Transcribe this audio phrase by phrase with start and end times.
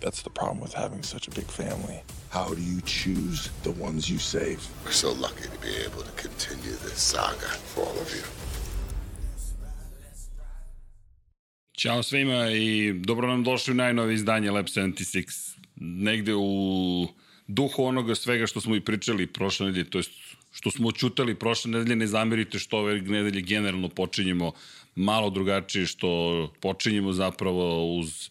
[0.00, 1.98] That's the problem with having such a big family.
[2.30, 4.60] How do you choose the ones you save?
[4.84, 8.24] We're so lucky to be able to continue this saga for all of you.
[11.78, 15.58] Ćao svima i dobro nam došli u najnovi izdanje Lab 76.
[15.76, 17.06] Negde u
[17.46, 20.10] duhu onoga svega što smo i pričali prošle nedelje, to jest
[20.52, 24.52] što smo očutali prošle nedelje, ne zamerite što ove nedelje generalno počinjemo
[24.94, 26.08] malo drugačije, što
[26.60, 28.30] počinjemo zapravo uz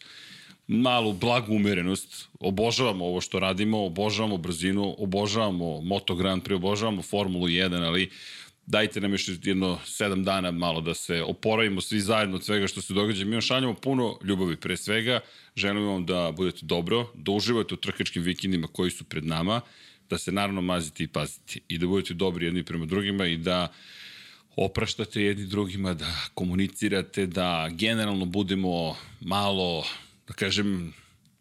[0.68, 2.28] malu blagu umerenost.
[2.40, 8.10] Obožavamo ovo što radimo, obožavamo brzinu, obožavamo Moto Grand Prix, obožavamo Formulu 1, ali
[8.66, 12.82] dajte nam još jedno sedam dana malo da se oporavimo svi zajedno od svega što
[12.82, 13.26] se događa.
[13.26, 15.20] Mi vam šaljamo puno ljubavi pre svega,
[15.56, 19.62] želimo vam da budete dobro, da uživate u trkačkim vikendima koji su pred nama,
[20.10, 23.72] da se naravno mazite i pazite i da budete dobri jedni prema drugima i da
[24.56, 29.84] opraštate jedni drugima, da komunicirate, da generalno budemo malo
[30.28, 30.94] da kažem,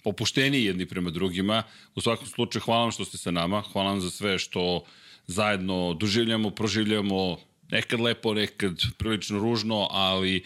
[0.04, 1.62] opušteniji jedni prema drugima.
[1.94, 4.84] U svakom slučaju, hvala vam što ste sa nama, hvala vam za sve što
[5.26, 7.38] zajedno doživljamo, proživljamo,
[7.70, 10.42] nekad lepo, nekad prilično ružno, ali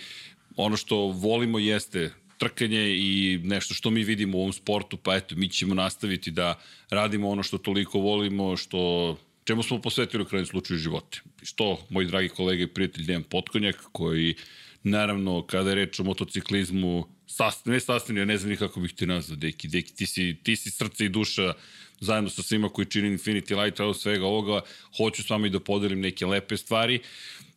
[0.56, 5.36] ono što volimo jeste trkanje i nešto što mi vidimo u ovom sportu, pa eto,
[5.36, 6.58] mi ćemo nastaviti da
[6.90, 11.20] radimo ono što toliko volimo, što čemu smo posvetili u krajnjem slučaju živote.
[11.42, 14.34] Što, moj dragi kolega i prijatelj Dejan Potkonjak, koji
[14.82, 18.94] naravno, kada je reč o motociklizmu, sastavni, ne sastavni, ja ne znam ni kako bih
[18.94, 21.52] te nazvao, deki, deki, ti si, ti si srce i duša
[22.00, 24.60] zajedno sa svima koji čini Infinity Light, svega ovoga,
[24.96, 27.00] hoću s vama i da podelim neke lepe stvari,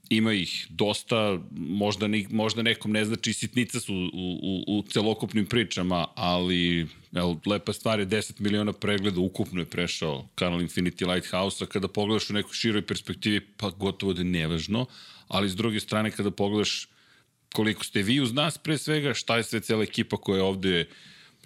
[0.09, 5.45] ima ih dosta, možda, ni, možda nekom ne znači sitnica su u, u, u celokupnim
[5.45, 11.67] pričama, ali evo, lepa stvar je 10 miliona pregleda ukupno je prešao kanal Infinity Lighthouse-a,
[11.67, 14.85] kada pogledaš u nekoj široj perspektivi, pa gotovo da je nevažno,
[15.28, 16.88] ali s druge strane kada pogledaš
[17.53, 20.88] koliko ste vi uz nas pre svega, šta je sve cela ekipa koja ovde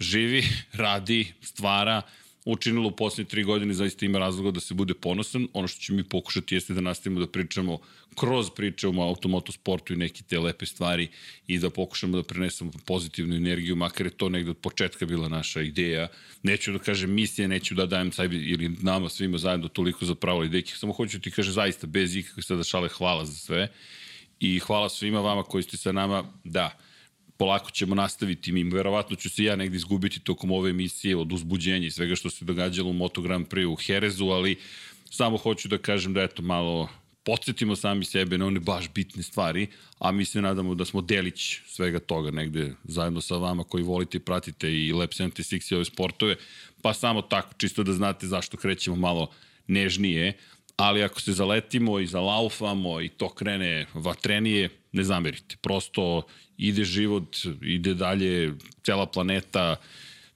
[0.00, 0.42] živi,
[0.84, 2.02] radi, stvara,
[2.44, 5.48] učinilo u poslednje tri godine, zaista ima razloga da se bude ponosan.
[5.52, 7.78] Ono što ćemo mi pokušati jeste da nastavimo da pričamo
[8.14, 11.08] kroz priče o automotosportu i neke te lepe stvari
[11.46, 15.62] i da pokušamo da prenesemo pozitivnu energiju, makar je to negde od početka bila naša
[15.62, 16.08] ideja.
[16.42, 20.44] Neću da kažem misije, neću da dajem sajbi ili nama svima zajedno toliko za pravo
[20.44, 23.68] idejke, samo hoću ti kaže zaista bez ikakve sada šale hvala za sve
[24.40, 26.24] i hvala svima vama koji ste sa nama.
[26.44, 26.70] Da,
[27.36, 28.64] polako ćemo nastaviti mi.
[28.64, 32.44] Verovatno ću se ja negde izgubiti tokom ove emisije od uzbuđenja i svega što se
[32.44, 34.56] događalo u Moto Grand Prix u Herezu, ali
[35.10, 36.88] samo hoću da kažem da eto malo
[37.28, 39.66] podsjetimo sami sebe na one baš bitne stvari,
[39.98, 44.16] a mi se nadamo da smo delić svega toga negde zajedno sa vama koji volite
[44.16, 46.36] i pratite i Lab 76 i ove sportove,
[46.82, 49.30] pa samo tako, čisto da znate zašto krećemo malo
[49.66, 50.32] nežnije,
[50.78, 55.56] ali ako se zaletimo i zalaufamo i to krene vatrenije, ne zamerite.
[55.60, 56.22] Prosto
[56.58, 59.76] ide život, ide dalje, cela planeta,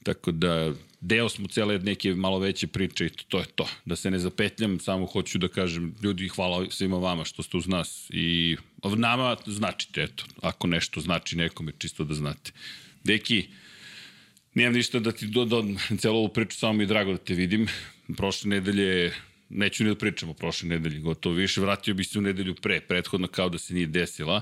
[0.02, 3.68] tako da deo smo cele neke malo veće priče i to je to.
[3.84, 7.68] Da se ne zapetljam, samo hoću da kažem ljudi hvala svima vama što ste uz
[7.68, 8.56] nas i
[8.96, 12.52] nama značite, eto, ako nešto znači nekome, čisto da znate.
[13.04, 13.46] Deki,
[14.54, 17.68] nemam ništa da ti dodam celu ovu priču, samo mi je drago da te vidim.
[18.16, 19.12] Prošle nedelje
[19.52, 22.80] neću ni da pričam o prošle nedelji, gotovo više, vratio bi se u nedelju pre,
[22.80, 24.40] prethodno kao da se nije desila,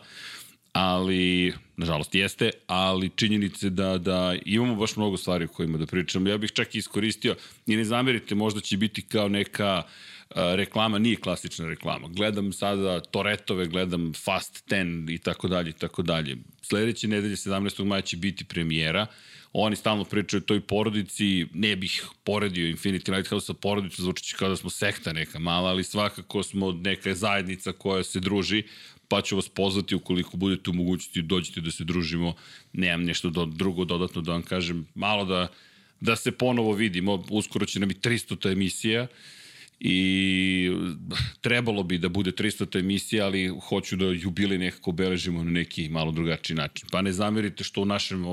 [0.73, 6.27] ali, nažalost jeste, ali činjenice da, da imamo baš mnogo stvari o kojima da pričam.
[6.27, 7.37] Ja bih čak iskoristio,
[7.67, 9.83] i ne zamerite, možda će biti kao neka
[10.37, 12.09] reklama, nije klasična reklama.
[12.09, 16.37] Gledam sada Toretove, gledam Fast 10 i tako dalje i tako dalje.
[16.63, 17.85] Sledeće nedelje 17.
[17.85, 19.07] maja će biti premijera.
[19.53, 24.49] Oni stalno pričaju o toj porodici, ne bih poredio Infinity Lighthouse sa porodicom, zvučići kao
[24.49, 28.63] da smo sekta neka mala, ali svakako smo neka zajednica koja se druži,
[29.09, 32.35] pa ću vas pozvati ukoliko budete u mogućnosti dođete da se družimo.
[32.73, 35.49] Nemam nešto do, drugo dodatno da vam kažem, malo da,
[36.01, 39.07] da se ponovo vidimo, uskoro će nam i 300 ta emisija
[39.81, 40.71] i
[41.41, 42.79] trebalo bi da bude 300.
[42.79, 46.89] emisija, ali hoću da jubilej nekako obeležimo na neki malo drugačiji način.
[46.91, 48.25] Pa ne zamerite što u našem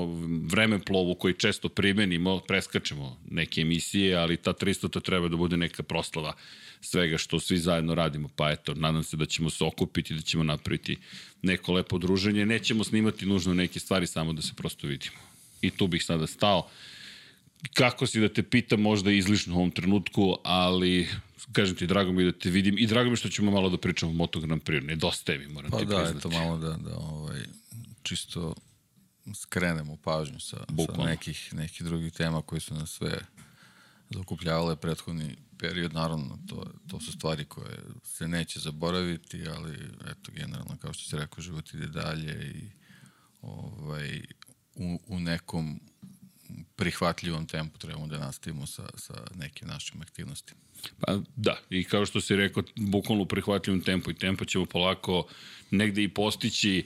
[0.46, 5.02] vremeplovu koji često primenimo, preskačemo neke emisije, ali ta 300.
[5.02, 6.32] treba da bude neka proslava
[6.80, 8.28] svega što svi zajedno radimo.
[8.36, 10.96] Pa eto, nadam se da ćemo se okupiti, da ćemo napraviti
[11.42, 12.46] neko lepo druženje.
[12.46, 15.16] Nećemo snimati nužno neke stvari, samo da se prosto vidimo.
[15.60, 16.68] I tu bih sada stao
[17.74, 21.08] kako si da te pitam, možda izlišno u ovom trenutku, ali
[21.52, 24.12] kažem ti, drago mi da te vidim i drago mi što ćemo malo da pričamo
[24.12, 24.86] o Moto Grand Prix.
[24.86, 26.22] Nedostaje mi, moram pa ti da, priznati.
[26.22, 27.40] Pa da, malo da, da ovaj,
[28.02, 28.54] čisto
[29.34, 31.04] skrenemo pažnju sa, Bukvalno.
[31.04, 33.18] sa nekih, nekih drugih tema koji su nas sve
[34.10, 35.92] zakupljavale prethodni period.
[35.92, 39.74] Naravno, to, to su stvari koje se neće zaboraviti, ali
[40.10, 42.70] eto, generalno, kao što se rekao, život ide dalje i
[43.42, 44.22] ovaj,
[44.74, 45.80] u, u nekom
[46.76, 50.60] prihvatljivom tempu trebamo da nastavimo sa, sa nekim našim aktivnostima.
[51.00, 55.26] Pa da, i kao što si rekao, bukvalno u prihvatljivom tempu i tempo ćemo polako
[55.70, 56.84] negde i postići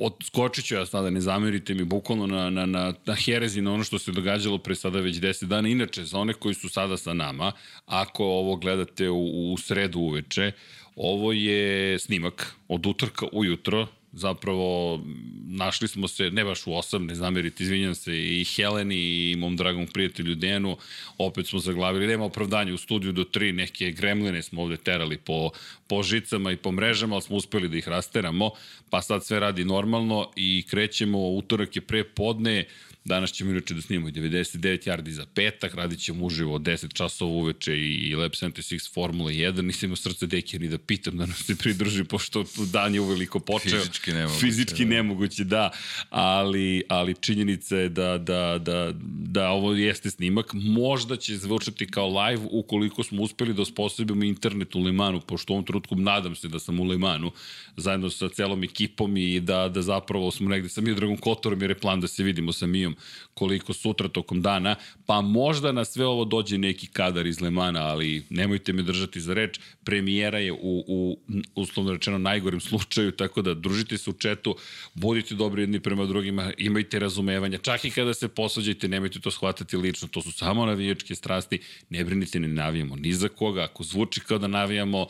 [0.00, 3.84] odskočit ću ja sada, ne zamerite mi, bukvalno na, na, na, na herezi, na ono
[3.84, 5.68] što se događalo pre sada već 10 dana.
[5.68, 7.52] Inače, za one koji su sada sa nama,
[7.86, 10.52] ako ovo gledate u, u sredu uveče,
[10.96, 15.00] ovo je snimak od utorka ujutro, zapravo
[15.46, 19.56] našli smo se, ne baš u 8, ne zamerite, izvinjam se, i Heleni i mom
[19.56, 20.76] dragom prijatelju Denu,
[21.18, 25.50] opet smo zaglavili, nema opravdanja u studiju do 3, neke gremline smo ovde terali po,
[25.86, 28.50] po žicama i po mrežama, ali smo uspeli da ih rasteramo,
[28.90, 32.64] pa sad sve radi normalno i krećemo, utorak je pre podne,
[33.04, 36.92] Danas ćemo inače da snimamo i 99 yardi za petak, radit ćemo uživo od 10
[36.92, 39.62] časova uveče i Lab 76 Formula 1.
[39.62, 43.40] Nisam u srce deke ni da pitam da nas se pridruži, pošto dan je uveliko
[43.40, 43.78] počeo.
[43.78, 44.40] Fizički nemoguće.
[44.40, 44.90] Fizički da.
[44.90, 45.70] nemoguće, da.
[46.10, 50.52] Ali, ali činjenica je da, da, da, da ovo jeste snimak.
[50.52, 55.56] Možda će zvučati kao live ukoliko smo uspeli da osposobimo internet u Limanu, pošto u
[55.56, 57.32] ovom trenutku nadam se da sam u Limanu,
[57.76, 61.78] zajedno sa celom ekipom i da, da zapravo smo negde sa Miodragom Kotorom jer je
[61.78, 62.91] plan da se vidimo sa Mijom
[63.34, 68.24] koliko sutra tokom dana, pa možda na sve ovo dođe neki kadar iz Lemana, ali
[68.30, 71.18] nemojte me držati za reč, premijera je u, u
[71.54, 74.56] uslovno rečeno najgorem slučaju, tako da družite se u četu,
[74.94, 79.76] budite dobri jedni prema drugima, imajte razumevanja, čak i kada se posađajte, nemojte to shvatati
[79.76, 81.58] lično, to su samo navijačke strasti,
[81.90, 85.06] ne brinite, ne navijamo ni za koga, ako zvuči kao da navijamo,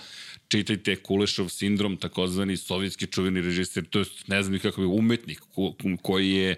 [0.53, 5.73] čitajte Kulešov sindrom, takozvani sovjetski čuveni režiser, to je ne znam kako bi umetnik ko,
[6.03, 6.57] koji je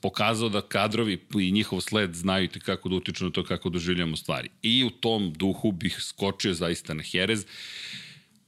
[0.00, 4.16] pokazao da kadrovi i njihov sled znaju te kako da utiču na to kako doživljamo
[4.16, 4.50] stvari.
[4.62, 7.46] I u tom duhu bih skočio zaista na Jerez.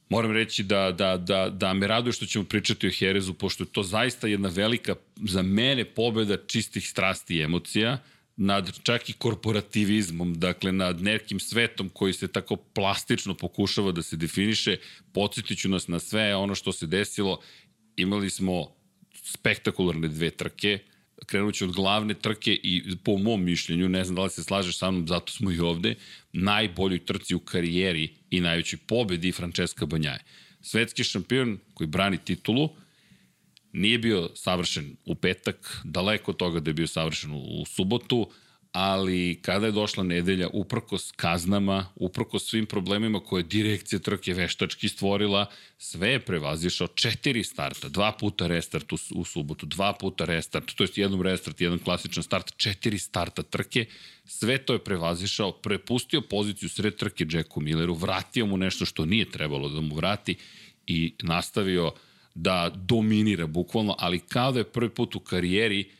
[0.08, 3.72] Moram reći da, da, da, da me raduje što ćemo pričati o Jerezu, pošto je
[3.72, 7.98] to zaista jedna velika, za mene, pobeda čistih strasti i emocija,
[8.42, 14.16] nad čak i korporativizmom, dakle nad nekim svetom koji se tako plastično pokušava da se
[14.16, 14.76] definiše,
[15.12, 17.40] podsjetiću nas na sve ono što se desilo.
[17.96, 18.72] Imali smo
[19.12, 20.78] spektakularne dve trke,
[21.26, 24.78] krenut ću od glavne trke i po mom mišljenju, ne znam da li se slažeš
[24.78, 25.94] sa mnom, zato smo i ovde,
[26.32, 30.24] najboljoj trci u karijeri i najvećoj pobedi Francesca Banjaje.
[30.60, 32.70] Svetski šampion koji brani titulu,
[33.72, 38.30] nije bio savršen u petak, daleko od toga da je bio savršen u, u subotu,
[38.72, 45.46] ali kada je došla nedelja, uprkos kaznama, uprkos svim problemima koje direkcija trke veštački stvorila,
[45.78, 46.86] sve je prevazišao.
[46.86, 51.60] Četiri starta, dva puta restart u, u subotu, dva puta restart, to je jednom restart,
[51.60, 53.86] jedan klasičan start, četiri starta trke,
[54.24, 59.30] sve to je prevazišao, prepustio poziciju sred trke Jacku Milleru, vratio mu nešto što nije
[59.30, 60.36] trebalo da mu vrati
[60.86, 61.92] i nastavio
[62.42, 65.90] da dominira bukvalno, ali kao da je prvi put u karijeri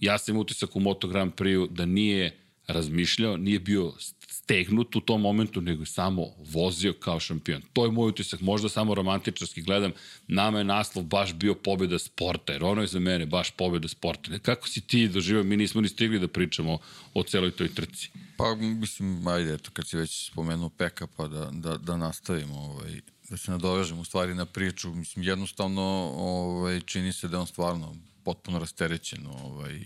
[0.00, 3.92] ja sam utisak u Moto Grand Prix da nije razmišljao, nije bio
[4.28, 7.62] stegnut u tom momentu, nego samo vozio kao šampion.
[7.72, 9.92] To je moj utisak, možda samo romantičarski gledam,
[10.28, 14.38] nama je naslov baš bio pobjeda sporta, jer ono je za mene baš pobjeda sporta.
[14.38, 16.78] Kako si ti doživao, mi nismo ni stigli da pričamo
[17.14, 18.10] o celoj toj trci.
[18.36, 23.00] Pa, mislim, ajde, eto, kad si već spomenuo Peka, pa da, da, da nastavimo, ovaj,
[23.30, 27.94] da se nadovežemo u stvari na priču, mislim, jednostavno ovaj, čini se da on stvarno
[28.24, 29.80] potpuno rasterećen, ovaj,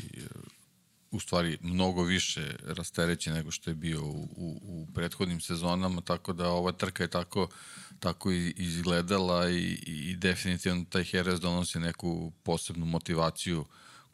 [1.10, 6.32] u stvari mnogo više rasterećen nego što je bio u, u, u prethodnim sezonama, tako
[6.32, 7.48] da ova trka je tako,
[8.00, 13.64] tako i izgledala i, i definitivno taj Jerez donosi neku posebnu motivaciju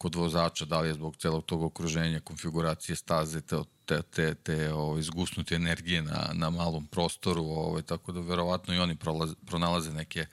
[0.01, 4.73] kod vozača, da li je zbog celog tog okruženja, konfiguracije staze, te, te, te, te
[4.73, 9.93] ovaj, zgusnute energije na, na malom prostoru, ovaj, tako da verovatno i oni prolaze, pronalaze
[9.93, 10.27] neke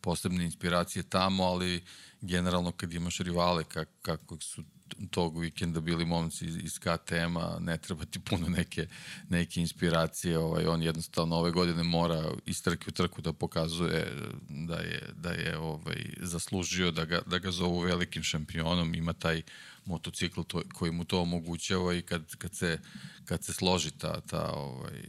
[0.00, 1.84] posebne inspiracije tamo, ali
[2.20, 4.64] generalno kad imaš rivale kak, kako su
[5.10, 8.86] tog vikenda bili momci iz, iz KTM-a, ne treba ti puno neke,
[9.28, 14.12] neke inspiracije, ovaj, on jednostavno ove godine mora iz trke u trku da pokazuje
[14.48, 19.42] da je, da je ovaj, zaslužio da ga, da ga zovu velikim šampionom, ima taj
[19.84, 22.78] motocikl to, koji mu to omogućava i kad, kad, se,
[23.24, 25.02] kad se složi ta, ta ovaj,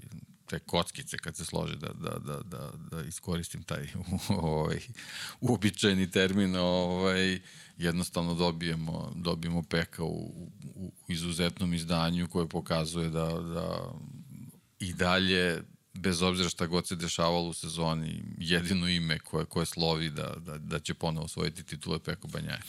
[0.45, 3.87] te kockice kad se slože da, da, da, da, da iskoristim taj
[4.29, 4.79] ovaj,
[5.41, 7.39] uobičajeni termin ovaj,
[7.77, 13.93] jednostavno dobijemo, dobijemo peka u, u, izuzetnom izdanju koje pokazuje da, da
[14.79, 15.63] i dalje
[15.93, 20.57] bez obzira šta god se dešavalo u sezoni, jedino ime koje, koje slovi da, da,
[20.57, 22.61] da će ponovo osvojiti titule Peko Banjaje.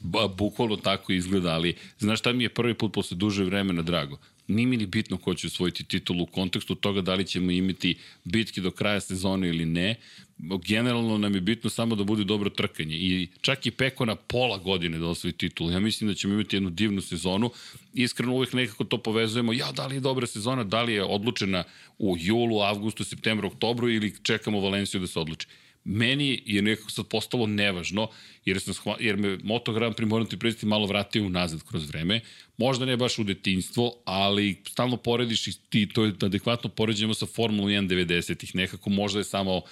[0.00, 4.18] Ba, bukvalno tako izgleda, ali znaš šta mi je prvi put posle duže vremena drago?
[4.48, 7.98] Nije mi ni bitno ko će osvojiti titulu u kontekstu toga da li ćemo imati
[8.24, 9.96] bitke do kraja sezone ili ne.
[10.38, 14.58] Generalno nam je bitno samo da bude dobro trkanje i čak i Peko na pola
[14.58, 15.70] godine da osvoji titulu.
[15.70, 17.50] Ja mislim da ćemo imati jednu divnu sezonu.
[17.94, 19.52] Iskreno uvek nekako to povezujemo.
[19.52, 21.64] Ja, da li je dobra sezona, da li je odlučena
[21.98, 25.46] u julu, avgustu, septembru, oktobru ili čekamo Valenciju da se odluči
[25.86, 28.08] meni je nekako sad postalo nevažno,
[28.44, 31.88] jer, sam shva, jer me Moto Grand Prix, moram ti predstaviti, malo vratio unazad kroz
[31.88, 32.20] vreme.
[32.56, 37.26] Možda ne baš u detinjstvo, ali stalno porediš i ti to je adekvatno poređujemo sa
[37.26, 38.54] Formula 1 90-ih.
[38.54, 39.62] Nekako možda je samo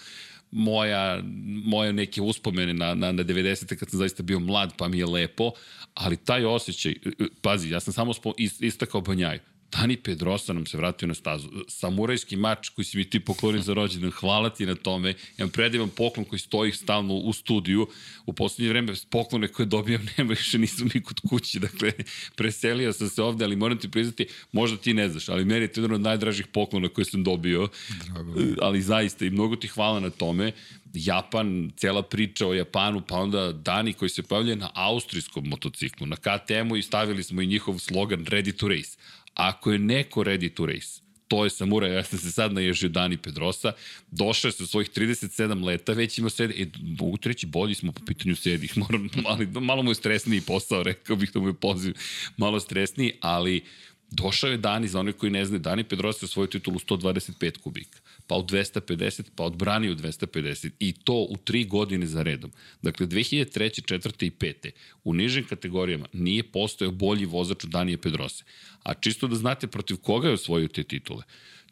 [0.54, 1.22] moja,
[1.64, 3.76] moje neke uspomene na, na, na 90.
[3.76, 5.50] kad sam zaista bio mlad, pa mi je lepo,
[5.94, 6.94] ali taj osjećaj,
[7.40, 8.12] pazi, ja sam samo
[8.60, 9.40] istakao Banjaju,
[9.80, 11.48] Dani Pedrosa nam se vratio na stazu.
[11.68, 15.14] Samurajski mač koji si mi ti poklonio za rođendan, hvala ti na tome.
[15.38, 17.86] Imam predivan poklon koji stoji stalno u studiju.
[18.26, 21.58] U poslednje vreme poklone koje dobijam nema više nisu mi kod kući.
[21.58, 21.92] Dakle,
[22.36, 25.72] preselio sam se ovde, ali moram ti priznati, možda ti ne znaš, ali meni je
[25.72, 27.68] to jedan od najdražih poklona koje sam dobio.
[28.04, 28.34] Drago.
[28.62, 30.52] Ali zaista i mnogo ti hvala na tome.
[30.94, 36.16] Japan, cela priča o Japanu, pa onda Dani koji se pojavljaju na austrijskom motociklu, na
[36.16, 38.96] KTM-u i stavili smo i njihov slogan Ready to Race
[39.34, 43.16] Ako je neko ready to race, to je Samura, ja sam se sad naježio Dani
[43.16, 43.72] Pedrosa,
[44.10, 47.92] došao je sa svojih 37 leta, već ima sedi, e, mogu ti reći, bolji smo
[47.92, 51.54] po pitanju sedih, moram, ali, malo mu je stresniji posao, rekao bih da mu je
[51.54, 51.94] poziv
[52.36, 53.64] malo stresniji, ali
[54.10, 57.58] došao je Dani, za one koji ne znaju, Dani Pedrosa je svoj titul u 125
[57.58, 62.52] kubika pa u 250, pa odbranio u 250 i to u tri godine za redom.
[62.82, 63.82] Dakle, 2003.
[63.82, 64.26] 4.
[64.26, 64.70] i 5.
[65.04, 68.44] u nižim kategorijama nije postojao bolji vozač od Danije Pedrose.
[68.82, 71.22] A čisto da znate protiv koga je osvojio te titule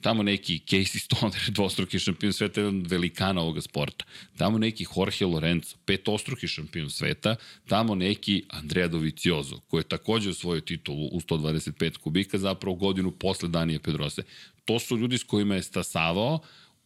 [0.02, 4.04] tamo neki Casey Stoner, dvostruki šampion sveta, jedan velikana ovoga sporta,
[4.37, 7.37] tamo neki Jorge Lorenzo, petostruki šampion sveta,
[7.68, 13.49] tamo neki Andrea Dovizioso, koji je takođe osvojio titulu u 125 kubika, zapravo godinu posle
[13.49, 14.23] Danije Pedrose.
[14.64, 16.40] To su ljudi s kojima je stasavao,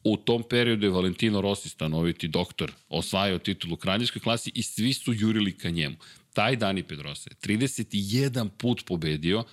[0.05, 4.93] u tom periodu je Valentino Rossi stanoviti doktor osvajao titulu u kraljevskoj klasi i svi
[4.93, 5.97] su jurili ka njemu.
[6.33, 9.45] Taj Dani Pedrose 31 put pobedio,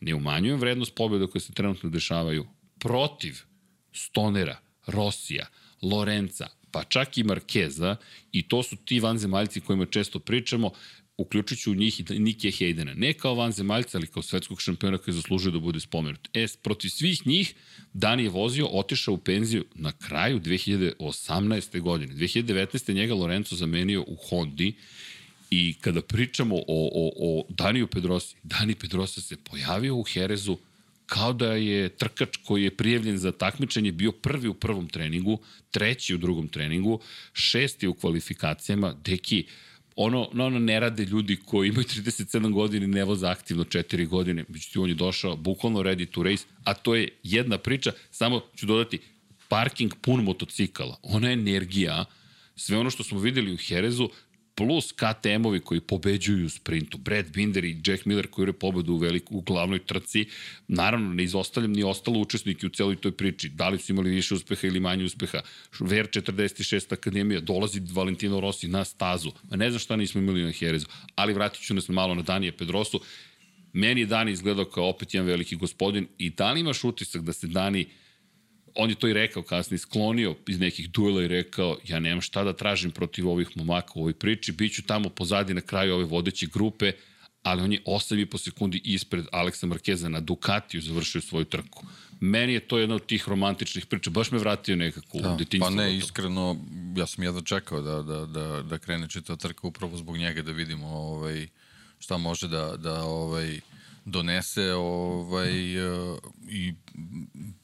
[0.00, 2.46] ne umanjujem vrednost pobjeda koje se trenutno dešavaju
[2.78, 3.34] protiv
[3.92, 5.46] Stonera, Rosija,
[5.82, 7.96] Lorenza, pa čak i Markeza,
[8.32, 10.70] i to su ti vanzemaljci kojima često pričamo,
[11.18, 12.94] uključit ću u njih i Nike Hejdena.
[12.94, 16.28] Ne kao vanzemaljca, ali kao svetskog šampiona koji zaslužuje da bude spomenut.
[16.34, 17.54] E, protiv svih njih,
[17.92, 21.80] Dani je vozio, otišao u penziju na kraju 2018.
[21.80, 22.14] godine.
[22.14, 22.94] 2019.
[22.94, 24.74] njega Lorenzo zamenio u Hondi,
[25.50, 30.56] I kada pričamo o, o, o Daniju Pedrosi, Dani Pedrosa se pojavio u Herezu
[31.06, 35.38] kao da je trkač koji je prijavljen za takmičenje bio prvi u prvom treningu,
[35.70, 37.00] treći u drugom treningu,
[37.32, 39.44] šesti u kvalifikacijama, deki,
[39.96, 44.08] ono, no, ono ne rade ljudi koji imaju 37 godina i ne voza aktivno 4
[44.08, 48.40] godine, međutim on je došao bukvalno ready to race, a to je jedna priča, samo
[48.56, 48.98] ću dodati,
[49.48, 52.04] parking pun motocikala, ona energija,
[52.56, 54.08] sve ono što smo videli u Herezu,
[54.56, 58.96] plus KTM-ovi koji pobeđuju u sprintu, Brad Binder i Jack Miller koji je pobedu u,
[58.96, 60.26] veliku, u glavnoj trci,
[60.68, 64.34] naravno ne izostavljam ni ostalo učesnike u celoj toj priči, da li su imali više
[64.34, 65.40] uspeha ili manje uspeha,
[65.80, 70.86] Ver 46 Akademija, dolazi Valentino Rossi na stazu, ne znam šta nismo imali na Herezu,
[71.14, 73.00] ali vratit ću nas malo na Danije Pedrosu,
[73.72, 77.32] meni je Dani izgledao kao opet jedan veliki gospodin i da li imaš utisak da
[77.32, 77.86] se Dani
[78.76, 82.44] on je to i rekao kasnije, sklonio iz nekih duela i rekao, ja nemam šta
[82.44, 86.04] da tražim protiv ovih momaka u ovoj priči, bit ću tamo pozadi na kraju ove
[86.04, 86.92] vodeće grupe,
[87.42, 91.86] ali on je 8,5 sekundi ispred Aleksa Markeza na Ducatiju završio svoju trku.
[92.20, 95.70] Meni je to jedna od tih romantičnih priča, baš me vratio nekako da, u detinjstvo.
[95.70, 96.56] Pa ne, iskreno,
[96.96, 100.52] ja sam jedno čekao da, da, da, da krene čita trka upravo zbog njega, da
[100.52, 101.48] vidimo ovaj,
[101.98, 103.60] šta može da, da ovaj,
[104.06, 106.74] donese ovaj, uh, i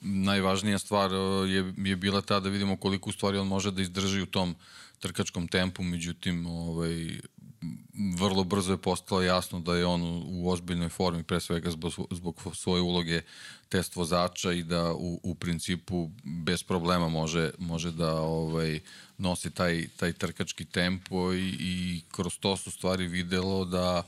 [0.00, 3.82] najvažnija stvar uh, je, je bila ta da vidimo koliko u stvari on može da
[3.82, 4.54] izdrži u tom
[4.99, 7.20] trkačkom tempu, međutim ovaj,
[8.18, 12.42] vrlo brzo je postalo jasno da je on u, ozbiljnoj formi, pre svega zbog, zbog
[12.54, 13.22] svoje uloge
[13.68, 18.80] test vozača i da u, u principu bez problema može, može da ovaj,
[19.18, 24.02] nosi taj, taj trkački tempo i, i kroz to su stvari videlo da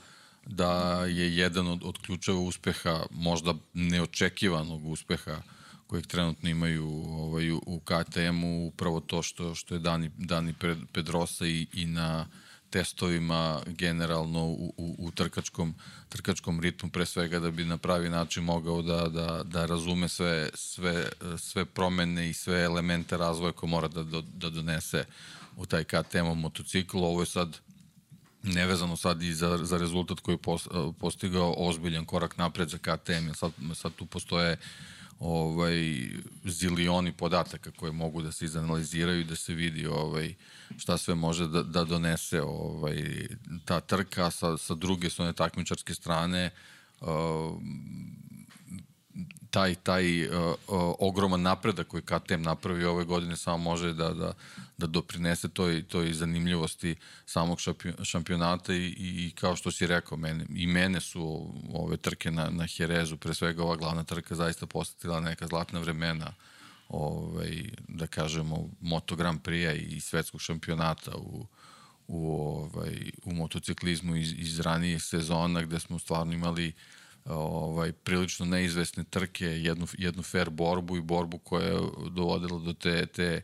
[0.47, 5.43] da je jedan od, od ključeva uspeha, možda neočekivanog uspeha
[5.87, 10.55] kojeg trenutno imaju ovaj, u KTM-u, upravo to što, što je Dani, Dani
[10.93, 12.27] Pedrosa i, i na
[12.71, 15.75] testovima generalno u, u, u trkačkom,
[16.09, 20.49] trkačkom ritmu, pre svega da bi na pravi način mogao da, da, da razume sve,
[20.55, 21.09] sve,
[21.39, 25.05] sve promene i sve elemente razvoja koje mora da, da, da donese
[25.57, 26.99] u taj KTM motocikl.
[26.99, 27.59] Ovo je sad
[28.45, 30.57] nevezano sad i za, za rezultat koji je
[30.99, 34.57] postigao ozbiljan korak napred za KTM, sad, sad tu postoje
[35.19, 36.09] ovaj,
[36.45, 40.35] zilioni podataka koje mogu da se izanaliziraju i da se vidi ovaj,
[40.77, 43.27] šta sve može da, da donese ovaj,
[43.65, 46.51] ta trka sa, sa druge strane takmičarske strane
[47.01, 47.09] uh,
[49.55, 50.55] taj, taj uh, uh,
[50.99, 54.33] ogroman napredak koji KTM napravi ove godine samo može da, da,
[54.79, 56.97] da doprinese toj, toj zanimljivosti
[57.27, 57.59] samog
[58.03, 62.67] šampionata i, i, kao što si rekao, mene, i mene su ove trke na, na
[62.67, 66.35] Herezu, pre svega ova glavna trka zaista postatila neka zlatna vremena
[66.89, 71.47] ovaj, da kažemo Moto Grand Prix i svetskog šampionata u,
[72.09, 78.47] u, ovaj, u motociklizmu iz, iz ranijih sezona gde smo stvarno imali uh, ovaj, prilično
[78.47, 83.43] neizvesne trke, jednu, jednu fair borbu i borbu koja je dovodila do te, te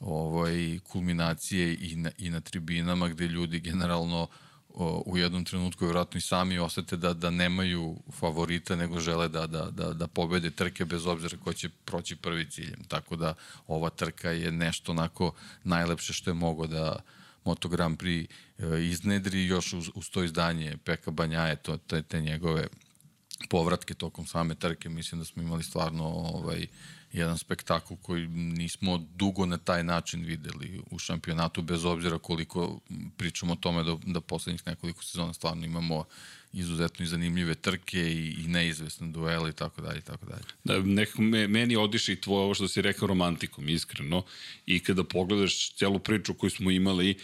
[0.00, 4.28] ovaj, kulminacije i na, i na tribinama gde ljudi generalno
[4.74, 9.46] o, u jednom trenutku vjerojatno i sami osete da, da nemaju favorita, nego žele da,
[9.46, 12.84] da, da, da pobede trke bez obzira ko će proći prvi ciljem.
[12.88, 13.34] Tako da
[13.66, 15.32] ova trka je nešto onako
[15.64, 16.96] najlepše što je mogo da
[17.44, 22.20] Moto Grand Prix e, iznedri još uz, uz to izdanje Peka Banjaje, to, te, te
[22.20, 22.68] njegove
[23.48, 26.66] povratke tokom same trke, mislim da smo imali stvarno ovaj,
[27.12, 32.80] jedan spektakl koji nismo dugo na taj način videli u šampionatu, bez obzira koliko
[33.16, 36.04] pričamo o tome da, da poslednjih nekoliko sezona stvarno imamo
[36.52, 40.42] izuzetno i zanimljive trke i, i neizvesne duele i tako dalje i tako dalje.
[40.64, 44.22] Da, nekako me, meni odiše i tvoje ovo što si rekao romantikom, iskreno.
[44.66, 47.18] I kada pogledaš celu priču koju smo imali,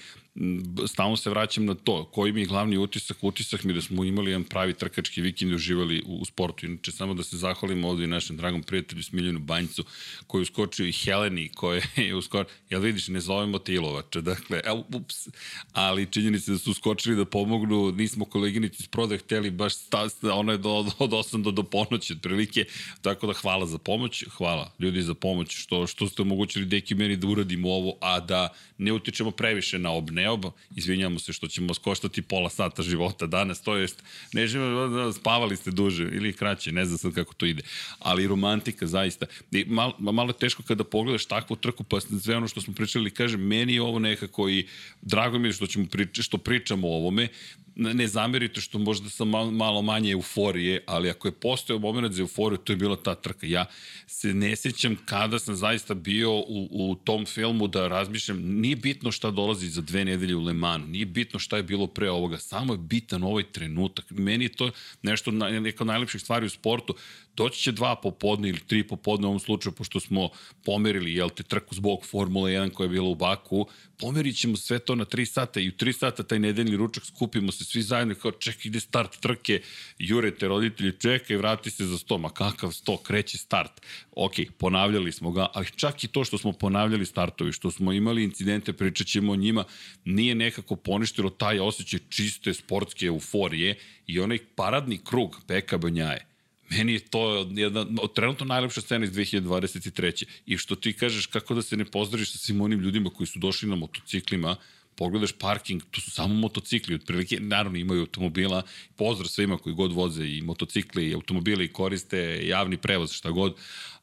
[0.87, 4.31] stalno se vraćam na to, koji mi je glavni utisak, utisak mi da smo imali
[4.31, 6.67] jedan pravi trkački vikend i uživali u, u sportu.
[6.67, 9.85] Inače, samo da se zahvalimo ovde i našem dragom prijatelju Smiljanu Banjcu,
[10.27, 14.61] koji je uskočio i Heleni, koja je uskočio, jel vidiš, ne zovemo te Ilovača, dakle,
[14.65, 15.29] el, ups,
[15.73, 20.53] ali činjenice da su uskočili da pomognu, nismo koleginici iz prodaje hteli baš, sta, ono
[20.53, 22.65] je do, od, od 8 do, do ponoći, otprilike,
[23.03, 27.17] tako da hvala za pomoć, hvala ljudi za pomoć, što, što ste omogućili deki meni
[27.17, 30.45] da uradimo ovo, a da ne utičemo previše na obne neob,
[30.77, 35.71] izvinjamo se što ćemo skoštati pola sata života danas, to jest, ne živimo, spavali ste
[35.71, 37.63] duže ili kraće, ne znam sad kako to ide,
[37.99, 42.49] ali romantika zaista, I malo, malo je teško kada pogledaš takvu trku, pa sve ono
[42.49, 44.67] što smo pričali, kažem, meni je ovo nekako i
[45.03, 47.29] drago mi je što, ćemo prič, što pričamo o ovome,
[47.77, 52.59] ne zamerite što možda sam malo, manje euforije, ali ako je postojao moment za euforiju,
[52.59, 53.47] to je bila ta trka.
[53.47, 53.67] Ja
[54.07, 59.13] se ne sjećam kada sam zaista bio u, u tom filmu da razmišljam, nije bitno
[59.13, 62.39] šta dolazi za dve nedelje u Le Manu, nije bitno šta je bilo pre ovoga,
[62.39, 64.11] samo je bitan ovaj trenutak.
[64.11, 64.71] Meni je to
[65.03, 66.95] nešto, neka najlepših stvari u sportu,
[67.37, 70.29] doći će dva popodne ili tri popodne u ovom slučaju, pošto smo
[70.65, 73.67] pomerili, jel te, trku zbog Formule 1 koja je bila u Baku,
[73.99, 77.53] pomerit ćemo sve to na 3 sata i u 3 sata taj nedeljni ručak skupimo
[77.53, 79.61] se svi zajedno kao ček ide start trke,
[79.99, 83.73] jurete roditelji čekaj vrati se za sto, ma kakav sto, kreće start.
[84.13, 88.25] Ok, ponavljali smo ga, ali čak i to što smo ponavljali startovi, što smo imali
[88.25, 89.65] incidente, pričat ćemo o njima,
[90.05, 96.36] nije nekako poništilo taj osjećaj čiste sportske euforije i onaj paradni krug Peka Banjaje
[96.71, 100.25] Meni je to jedna od trenutno najlepša scena iz 2023.
[100.47, 103.39] I što ti kažeš kako da se ne pozdraviš sa svim onim ljudima koji su
[103.39, 104.57] došli na motociklima,
[104.97, 108.63] pogledaš parking, to su samo motocikli, otprilike, naravno imaju automobila,
[108.97, 113.57] pozdrav svima koji god voze i motocikli i automobile i koriste javni prevoz, šta god,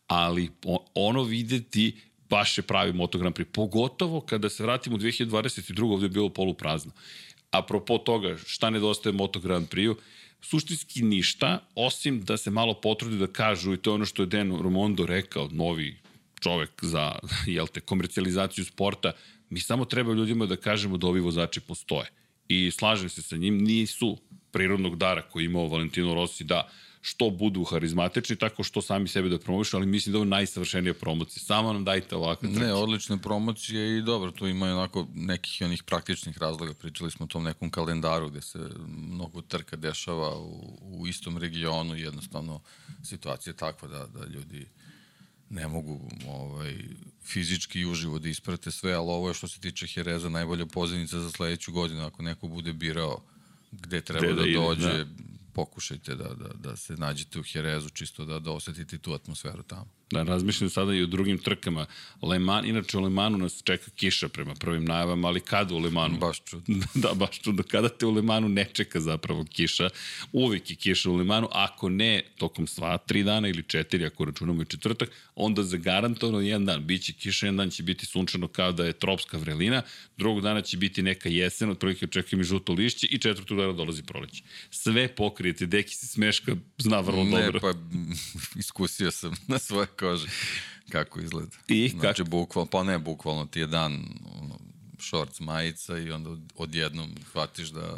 [0.07, 0.49] ali
[0.93, 1.95] ono videti
[2.29, 5.93] baš je pravi Moto Grand Prix, pogotovo kada se vratimo u 2022.
[5.93, 6.91] ovde je bilo poluprazno.
[7.51, 9.95] Apropo toga, šta nedostaje Moto Grand Prix-u,
[10.43, 14.27] suštinski ništa, osim da se malo potrude da kažu, i to je ono što je
[14.27, 15.97] Dan Romondo rekao, novi
[16.39, 17.11] čovek za
[17.55, 19.11] jel te, komercijalizaciju sporta,
[19.49, 22.09] mi samo treba ljudima da kažemo da ovi vozači postoje.
[22.47, 24.17] I slažem se sa njim, nisu
[24.51, 26.69] prirodnog dara koji imao Valentino Rossi da
[27.05, 30.93] što budu harizmatični, tako što sami sebe da promovišu, ali mislim da je ovo najsavršenija
[30.93, 31.43] promocija.
[31.43, 32.65] Samo nam dajte ovakve trke.
[32.65, 36.73] Ne, odlične promocije i dobro, tu ima onako nekih onih praktičnih razloga.
[36.73, 41.95] Pričali smo o tom nekom kalendaru gde se mnogo trka dešava u, u istom regionu,
[41.95, 42.61] jednostavno
[43.03, 44.65] situacija je takva da, da ljudi
[45.49, 46.75] ne mogu ovaj,
[47.23, 51.19] fizički i uživo da isprate sve, ali ovo je što se tiče Hereza najbolja pozivnica
[51.19, 52.05] za sledeću godinu.
[52.05, 53.23] Ako neko bude birao
[53.71, 55.32] gde treba gde da, da dođe, da.
[55.53, 59.91] Pokušajte da, da, da se nađete u Herezu čisto da, da osetite tu atmosferu tamo.
[60.13, 61.85] Da, razmišljam sada i o drugim trkama.
[62.21, 65.79] Le Mans, inače u Le Mansu nas čeka kiša prema prvim najavama, ali kada u
[65.79, 66.17] Le Mansu?
[66.19, 66.85] Baš čudno.
[67.03, 67.63] da, baš čudno.
[67.63, 69.89] Kada te u Le Mansu ne čeka zapravo kiša,
[70.31, 74.25] uvijek je kiša u Le Mansu, ako ne tokom sva tri dana ili četiri, ako
[74.25, 76.85] računamo i četvrtak, onda za garantovano jedan dan.
[76.85, 79.81] Biće kiša, jedan dan će biti sunčano kao da je tropska vrelina,
[80.17, 84.03] drugog dana će biti neka jesen, otprilike očekujem i žuto lišće i četvrtog dana dolazi
[84.03, 84.43] proleće.
[84.69, 87.53] Sve pokrijete, deki se smeška, zna vrlo ne, dobro.
[87.53, 87.79] Ne, pa
[88.59, 90.27] iskusio sam na svoje kože
[90.89, 91.57] kako izgleda.
[91.67, 92.29] I znači, kako?
[92.29, 93.93] bukvalno, pa ne bukvalno, ti je dan
[94.41, 94.59] ono,
[94.99, 97.97] šorc, majica i onda odjednom hvatiš da,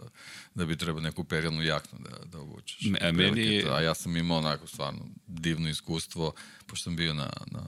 [0.56, 2.88] da bi trebao neku perijalnu jaknu da, da obučeš.
[3.02, 3.65] A, meni je...
[3.72, 6.34] A ja sam imao onako stvarno divno iskustvo,
[6.65, 7.62] pošto sam bio na, na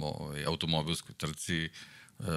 [0.00, 1.70] ovaj, automobilskoj trci, e,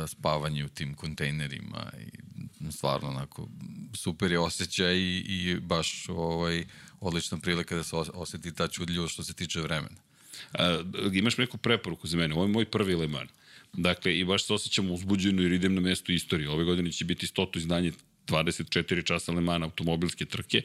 [0.07, 3.47] spavanje u tim kontejnerima i stvarno onako
[3.93, 6.65] super je osjećaj i, i baš ovaj,
[6.99, 9.97] odlična prilika da se oseti ta čudljivost što se tiče vremena.
[10.53, 12.33] A, imaš neku preporuku za mene?
[12.33, 13.31] Ovo je moj prvi Le Mans.
[13.73, 16.49] Dakle, i baš se osjećam uzbuđeno jer idem na mesto istorije.
[16.49, 17.91] Ove godine će biti stoto izdanje
[18.27, 20.61] 24 časa Le Mans automobilske trke,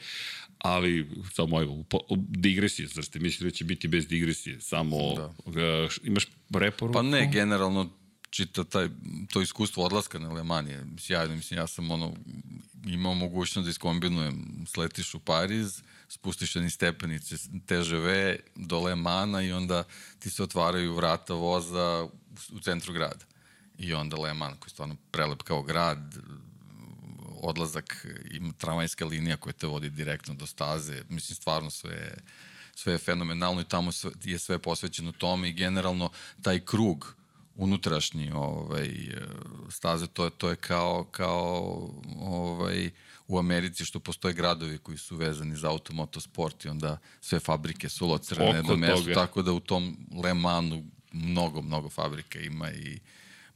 [0.59, 1.85] ali samo evo,
[2.29, 4.61] digresije, zar ste mislili da će biti bez digresije?
[4.61, 4.99] Samo
[5.47, 5.89] da.
[6.03, 6.93] imaš preporuku?
[6.93, 7.91] Pa ne, generalno
[8.31, 8.89] čita taj,
[9.33, 11.35] to iskustvo odlaska na Le Mans je sjajno.
[11.35, 12.15] Mislim, ja sam ono,
[12.87, 18.07] imao mogućnost da iskombinujem, sletiš u Pariz, spustiš ni stepenice TŽV
[18.55, 19.85] do Le Mana i onda
[20.19, 22.09] ti se otvaraju vrata voza
[22.53, 23.25] u centru grada.
[23.79, 26.19] I onda Le Mans, koji je stvarno prelep kao grad,
[27.41, 31.03] odlazak, ima tramvajska linija koja te vodi direktno do staze.
[31.09, 32.15] Mislim, stvarno sve,
[32.75, 33.91] sve je fenomenalno i tamo
[34.25, 36.11] je sve posvećeno tome i generalno
[36.43, 37.15] taj krug
[37.57, 38.91] unutrašnji ovaj,
[39.71, 42.91] staze, to je, to je kao, kao ovaj,
[43.29, 48.07] u Americi što postoje gradovi koji su vezani za automotosport i onda sve fabrike su
[48.07, 52.99] locrane na mestu, tako da u tom Le Manu mnogo, mnogo fabrika ima i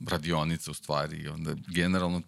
[0.07, 1.17] radionica u stvari.
[1.17, 2.23] I onda generalno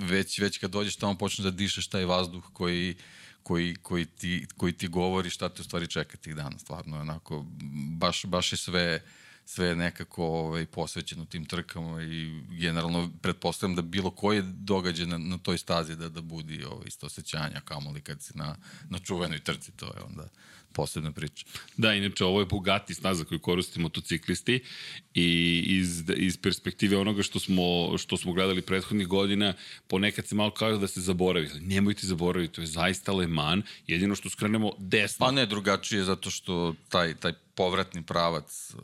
[0.00, 2.94] već, već kad dođeš tamo počneš da dišeš taj vazduh koji
[3.42, 7.46] koji, koji, ti, koji ti govori šta te u stvari čeka tih dana, stvarno, onako,
[7.98, 9.10] baš, baš je sve, uh,
[9.46, 15.38] sve nekako ovaj, posvećeno tim trkama i generalno pretpostavljam da bilo koji događaj na, na
[15.38, 18.56] toj stazi da, da budi ovaj, isto osjećanja, kamoli kad si na,
[18.88, 20.28] na čuvenoj trci, to je onda
[20.74, 21.46] posebna priča.
[21.76, 24.60] Da, inače ovo je Bugatti staza koju koriste motociklisti
[25.14, 29.54] i iz, iz perspektive onoga što smo, što smo gledali prethodnih godina,
[29.88, 31.48] ponekad se malo kao da se zaboravi.
[31.60, 35.26] Nemojte zaboraviti, to je zaista Le Mans, jedino što skrenemo desno.
[35.26, 38.76] Pa ne, drugačije zato što taj, taj povratni pravac e,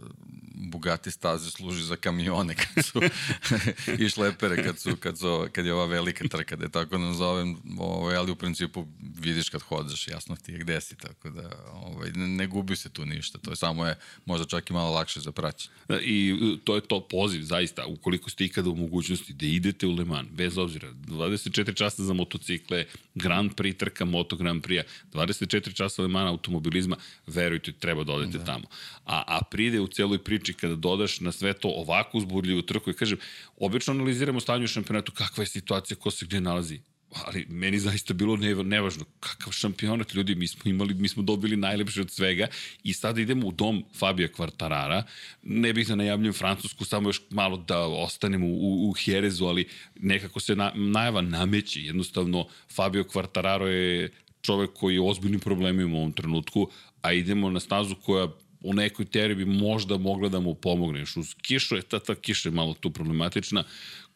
[0.54, 3.00] Bugatti staze služi za kamione kad su
[4.04, 7.56] i šlepere kad su kad su kad je ova velika trka da je tako nazovem
[7.78, 8.86] ovaj ali u principu
[9.18, 11.50] vidiš kad hodaš jasno ti je gde si tako da
[11.82, 15.20] ovaj ne, gubi se tu ništa to je samo je možda čak i malo lakše
[15.20, 19.46] za praćenje da, i to je to poziv zaista ukoliko ste ikada u mogućnosti da
[19.46, 24.66] idete u Le Mans bez obzira 24 časa za motocikle Grand Prix trka Moto Grand
[24.66, 28.44] Prix 24 časa Le Mans automobilizma verujte treba da odete da.
[28.44, 28.68] tamo tamo.
[29.04, 32.94] A, a pride u celoj priči kada dodaš na sve to ovako uzburljivu trku i
[32.94, 33.18] kažem,
[33.56, 38.14] obično analiziramo stanje u šampionatu, kakva je situacija, ko se gde nalazi ali meni zaista
[38.14, 40.14] bilo ne, nevažno kakav šampionat.
[40.14, 42.46] Ljudi mi smo imali mi smo dobili najlepše od svega
[42.84, 45.04] i sada idemo u dom Fabija Kvartarara
[45.42, 49.68] ne bih da najavljujem Francusku samo još malo da ostanemo u, u, Jerezu ali
[50.00, 51.80] nekako se na, najava nameće.
[51.82, 54.10] Jednostavno Fabio Kvartararo je
[54.42, 56.70] čovek koji je ozbiljnim problemima u ovom trenutku
[57.02, 58.28] a idemo na stazu koja
[58.60, 61.00] u nekoj teoriji bi možda mogla da mu pomogne.
[61.00, 63.64] Još uz kišu je ta, ta kiša je malo tu problematična,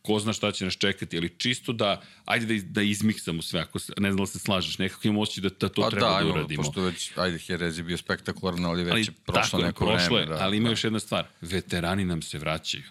[0.06, 3.78] ko zna šta će nas čekati, ali čisto da, ajde da, da izmiksamo sve, ako
[3.78, 6.24] se, ne znam da se slažeš, nekako imamo osjećaj da, da to pa treba da,
[6.24, 6.62] da uradimo.
[6.62, 10.16] Pošto već, ajde, Jerez je bio spektakularan, ali već ali, je prošlo tako, neko prošlo
[10.16, 10.32] vreme.
[10.32, 10.72] Je, da, ali ima da.
[10.72, 12.84] još jedna stvar, veterani nam se vraćaju.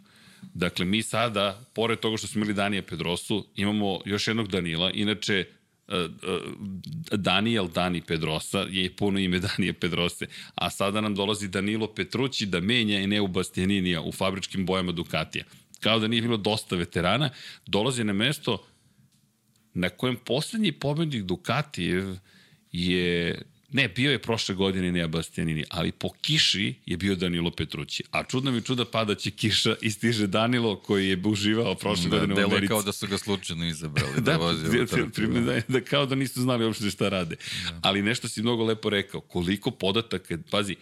[0.53, 5.45] Dakle, mi sada, pored toga što smo imali Danija Pedrosu, imamo još jednog Danila, inače
[5.87, 11.87] E, e, Daniel Dani Pedrosa je puno ime Danije Pedrose, a sada nam dolazi Danilo
[11.87, 15.43] Petrući da menja Eneu Bastianinija u fabričkim bojama Ducatija.
[15.83, 17.29] Kao da nije bilo dosta veterana,
[17.65, 18.65] dolazi na mesto
[19.73, 22.15] na kojem poslednji pobednik Ducatijev
[22.71, 23.41] je
[23.73, 28.03] Ne, bio je prošle godine Nea Bastianini, ali po kiši je bio Danilo Petrući.
[28.11, 32.19] A čudno mi čuda pada će kiša i stiže Danilo koji je uživao prošle da,
[32.19, 32.67] godine u Americi.
[32.67, 35.09] kao da su ga slučajno izabrali da, da vozi trku.
[35.13, 37.35] pri, da, da kao da nisu znali uopšte šta rade.
[37.35, 37.79] Da.
[37.81, 39.21] Ali nešto si mnogo lepo rekao.
[39.21, 40.75] Koliko podataka, pazi,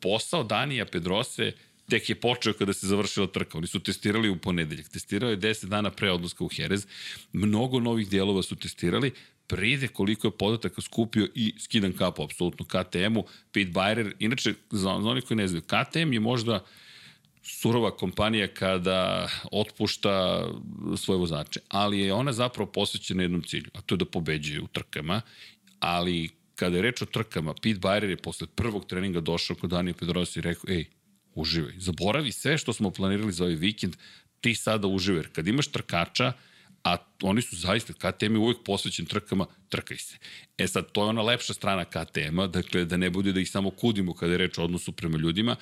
[0.00, 1.52] posao Danija Pedrose
[1.90, 3.58] tek je počeo kada se završila trka.
[3.58, 4.88] Oni su testirali u ponedeljak.
[4.88, 6.86] Testirao je 10 dana pre odlaska u Jerez.
[7.32, 9.12] Mnogo novih dijelova su testirali
[9.50, 15.08] pride koliko je podataka skupio i skidan kapu, apsolutno KTM-u, Pete Bayer, inače, za, za
[15.08, 16.64] oni koji ne znaju, KTM je možda
[17.42, 20.44] surova kompanija kada otpušta
[20.96, 24.66] svoje vozače, ali je ona zapravo posvećena jednom cilju, a to je da pobeđuje u
[24.66, 25.20] trkama,
[25.80, 29.94] ali kada je reč o trkama, Pete Bayer je posle prvog treninga došao kod Danija
[29.94, 30.84] Pedrosa i rekao, ej,
[31.34, 33.96] uživaj, zaboravi sve što smo planirali za ovaj vikend,
[34.40, 36.32] ti sada uživaj, kad imaš trkača,
[36.84, 40.16] a oni su zaista, KTM je uvek posvećen trkama, trkaj se.
[40.58, 43.70] E sad, to je ona lepša strana KTM-a, dakle, da ne bude da ih samo
[43.70, 45.56] kudimo kada je reč o odnosu prema ljudima,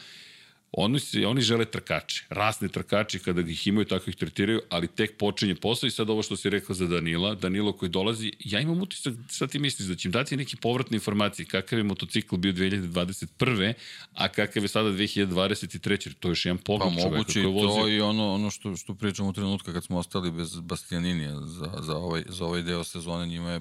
[0.73, 5.17] Oni, se, oni žele trkače, rasne trkače kada ih imaju, tako ih tretiraju, ali tek
[5.17, 8.83] počinje posao i sad ovo što si rekao za Danila, Danilo koji dolazi, ja imam
[8.83, 12.53] utisak, šta ti misliš, da će im dati neke povratne informacije, kakav je motocikl bio
[12.53, 13.73] 2021.
[14.15, 16.15] a kakav je sada 2023.
[16.15, 17.81] To je još jedan pogled pa, čoveka koji vozi.
[17.81, 21.73] to i ono, ono što, što pričamo u trenutka kad smo ostali bez Bastianinija za,
[21.81, 23.61] za, ovaj, za ovaj deo sezone, njima je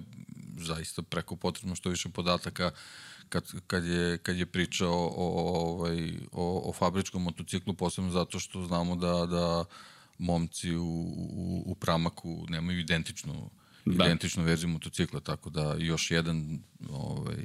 [0.58, 2.72] zaista preko potrebno što više podataka
[3.30, 8.66] kad, kad, je, kad je pričao o, ovaj, o, o fabričkom motociklu, posebno zato što
[8.66, 9.66] znamo da, da
[10.18, 13.50] momci u, u, u Pramaku nemaju identičnu,
[13.86, 14.06] da.
[14.06, 16.60] identičnu verziju motocikla, tako da još jedan
[16.90, 17.38] ovaj,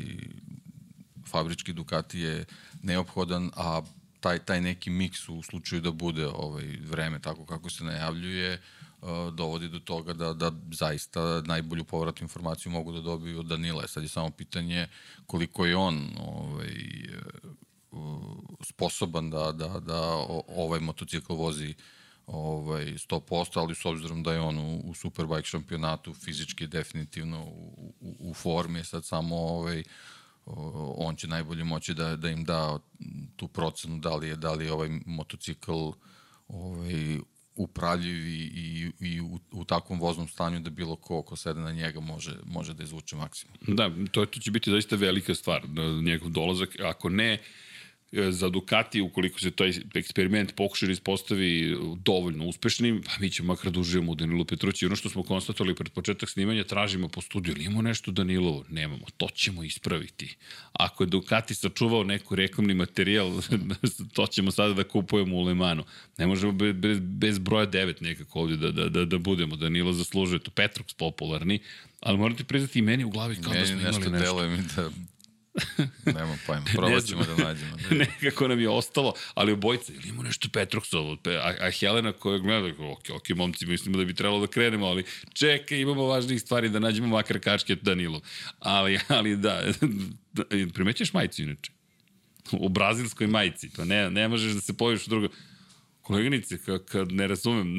[1.26, 2.44] fabrički Ducati je
[2.82, 3.82] neophodan, a
[4.20, 8.60] taj, taj neki miks u slučaju da bude ovaj vreme tako kako se najavljuje,
[9.32, 13.88] dovodi do toga da, da zaista najbolju povratnu informaciju mogu da dobiju od Danila.
[13.88, 14.88] Sad je samo pitanje
[15.26, 16.74] koliko je on ovaj,
[18.60, 20.00] sposoban da, da, da
[20.48, 21.74] ovaj motocikl vozi
[22.26, 27.94] ovaj 100%, ali s obzirom da je on u, u Superbike šampionatu fizički definitivno u,
[28.00, 29.82] u, u formi, sad samo ovaj
[30.96, 32.78] on će najbolje moći da, da im da
[33.36, 35.90] tu procenu da li je, da li je ovaj motocikl
[36.48, 37.18] ovaj,
[37.56, 41.72] upravljiv i, i, i u, u takvom voznom stanju da bilo ko ko sede na
[41.72, 43.56] njega može, može da izvuče maksimum.
[43.60, 45.62] Da, to, to će biti zaista velika stvar,
[46.02, 46.80] njegov dolazak.
[46.80, 47.38] Ako ne, E,
[48.12, 53.72] za Ducati, ukoliko se taj eksperiment pokuša da ispostavi dovoljno uspešnim, pa mi ćemo makar
[53.72, 54.86] da uživamo u Danilu Petrući.
[54.86, 58.64] Ono što smo konstatovali pred početak snimanja, tražimo po studiju, ili imamo nešto Danilovo?
[58.70, 60.36] Nemamo, to ćemo ispraviti.
[60.72, 63.42] Ako je Ducati sačuvao neko reklamni materijal,
[64.14, 65.84] to ćemo sada da kupujemo u Lemanu.
[66.18, 69.56] Ne možemo bez, bez, broja 9 nekako ovdje da, da, da, da budemo.
[69.56, 70.50] Danilo zaslužuje to.
[70.50, 71.58] Petrox popularni,
[72.00, 74.00] ali morate priznati i meni u glavi kao meni da smo imali nešto.
[74.00, 74.90] Meni nešto deluje mi da
[76.18, 77.76] Nema pojma, probat ćemo da nađemo.
[77.76, 82.38] Da Nekako nam je ostalo, ali obojica, ili ima nešto Petroksovo, a, a Helena koja
[82.38, 86.68] gleda, ok, ok, momci, mislimo da bi trebalo da krenemo, ali čekaj, imamo važnijih stvari
[86.68, 88.20] da nađemo makar kačke Danilu.
[88.58, 89.62] Ali, ali da,
[90.74, 91.72] primećeš majicu inače?
[92.52, 95.28] U brazilskoj majici, pa ne, ne možeš da se pojaviš u drugo
[96.12, 97.78] koleginice, kad ne razumem,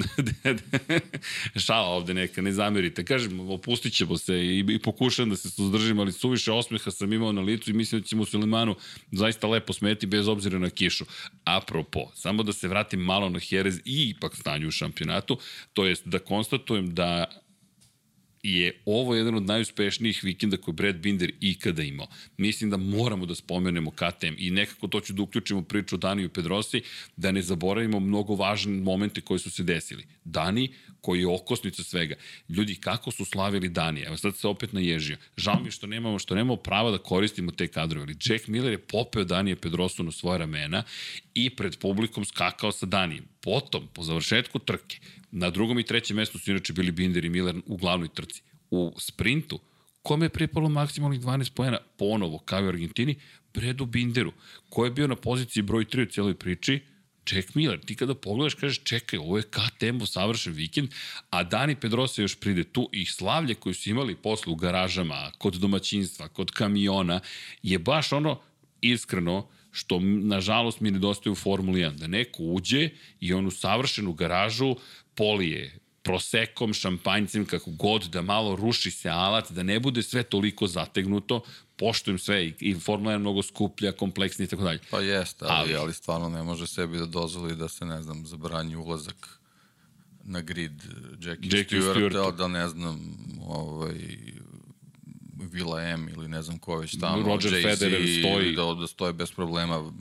[1.66, 3.06] šala ovde neka, ne zamerite.
[3.06, 7.32] Kažem, opustit ćemo se i, i pokušam da se suzdržim, ali suviše osmeha sam imao
[7.32, 8.76] na licu i mislim da ćemo Sulemanu
[9.12, 11.06] zaista lepo smeti bez obzira na kišu.
[11.44, 15.38] Apropo, samo da se vratim malo na Jerez i ipak stanju u šampionatu,
[15.74, 17.43] to jest da konstatujem da
[18.44, 22.08] je ovo jedan od najuspešnijih vikenda koje Brad Binder ikada imao.
[22.38, 26.30] Mislim da moramo da spomenemo KTM i nekako to ću da uključimo priču o Daniju
[26.30, 26.82] Pedrosi,
[27.18, 30.06] da ne zaboravimo mnogo važne momente koji su se desili.
[30.24, 32.16] Dani, koji je okosnica svega.
[32.50, 34.02] Ljudi, kako su slavili Dani?
[34.02, 35.18] Evo sad se opet naježio.
[35.38, 38.04] Žao mi što nemamo, što nemamo prava da koristimo te kadrove.
[38.04, 40.84] Ali Jack Miller je popeo Danije Pedrosu na svoje ramena
[41.34, 43.26] i pred publikom skakao sa Danijem.
[43.42, 45.00] Potom, po završetku trke,
[45.36, 48.42] Na drugom i trećem mestu su inače bili Binder i Miller u glavnoj trci.
[48.72, 49.60] U sprintu,
[50.02, 51.78] kome je pripalo maksimalnih 12 pojena?
[51.98, 53.16] Ponovo, kao i Argentini,
[53.54, 54.34] Bredu Binderu,
[54.70, 56.80] ko je bio na poziciji broj 3 u cijeloj priči,
[57.32, 60.90] Jack Miller, ti kada pogledaš kažeš čekaj, ovo je KTM-u savršen vikend,
[61.30, 65.54] a Dani Pedrosa još pride tu i slavlje koje su imali posle u garažama, kod
[65.54, 67.20] domaćinstva, kod kamiona,
[67.64, 68.42] je baš ono
[68.82, 74.76] iskreno što nažalost mi nedostaje u Formuli 1, da neko uđe i onu savršenu garažu
[75.16, 80.68] polije prosekom, šampanjcem, kako god, da malo ruši se alat, da ne bude sve toliko
[80.68, 81.44] zategnuto,
[81.78, 84.80] poštujem sve i, i Formula 1 mnogo skuplja, kompleksnija i tako dalje.
[84.92, 88.26] Pa jeste, ali, ali, ali stvarno ne može sebi da dozvoli da se, ne znam,
[88.26, 89.40] zabranji ulazak
[90.24, 90.84] na grid
[91.22, 93.96] Jackie, Jackie Stewart, Stewart, da ne znam, ovaj,
[95.52, 98.56] Vila M ili ne znam ko već tamo, Roger Jay-Z, Federer stoji.
[98.56, 99.92] Da, da stoje bez problema,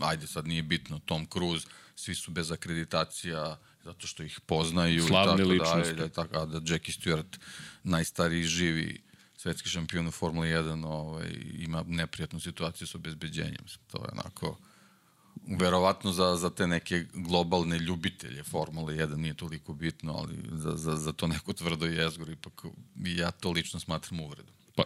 [0.00, 5.06] ajde sad nije bitno, Tom Cruise, svi su bez akreditacija, zato što ih poznaju.
[5.06, 5.94] Slavne i tako ličnosti.
[5.94, 7.38] Da, da, tako, a da Jackie Stewart,
[7.84, 9.00] najstariji živi
[9.36, 13.64] svetski šampion u Formuli 1, ovaj, ima neprijatnu situaciju sa obezbeđenjem.
[13.86, 14.58] To je onako
[15.46, 20.96] verovatno za, za te neke globalne ljubitelje Formule 1 nije toliko bitno, ali za, za,
[20.96, 22.64] za to neko tvrdo jezgor ipak
[22.96, 24.54] ja to lično smatram uvredom.
[24.74, 24.82] Pa,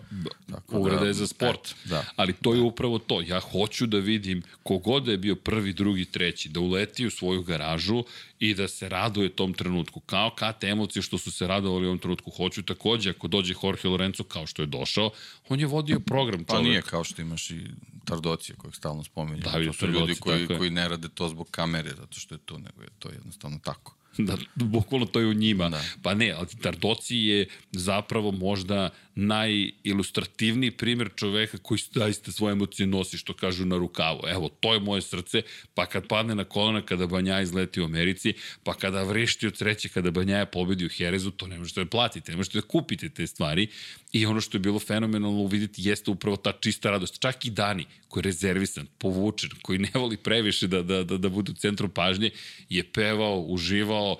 [0.50, 1.68] Tako uvreda da, je za sport.
[1.68, 2.04] e, da.
[2.16, 3.20] Ali to je upravo to.
[3.20, 7.42] Ja hoću da vidim kogod da je bio prvi, drugi, treći, da uleti u svoju
[7.42, 8.04] garažu
[8.38, 10.00] i da se raduje tom trenutku.
[10.00, 12.30] Kao KT emocije što su se radovali u ovom trenutku.
[12.30, 15.10] Hoću takođe, ako dođe Jorge Lorenzo kao što je došao,
[15.48, 16.64] on je vodio program Pa čovek.
[16.68, 17.60] nije kao što imaš i
[18.04, 19.40] Tardocije kojeg stalno spominjem.
[19.40, 22.58] David to su ljudi koji, koji ne rade to zbog kamere, zato što je to,
[22.58, 23.96] nego je to jednostavno tako.
[24.18, 25.68] Da, bukvalno to je u njima.
[25.68, 25.82] Da.
[26.02, 33.18] Pa ne, ali Tardoci je zapravo možda najilustrativniji primjer čoveka koji zaista svoje emocije nosi,
[33.18, 34.20] što kažu na rukavu.
[34.28, 35.42] Evo, to je moje srce,
[35.74, 39.88] pa kad padne na kolena kada Banja izleti u Americi, pa kada vrešti od sreće
[39.88, 43.26] kada Banjaja pobedi u Herezu, to ne možete da platite, ne možete da kupite te
[43.26, 43.68] stvari.
[44.16, 47.20] I ono što je bilo fenomenalno uviditi jeste upravo ta čista radost.
[47.20, 51.28] Čak i Dani, koji je rezervisan, povučen, koji ne voli previše da, da, da, da
[51.28, 52.30] bude u centru pažnje,
[52.68, 54.16] je pevao, uživao.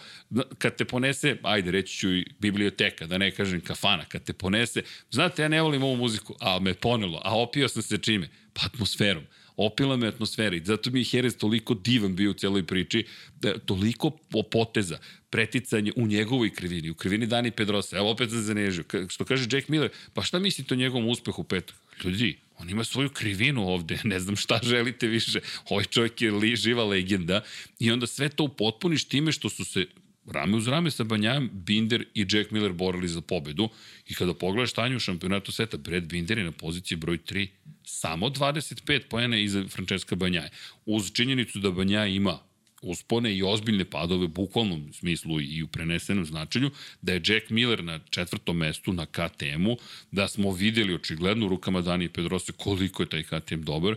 [0.59, 4.83] Kad te ponese, ajde, reći ću i biblioteka, da ne kažem kafana, kad te ponese,
[5.11, 8.29] znate, ja ne volim ovu muziku, a me ponelo, a opio sam se čime?
[8.53, 9.25] Pa atmosferom
[9.57, 13.05] opila me atmosfera i zato mi je Jerez toliko divan bio u celoj priči,
[13.41, 14.11] da, toliko
[14.51, 14.99] poteza,
[15.31, 19.69] preticanje u njegovoj krivini, u krivini Dani Pedrosa, evo opet sam zanežio, što kaže Jack
[19.69, 21.77] Miller, pa šta mislite o njegovom uspehu petak?
[22.05, 26.57] Ljudi, on ima svoju krivinu ovde, ne znam šta želite više, ovaj čovjek je li,
[26.57, 27.43] živa legenda
[27.79, 29.87] i onda sve to upotpuniš time što su se
[30.33, 33.69] rame uz rame sa Banjajem, Binder i Jack Miller borili za pobedu
[34.09, 37.49] i kada pogledaš stanje u šampionatu sveta, Brad Binder je na poziciji broj 3,
[37.85, 40.51] samo 25 pojene iza Francesca Banjaje.
[40.87, 42.39] Uz činjenicu da Banjaje ima
[42.83, 46.71] uspone i ozbiljne padove bukvalnom smislu i u prenesenom značenju,
[47.03, 49.77] da je Jack Miller na četvrtom mestu na KTM-u,
[50.11, 53.97] da smo videli očigledno u rukama Dani i Pedrosa koliko je taj KTM dobar.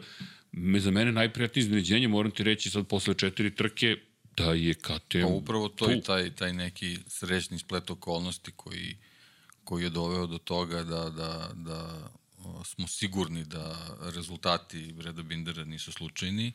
[0.52, 3.98] Me, za mene najprijatnije iznenađenje, moram ti reći sad posle četiri trke,
[4.40, 5.92] da je KTM Pa upravo to tu.
[5.92, 8.98] je taj, taj neki srećni splet okolnosti koji,
[9.64, 12.10] koji je doveo do toga da, da, da
[12.66, 16.52] smo sigurni da rezultati Breda Bindera nisu slučajni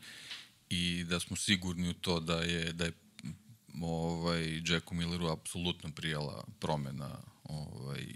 [0.70, 2.92] i da smo sigurni u to da je, da je
[3.82, 8.06] ovaj, Jacku Milleru apsolutno prijala promena ovaj,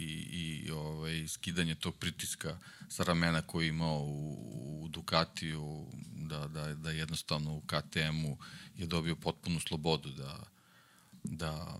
[0.00, 2.58] i, i ovaj, skidanje tog pritiska
[2.88, 8.38] sa ramena koji je imao u, u Ducatiju, da, da, da jednostavno u KTM-u
[8.76, 10.42] je dobio potpunu slobodu da,
[11.24, 11.78] da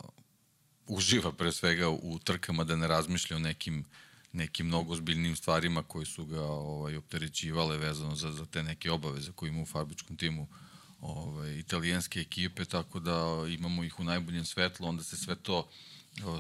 [0.87, 3.85] uživa pre svega u trkama, da ne razmišlja o nekim
[4.33, 9.33] nekim mnogo ozbiljnim stvarima koji su ga ovaj, opterećivale vezano za, za te neke obaveze
[9.33, 10.49] koje ima u fabričkom timu
[11.01, 15.69] ovaj, italijanske ekipe, tako da imamo ih u najboljem svetlu, onda se sve to o,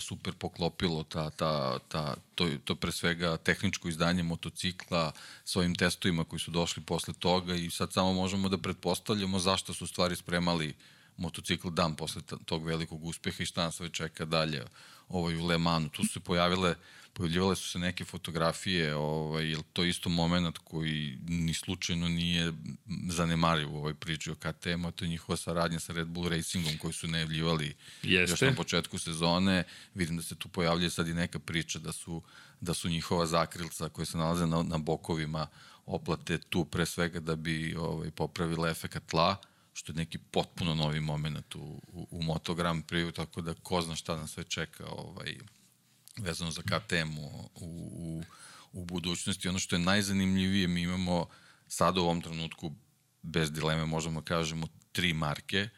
[0.00, 5.12] super poklopilo, ta, ta, ta, to, to pre svega tehničko izdanje motocikla
[5.44, 9.74] s ovim testovima koji su došli posle toga i sad samo možemo da pretpostavljamo zašto
[9.74, 10.74] su stvari spremali
[11.16, 14.64] motocikl dan posle tog velikog uspeha i šta nas sve čeka dalje
[15.08, 15.88] ovaj, u Le Manu.
[15.88, 16.74] Tu su se pojavile
[17.12, 22.52] pojavljivale su se neke fotografije, ovaj, je to isto moment koji ni slučajno nije
[23.08, 26.92] zanemariv u ovoj priči o KTM-u, to je njihova saradnja sa Red Bull Racingom koji
[26.92, 28.32] su najavljivali Jeste.
[28.32, 29.64] još na početku sezone.
[29.94, 32.22] Vidim da se tu pojavljuje sad i neka priča da su,
[32.60, 35.46] da su njihova zakrilca koje se nalaze na, na bokovima
[35.86, 39.36] oplate tu pre svega da bi ovaj, popravile efekat tla
[39.72, 43.82] što je neki potpuno novi moment u, u, u Moto Grand Prix, tako da ko
[43.82, 45.38] zna šta nas sve čeka ovaj,
[46.16, 48.22] vezano za KTM u, u,
[48.72, 49.48] u budućnosti.
[49.48, 51.26] Ono što je najzanimljivije, mi imamo
[51.68, 52.72] sad u ovom trenutku,
[53.22, 55.68] bez dileme možemo da kažemo, tri marke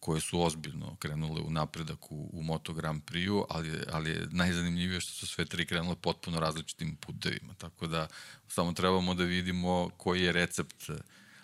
[0.00, 5.00] koje su ozbiljno krenule u napredak u, u Moto Grand Prix-u, ali, ali je najzanimljivije
[5.00, 7.54] što su sve tri krenule potpuno različitim putevima.
[7.54, 8.08] Tako da
[8.48, 10.90] samo trebamo da vidimo koji je recept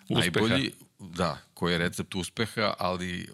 [0.09, 0.19] Uspeha.
[0.19, 3.29] najbolji, da, koji je recept uspeha, ali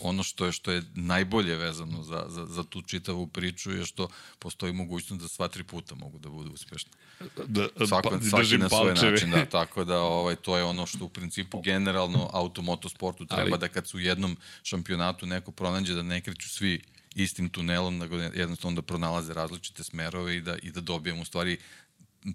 [0.00, 4.08] ono što je što je najbolje vezano za, za, za tu čitavu priču je što
[4.38, 6.90] postoji mogućnost da sva tri puta mogu da budu uspešni.
[7.46, 9.10] Da, Svako, pa, svaki na svoj palčeve.
[9.10, 13.58] način, da, tako da ovaj, to je ono što u principu generalno automotosportu treba ali...
[13.58, 16.82] da kad su u jednom šampionatu neko pronađe da ne kreću svi
[17.14, 21.58] istim tunelom, nego jednostavno da pronalaze različite smerove i da, i da dobijemo u stvari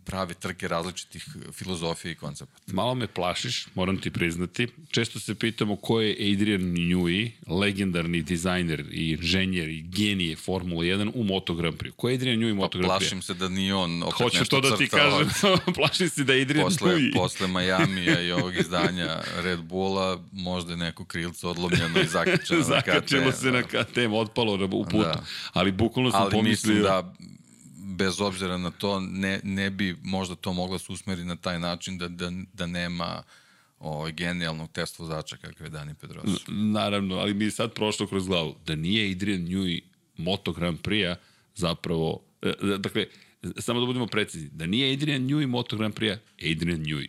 [0.05, 2.73] prave trke različitih filozofija i koncepta.
[2.73, 4.67] Malo me plašiš, moram ti priznati.
[4.91, 11.11] Često se pitamo ko je Adrian Newey, legendarni dizajner i inženjer i genije Formula 1
[11.15, 11.91] u Moto Grand Prix.
[11.95, 12.99] Ko je Adrian Newey u Moto pa, Grand Prix?
[12.99, 15.29] Plašim se da nije on opet Hoću nešto to da ti kažem,
[15.77, 17.13] plašim se da je Adrian posle, Newey.
[17.13, 22.81] Posle Majamija i ovog izdanja Red Bulla, možda je neko krilce odlomljeno i zakačeno na
[22.81, 22.91] KTM.
[22.91, 24.97] Zakačilo se na KTM, otpalo u putu.
[24.97, 25.23] Da.
[25.53, 26.73] Ali bukvalno sam Ali pomislio...
[26.73, 27.13] mislim da
[27.87, 31.97] bez obzira na to, ne, ne bi možda to moglo se usmeri na taj način
[31.97, 33.23] da, da, da nema
[33.79, 36.43] ovaj, genijalnog test vozača kakav je Dani Pedrosa.
[36.47, 39.81] Naravno, ali mi je sad prošlo kroz glavu da nije Adrian Newey
[40.17, 41.15] Moto Grand Prix-a
[41.55, 42.21] zapravo,
[42.77, 43.05] dakle,
[43.59, 46.17] samo da budemo precizni, da nije Adrian Newey Moto Grand Prix-a,
[46.51, 47.07] Adrian Newey.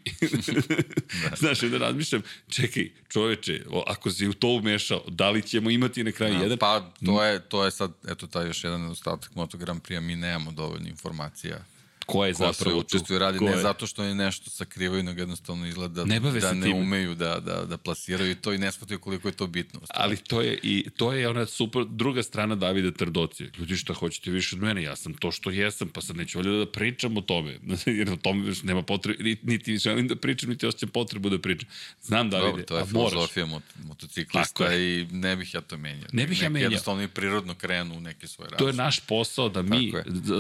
[1.31, 1.37] da.
[1.41, 6.13] Znaš, da razmišljam, čekaj, čoveče, ako si u to umešao, da li ćemo imati na
[6.13, 6.59] kraju da, jedan?
[6.59, 10.17] Pa, to je, to je sad, eto, taj još jedan nedostatak Moto Grand Prix-a, mi
[10.17, 11.65] nemamo dovoljno informacija
[12.09, 13.63] ko je ko zapravo se učestvuje radi, ne je?
[13.63, 16.77] zato što je nešto sakrivaju, nego jednostavno izgleda ne da ne tim.
[16.77, 19.81] umeju da, da, da plasiraju to i ne shvataju koliko je to bitno.
[19.89, 23.51] Ali to je i to je ona super druga strana Davida Trdocije.
[23.59, 26.59] Ljudi šta hoćete više od mene, ja sam to što jesam, pa sad neću valjda
[26.59, 27.59] da pričam o tome,
[27.99, 31.69] jer o tome nema potrebe, niti želim da pričam, niti osjećam potrebu da pričam.
[32.03, 36.09] Znam Davide, Dobro, to je filozofija mot motociklista i ne bih ja to menjao.
[36.13, 36.67] Ne bih ja menjao.
[36.67, 38.65] Jednostavno i prirodno krenu u neke svoje različite.
[38.65, 39.93] To je naš posao da mi,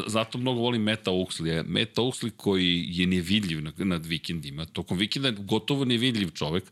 [0.06, 1.57] zato mnogo volim Meta Uxley.
[1.62, 4.66] Meta Uxley koji je nevidljiv nad vikendima.
[4.66, 6.64] Tokom vikenda je gotovo nevidljiv čovek,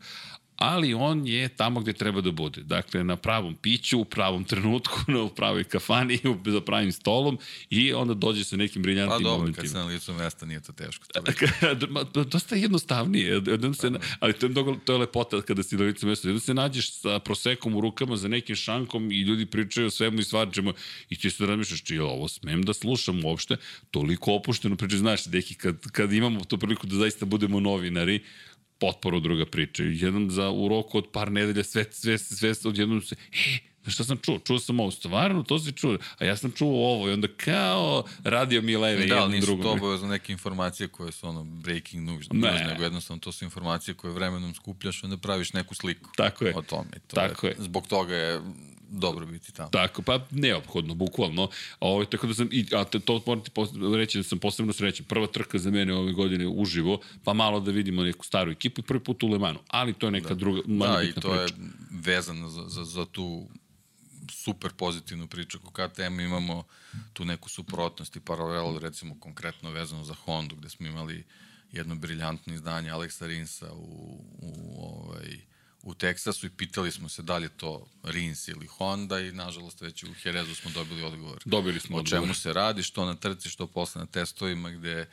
[0.57, 2.61] ali on je tamo gde treba da bude.
[2.61, 7.37] Dakle, na pravom piću, u pravom trenutku, na pravoj kafani, za pravim stolom
[7.69, 9.61] i onda dođe sa nekim briljantnim pa, dobro, momentima.
[9.61, 11.05] kad se na licu mesta nije to teško.
[12.13, 13.41] To Dosta jednostavnije.
[13.47, 16.27] Jednom se, ali to je, mnogo, to je lepota kada si na licu mesta.
[16.27, 20.19] Jednom se nađeš sa prosekom u rukama za nekim šankom i ljudi pričaju o svemu
[20.19, 20.73] i stvarčemu
[21.09, 23.57] i ti se razmišljaš, či ovo smem da slušam uopšte,
[23.91, 24.99] toliko opušteno pričaju.
[24.99, 28.23] Znaš, deki, kad, kad imamo tu priliku da zaista budemo novinari,
[28.79, 29.83] potporu druga priča.
[29.83, 33.15] Jednom za u roku od par nedelja sve, sve, sve, sve odjednom se,
[33.87, 34.39] e, šta sam čuo?
[34.39, 35.97] Čuo sam ovo, stvarno, to si čuo.
[36.19, 39.63] A ja sam čuo ovo i onda kao radio mi leve da, jednom drugom.
[39.63, 42.65] Da, nisu to obavezno neke informacije koje su ono breaking news, ne.
[42.67, 46.55] nego jednostavno to su informacije koje vremenom skupljaš, onda praviš neku sliku Tako je.
[46.55, 46.91] o tome.
[47.07, 47.51] To Tako je.
[47.51, 47.55] je.
[47.59, 48.41] Zbog toga je
[48.89, 49.69] dobro biti tamo.
[49.69, 51.43] Tako, pa neophodno, bukvalno.
[51.79, 53.51] A ovo, tako da sam, i, a to moram ti
[53.97, 55.05] reći da sam posebno srećan.
[55.05, 58.83] Prva trka za mene ove godine uživo, pa malo da vidimo neku staru ekipu i
[58.83, 59.59] prvi put u Lemanu.
[59.67, 60.35] Ali to je neka da.
[60.35, 61.37] druga, manje da, bitna priča.
[61.37, 61.63] Da, i to priča.
[61.63, 63.47] je vezano za, za, za tu
[64.29, 66.63] super pozitivnu priču ko KTM imamo
[67.13, 71.25] tu neku suprotnost i paralelu recimo konkretno vezano za Hondu gde smo imali
[71.71, 75.37] jedno briljantno izdanje Aleksa Rinsa u, u ovaj,
[75.87, 79.81] u Teksasu i pitali smo se da li je to Rins ili Honda i nažalost
[79.81, 81.41] već u Herezu smo dobili odgovor.
[81.45, 82.37] Dobili smo o čemu odgovor.
[82.37, 85.09] se radi, što na trci, što posle na testovima gde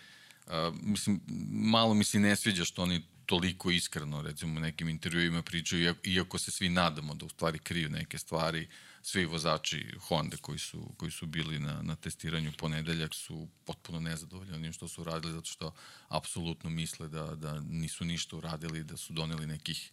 [0.47, 0.53] uh,
[0.83, 1.21] mislim,
[1.51, 6.39] malo mi se ne sviđa što oni toliko iskreno, recimo u nekim intervjuima pričaju, iako
[6.39, 8.69] se svi nadamo da u stvari kriju neke stvari,
[9.03, 14.55] svi vozači Honda koji su, koji su bili na, na testiranju ponedeljak su potpuno nezadovoljni
[14.55, 15.75] onim što su radili, zato što
[16.09, 19.91] apsolutno misle da, da nisu ništa uradili, da su doneli nekih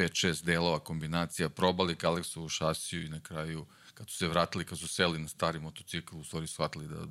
[0.00, 4.88] 5-6 delova kombinacija, probali Kalexovu šasiju i na kraju kad su se vratili, kad su
[4.88, 7.06] seli na stari motocikl, u stvari shvatili da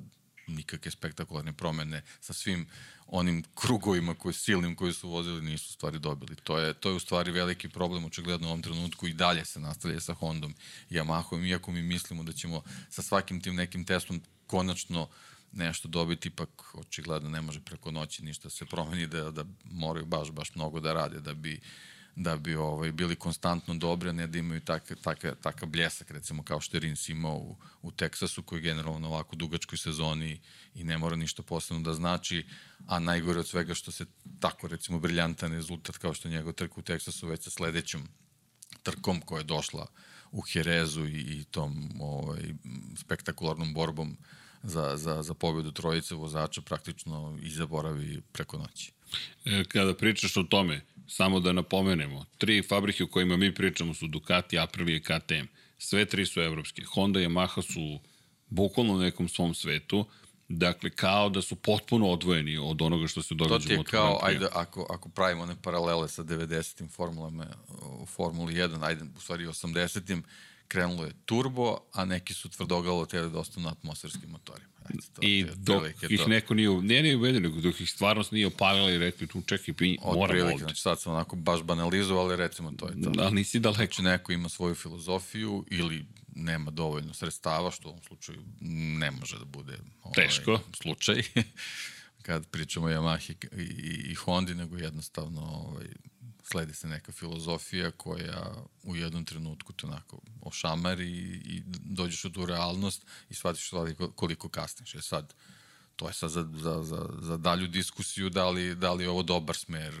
[0.46, 2.66] nikakve spektakularne promene sa svim
[3.06, 6.36] onim krugovima koji silnim koji su vozili nisu stvari dobili.
[6.44, 9.60] To je, to je u stvari veliki problem očigledno u ovom trenutku i dalje se
[9.60, 10.54] nastavlja sa Hondom
[10.90, 15.08] i Yamahom, iako mi mislimo da ćemo sa svakim tim nekim testom konačno
[15.52, 20.30] nešto dobiti, ipak očigledno ne može preko noći ništa se promeni da, da moraju baš,
[20.30, 21.60] baš mnogo da rade da bi
[22.16, 26.42] da bi ovaj, bili konstantno dobri, a ne da imaju tak, tak, takav bljesak, recimo
[26.42, 30.40] kao što je Rins imao u, u Teksasu, koji je generalno ovako dugačkoj sezoni
[30.74, 32.46] i ne mora ništa posebno da znači,
[32.86, 34.06] a najgore od svega što se
[34.40, 38.08] tako, recimo, briljantan rezultat kao što je njegov trk u Teksasu već sa sledećom
[38.82, 39.86] trkom koja je došla
[40.32, 42.42] u Herezu i, i tom ovaj,
[42.96, 44.16] spektakularnom borbom
[44.62, 48.92] za, za, za pobedu trojice vozača praktično i zaboravi preko noći.
[49.44, 54.06] E, kada pričaš o tome, samo da napomenemo, tri fabrike o kojima mi pričamo su
[54.06, 55.46] Ducati, Aprilia i KTM.
[55.78, 56.82] Sve tri su evropske.
[56.84, 58.00] Honda i Yamaha su
[58.48, 60.06] bukvalno u nekom svom svetu.
[60.48, 63.84] Dakle, kao da su potpuno odvojeni od onoga što se događa u To ti je
[63.84, 66.90] kao, ajde, ako, ako pravimo one paralele sa 90.
[66.90, 67.46] formulama
[68.02, 70.22] u Formuli 1, ajde, u stvari 80
[70.70, 74.70] krenulo je turbo, a neki su tvrdogalo teli da ostanu na atmosferskim motorima.
[74.88, 76.28] Eto, to, I dok ih to.
[76.28, 79.74] neko nije, ne nije uvedio, nego dok ih stvarno nije opalila i rekli tu čekaj,
[79.74, 80.58] pi, moramo ovdje.
[80.58, 83.10] Znači sad sam onako baš banalizovao, ali recimo to je to.
[83.10, 83.80] Da, nisi daleko.
[83.80, 88.42] Znači neko ima svoju filozofiju ili nema dovoljno sredstava, što u ovom slučaju
[88.98, 90.60] ne može da bude ovaj, Teško.
[90.82, 91.22] slučaj
[92.26, 95.86] kad pričamo o Yamahi i, i, i Hondi, nego jednostavno ovaj,
[96.50, 102.32] sledi se neka filozofija koja u jednom trenutku te onako ošamari i, i dođeš u
[102.32, 104.94] tu realnost i shvatiš koliko, koliko kasniš.
[104.94, 105.34] Je sad,
[105.96, 109.22] to je sad za, za, za, za dalju diskusiju da li, da li je ovo
[109.22, 109.94] dobar smer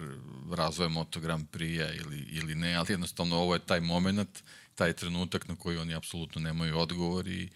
[0.52, 4.42] razvoja Moto Grand Prix-a ili, ili ne, ali jednostavno ovo je taj moment,
[4.74, 7.48] taj trenutak na koji oni apsolutno nemaju odgovor i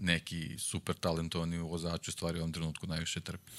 [0.00, 3.50] neki super talentovani vozači u stvari u ovom trenutku najviše trpe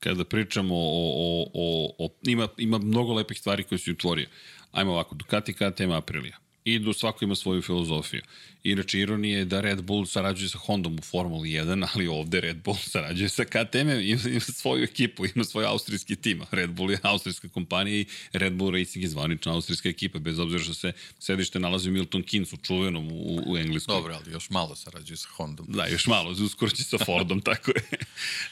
[0.00, 4.28] kada pričamo o, o, o, o ima, ima mnogo lepih stvari koje su utvorio.
[4.72, 6.38] Ajmo ovako, Ducati KTM Aprilia.
[6.74, 8.22] Idu, svako ima svoju filozofiju.
[8.64, 12.56] Inače, ironija je da Red Bull sarađuje sa Hondom u Formuli 1, ali ovde Red
[12.64, 16.42] Bull sarađuje sa KTM, ima, ima svoju ekipu, ima svoj austrijski tim.
[16.50, 20.62] Red Bull je austrijska kompanija i Red Bull Racing je zvanična austrijska ekipa, bez obzira
[20.62, 23.94] što se sedište nalazi u Milton Keynsu, čuvenom u, u Engleskoj.
[23.94, 25.66] Dobro, ali još malo sarađuje sa Hondom.
[25.68, 27.98] Da, još malo, uskoro će sa Fordom, tako je.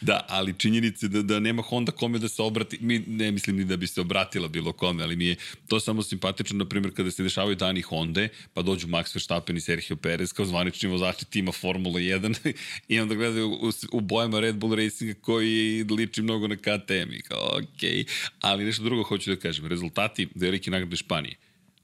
[0.00, 3.64] Da, ali činjenice da, da nema Honda kome da se obrati, mi ne mislim ni
[3.64, 5.36] da bi se obratila bilo kome, ali mi je
[5.68, 8.05] to samo simpatično, na primjer, kada se dešavaju dani Honda,
[8.54, 12.52] pa dođu Max Verstappen i Sergio Perez kao zvanični vozači tima Formula 1
[12.88, 17.20] i onda gledaju u, u bojama Red Bull Racinga koji liči mnogo na KTM i
[17.20, 18.28] kao okej, okay.
[18.40, 21.36] ali nešto drugo hoću da kažem, rezultati velike nagrade Španije,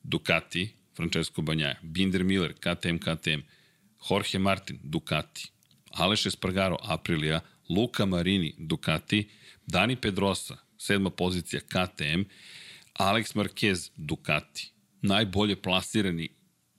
[0.03, 3.41] Ducati, Francesco Banjaja, Binder Miller, KTM, KTM,
[4.11, 5.49] Jorge Martin, Ducati,
[5.91, 9.29] Aleš Espargaro, Aprilia, Luka Marini, Ducati,
[9.67, 12.23] Dani Pedrosa, sedma pozicija, KTM,
[12.99, 14.73] Alex Marquez, Ducati,
[15.03, 16.29] najbolje plasirani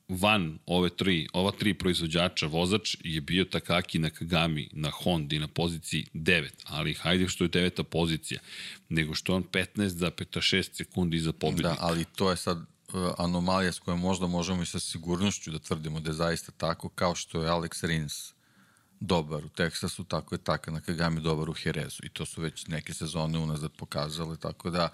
[0.09, 5.47] van ove tri, ova tri proizvođača vozač je bio Takaki na Kagami, na Hondi na
[5.47, 8.41] poziciji 9, ali hajde što je deveta pozicija,
[8.89, 11.69] nego što on 15,6 sekundi iza pobednika.
[11.69, 12.65] Da, ali to je sad uh,
[13.17, 17.15] anomalija s kojom možda možemo i sa sigurnošću da tvrdimo da je zaista tako, kao
[17.15, 18.33] što je Alex Rins
[18.99, 21.99] dobar u Teksasu, tako je Taka na Kagami dobar u Jerezu.
[22.03, 24.89] I to su već neke sezone unazad pokazale, tako da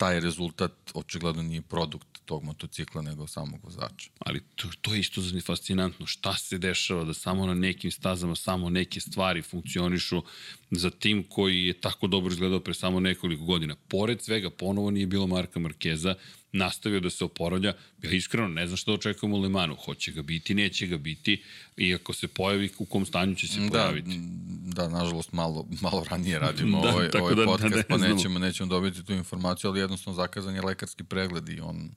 [0.00, 4.10] taj rezultat očigledno nije produkt tog motocikla nego samog vozača.
[4.18, 6.06] Ali to, to je isto fascinantno.
[6.06, 10.22] Šta se dešava da samo na nekim stazama samo neke stvari funkcionišu
[10.70, 13.76] za tim koji je tako dobro izgledao pre samo nekoliko godina.
[13.88, 16.14] Pored svega, ponovo nije bilo Marka Markeza,
[16.52, 17.72] nastavio da se oporavlja.
[18.02, 19.76] Ja iskreno ne znam što očekujemo u Lemanu.
[19.84, 21.42] Hoće ga biti, neće ga biti.
[21.76, 24.20] I ako se pojavi, u kom stanju će se da, pojaviti.
[24.64, 28.38] Da, nažalost, malo, malo ranije radimo da, ovaj, ovaj da, podcast, da, ne pa nećemo,
[28.38, 31.90] nećemo dobiti tu informaciju, ali jednostavno zakazan je lekarski pregled i on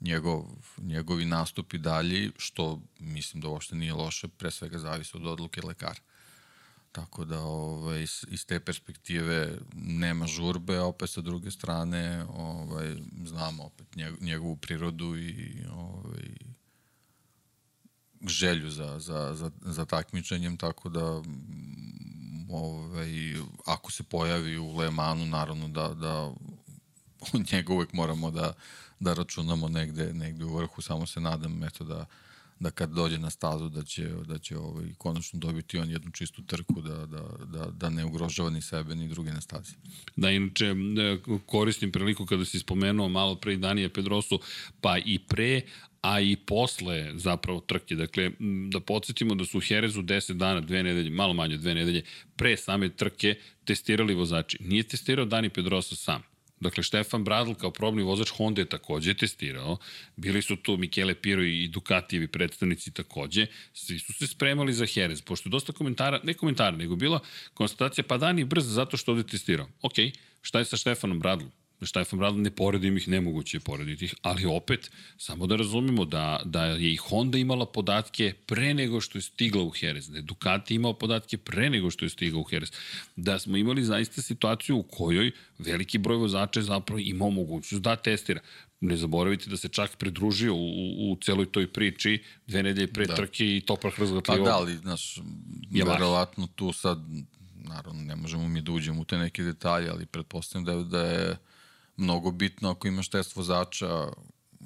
[0.00, 0.44] njegov,
[0.78, 6.00] njegovi nastupi dalji, što mislim da uopšte nije loše, pre svega zavisi od odluke lekara.
[6.92, 13.64] Tako da ovaj, iz te perspektive nema žurbe, a opet sa druge strane ovaj, znamo
[13.64, 13.86] opet
[14.20, 16.28] njegovu prirodu i ovaj,
[18.26, 21.22] želju za, za, za, za takmičenjem, tako da
[22.50, 23.34] ovaj,
[23.66, 26.32] ako se pojavi u Le Manu, naravno da, da
[27.52, 28.52] njega uvek moramo da,
[29.00, 32.06] da računamo negde, negde u vrhu, samo se nadam eto da,
[32.62, 36.42] da kad dođe na stazu da će, da će ovaj, konačno dobiti on jednu čistu
[36.42, 39.74] trku da, da, da, da ne ugrožava ni sebe ni druge na stazi.
[40.16, 40.74] Da, inače
[41.46, 44.40] koristim priliku kada si spomenuo malo pre Danije Pedrosu,
[44.80, 45.60] pa i pre,
[46.00, 47.94] a i posle zapravo trke.
[47.94, 48.30] Dakle,
[48.70, 52.02] da podsjetimo da su u Herezu 10 dana, dve nedelje, malo manje dve nedelje,
[52.36, 53.34] pre same trke
[53.64, 54.58] testirali vozači.
[54.60, 56.31] Nije testirao Dani Pedrosa sam
[56.62, 59.76] Dakle, Štefan Bradl kao probni vozač Honda je takođe testirao.
[60.16, 63.46] Bili su tu Michele Piro i Ducatijevi predstavnici takođe.
[63.72, 67.20] Svi su se spremali za Jerez, pošto je dosta komentara, ne komentara, nego bila
[67.54, 69.68] konstatacija, pa Dani brz zato što ovde testirao.
[69.82, 69.94] Ok,
[70.42, 71.50] šta je sa Štefanom Bradlom?
[71.86, 76.40] Stefan Bradl ne poredim ih, nemoguće je porediti ih, ali opet, samo da razumemo da,
[76.44, 80.22] da je i Honda imala podatke pre nego što je stigla u Jerez, da je
[80.22, 82.72] Ducati imao podatke pre nego što je stigla u Jerez,
[83.16, 88.40] da smo imali zaista situaciju u kojoj veliki broj vozača zapravo imao mogućnost da testira.
[88.80, 93.06] Ne zaboravite da se čak pridružio u, u, u celoj toj priči dve nedelje pre
[93.06, 93.14] da.
[93.14, 94.44] trke i Toprak razgatljivao.
[94.44, 95.18] Pa da, ali, znaš,
[95.70, 96.98] verovatno tu sad,
[97.54, 101.02] naravno, ne možemo mi da uđemo u te neke detalje, ali pretpostavljam da je, da
[101.02, 101.36] je
[101.96, 104.08] mnogo bitno ako imaš test vozača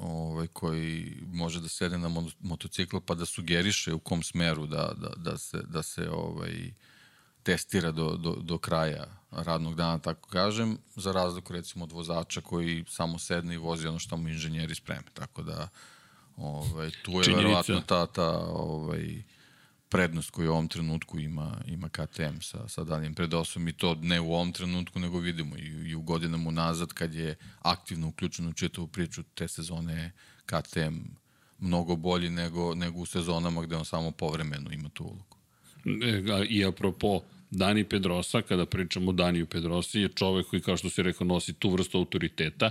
[0.01, 2.11] ovaj, koji može da sede na
[2.41, 6.71] motocikl pa da sugeriše u kom smeru da, da, da se, da se ovaj,
[7.43, 12.85] testira do, do, do kraja radnog dana, tako kažem, za razliku recimo od vozača koji
[12.89, 15.05] samo sedne i vozi ono što mu inženjeri spreme.
[15.15, 15.69] Tako da
[16.37, 17.37] ovaj, tu je Činjenica.
[17.37, 19.23] verovatno ta, ta ovaj,
[19.89, 24.21] prednost koju u ovom trenutku ima, ima KTM sa, sa Danijem Predosom i to ne
[24.21, 28.53] u ovom trenutku, nego vidimo i, i u godinama unazad kad je aktivno uključeno u
[28.53, 30.13] čitavu priču te sezone
[30.47, 30.97] KTM
[31.59, 35.37] mnogo bolji nego, nego u sezonama gde on samo povremeno ima tu ulogu.
[36.05, 37.21] E, I apropo
[37.51, 41.53] Dani Pedrosa, kada pričamo o Daniju Pedrosi, je čovek koji, kao što si rekao, nosi
[41.53, 42.71] tu vrstu autoriteta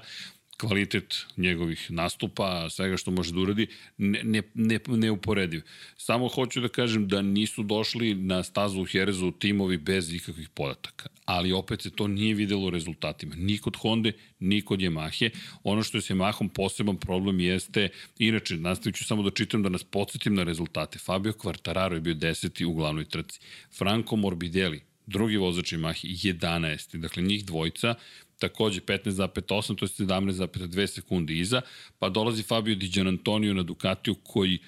[0.58, 5.62] kvalitet njegovih nastupa, svega što može da uradi, ne, ne, ne, neuporediv.
[5.98, 11.10] Samo hoću da kažem da nisu došli na stazu u Herezu timovi bez ikakvih podataka.
[11.26, 13.36] Ali opet se to nije videlo rezultatima.
[13.36, 15.30] Ni kod Honda, ni kod Yamahe.
[15.64, 17.90] Ono što je s Yamahom poseban problem jeste,
[18.20, 21.00] inače, nastavit ću samo da čitam da nas podsjetim na rezultate.
[21.00, 23.40] Fabio Quartararo je bio deseti u glavnoj trci.
[23.78, 26.98] Franco Morbidelli, drugi vozač Yamahe, 11.
[26.98, 27.96] Dakle, njih dvojca
[28.40, 31.62] takođe 15,8, to je 17,2 sekundi iza,
[32.00, 34.60] pa dolazi Fabio Di Antonio na Ducatiju koji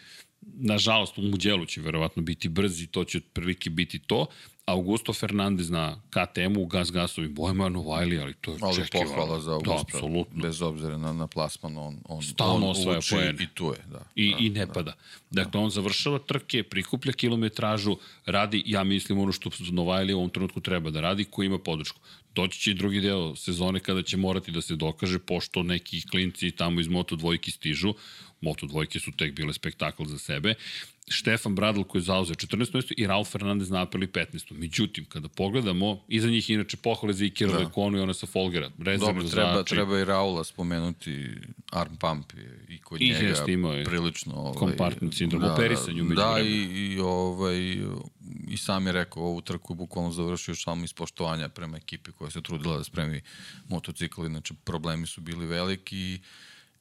[0.42, 4.26] nažalost u Muđelu će verovatno biti brzi i to će otprilike biti to,
[4.68, 9.10] Augusto Fernandez na KTM-u gas gasovim bojama Novajli, ali to je ali čekivano.
[9.10, 10.42] pohvala za Augusto, da, apsolutno.
[10.42, 13.44] bez obzira na, na plasman, on, on, Stalno on osvaja uči poene.
[13.44, 13.80] i tu je.
[13.92, 14.74] Da, I, da, I ne da.
[14.74, 14.94] pada.
[15.32, 20.62] Dakle, on završava trke, prikuplja kilometražu, radi, ja mislim, ono što Novajli u ovom trenutku
[20.62, 22.00] treba da radi, koji ima podršku.
[22.38, 26.52] Doći će i drugi deo sezone kada će morati da se dokaže, pošto neki klinci
[26.52, 27.94] tamo iz Moto dvojki stižu,
[28.42, 30.54] Moto dvojke su tek bile spektakl za sebe,
[31.10, 32.76] Štefan Bradl koji je zauzeo 14.
[32.76, 34.52] mesto i Ralf Fernandez na apeli 15.
[34.52, 37.60] Međutim, kada pogledamo, iza njih inače pohvale za Ikira da.
[37.60, 38.70] Lekonu i ona sa Folgera.
[39.00, 41.28] Dobro, treba, treba i Raula spomenuti,
[41.72, 44.34] arm pump je i kod I njega jest imao je prilično...
[44.36, 47.78] Ovaj, kompartment sindrom, da, operisanju među Da, i, i, ovaj,
[48.48, 52.32] i sam je rekao, ovu trku je bukvalno završio samo iz poštovanja prema ekipi koja
[52.32, 53.22] se trudila da spremi
[53.68, 56.20] motocikl, inače problemi su bili veliki i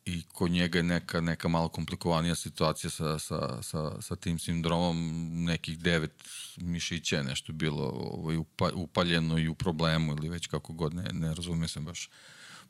[0.06, 4.96] i kod njega je neka, neka malo komplikovanija situacija sa, sa, sa, sa tim sindromom,
[5.44, 6.12] nekih devet
[6.56, 11.04] mišića je nešto bilo ovaj, upa, upaljeno i u problemu ili već kako god, ne,
[11.12, 12.08] ne razumijem se baš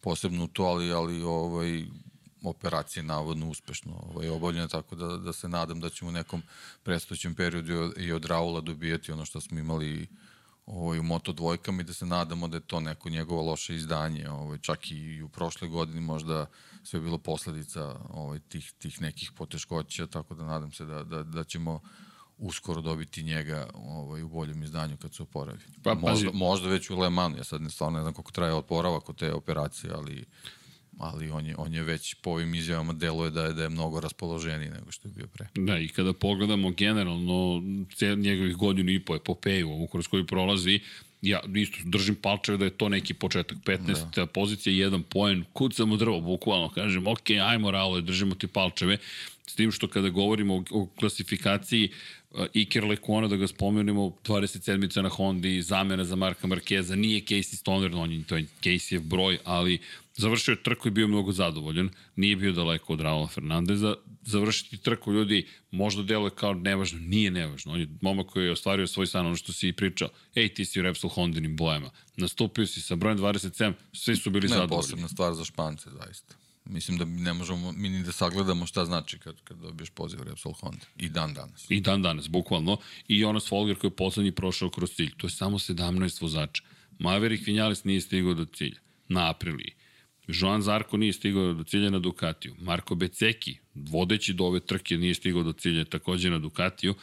[0.01, 1.84] posebno to, ali, ali ovaj,
[2.43, 6.43] operacija je navodno uspešno ovaj, obavljena, tako da, da se nadam da ćemo u nekom
[6.82, 10.09] predstojećem periodu i od Raula dobijati ono što smo imali
[10.66, 14.30] ovaj, u Moto dvojkama i da se nadamo da je to neko njegovo loše izdanje.
[14.30, 16.47] Ovaj, čak i u prošle godini možda
[16.87, 21.45] sve bilo posledica ovaj, tih, tih nekih poteškoća, tako da nadam se da, da, da
[21.45, 21.80] ćemo
[22.39, 25.59] uskoro dobiti njega ovaj, u boljem izdanju kad se oporavi.
[25.82, 26.39] Pa, možda, pazi.
[26.39, 29.16] možda već u Le Manu, ja sad ne, stvarno ne znam koliko traje oporavak od
[29.16, 30.24] te operacije, ali
[30.99, 34.01] ali on je, on je već po ovim izjavama deluje da je, da je mnogo
[34.01, 35.49] raspoloženiji nego što je bio pre.
[35.55, 37.62] Da, i kada pogledamo generalno
[37.95, 40.80] cel njegovih godinu i po epopeju, ovu kroz koju prolazi,
[41.29, 43.59] ja isto držim palčeve da je to neki početak.
[43.64, 44.14] 15.
[44.14, 44.27] Da.
[44.27, 48.99] pozicija, jedan poen, kucam u drvo, bukvalno, kažem, ok, ajmo Raule, držimo ti palčeve.
[49.47, 51.91] S tim što kada govorimo o, o klasifikaciji,
[52.31, 55.03] uh, Iker Lekona, da ga spomenemo, 27.
[55.03, 59.39] na Hondi, zamena za Marka Markeza, nije Casey Stoner, on je, to je Casey broj,
[59.45, 59.79] ali
[60.17, 65.12] završio je trku i bio mnogo zadovoljan, nije bio daleko od Raula Fernandeza, završiti trku
[65.12, 69.27] ljudi možda deluje kao nevažno, nije nevažno, on je momak koji je ostvario svoj san,
[69.27, 72.97] ono što si i pričao, ej ti si u Repsol Hondinim bojama, nastupio si sa
[72.97, 74.83] brojem 27, svi su bili ne, zadovoljni.
[74.83, 76.35] posebna stvar za Špance, zaista.
[76.64, 80.53] Mislim da ne možemo mi ni da sagledamo šta znači kad, kad dobiješ poziv Repsol
[80.53, 80.87] Honda.
[80.97, 81.67] I dan danas.
[81.69, 82.79] I dan danas, bukvalno.
[83.09, 85.12] I Jonas Folger koji je poslednji prošao kroz cilj.
[85.17, 86.62] To je samo 17 vozača.
[86.99, 88.81] Maverick Vinales nije stigao do cilja.
[89.09, 89.75] Na Apriliji.
[90.29, 92.55] Joan Zarko nije stigao do cilja na Ducatiju.
[92.59, 96.95] Marko Beceki, vodeći do ove trke, nije stigao do cilja takođe na Ducatiju.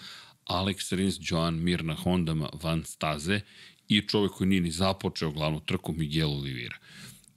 [0.45, 3.39] Alex Rins, Joan Mir na Hondama Van Staze
[3.88, 6.78] i čovek koji nije ni započeo glavnu trku Miguel Oliveira.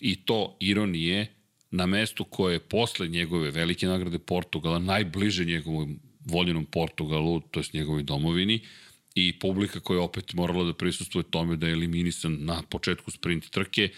[0.01, 1.34] I to ironije
[1.70, 7.64] na mestu koje je posle njegove velike nagrade Portugala, najbliže njegovom voljenom Portugalu, to je
[7.72, 8.61] njegovoj domovini,
[9.14, 13.51] i publika koja je opet morala da prisustuje tome da je eliminisan na početku sprint
[13.51, 13.89] trke,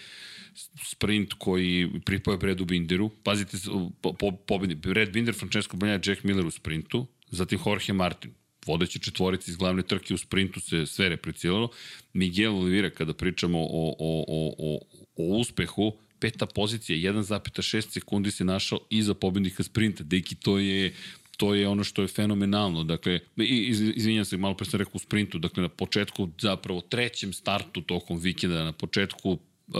[0.83, 3.09] sprint koji pripoje Bredu Binderu.
[3.23, 3.57] Pazite,
[4.01, 8.31] po, po, pobedni, Bred Binder, Francesco Banja, Jack Miller u sprintu, zatim Jorge Martin,
[8.65, 11.69] vodeći četvorici iz glavne trke u sprintu se sve repliciralo.
[12.13, 14.79] Miguel Oliveira, kada pričamo o, o, o, o,
[15.15, 20.03] o uspehu, peta pozicija, 1,6 sekundi se našao iza pobednika sprinta.
[20.03, 20.93] Deki, to je
[21.39, 22.83] to je ono što je fenomenalno.
[22.83, 27.33] Dakle, iz, izvinjam se, malo pre sam rekao u sprintu, dakle na početku, zapravo trećem
[27.33, 29.37] startu tokom vikenda, na početku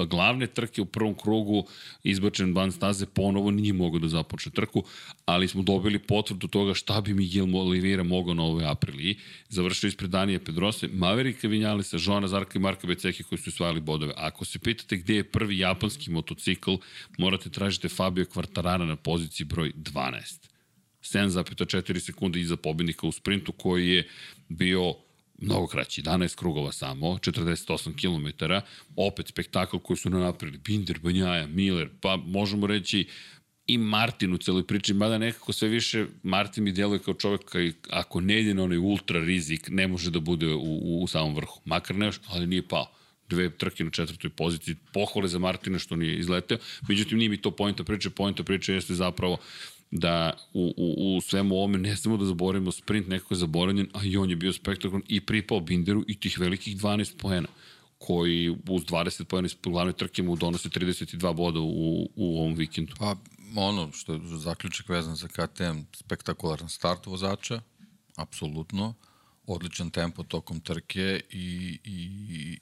[0.09, 1.65] glavne trke u prvom krugu
[2.03, 4.83] izbačen van staze ponovo nije mogao da započne trku,
[5.25, 9.15] ali smo dobili potvrdu toga šta bi Miguel Oliveira mogao na ovoj apriliji.
[9.49, 14.13] Završio ispred Danije Pedrose, Maverika Vinjalisa, Joana Zarka i Marka Beceki koji su osvajali bodove.
[14.17, 16.71] Ako se pitate gde je prvi japanski motocikl,
[17.17, 20.49] morate tražite Fabio Quartarara na poziciji broj 12.
[21.01, 24.07] 7,4 sekunde iza pobednika u sprintu koji je
[24.49, 24.93] bio
[25.41, 28.45] mnogo kraći, 11 krugova samo, 48 km,
[28.95, 33.07] opet spektakl koji su nam napravili, Binder, Banjaja, Miller, pa možemo reći
[33.67, 37.73] i Martin u celoj priči, mada nekako sve više Martin mi djeluje kao čovjek koji
[37.89, 41.35] ako ne ide na onaj ultra rizik, ne može da bude u, u, u samom
[41.35, 41.61] vrhu.
[41.65, 42.91] Makar ne još, ali nije pao
[43.29, 44.75] dve trke na četvrtoj poziciji.
[44.93, 46.57] Pohvale za Martina što nije izleteo.
[46.87, 48.09] Međutim, nije mi to pojenta priče.
[48.09, 49.37] Pojenta priče jeste zapravo
[49.91, 54.03] da u, u, u svemu ovome ne smemo da zaboravimo sprint nekako je zaboravljen, a
[54.03, 57.47] i on je bio spektaklan i pripao Binderu i tih velikih 12 poena
[57.97, 62.95] koji uz 20 pojena iz glavne trke mu donose 32 boda u, u ovom vikendu.
[62.99, 63.15] Pa
[63.55, 67.61] ono što je zaključak vezan za KTM, spektakularan start vozača,
[68.15, 68.93] apsolutno,
[69.47, 72.59] odličan tempo tokom trke i, i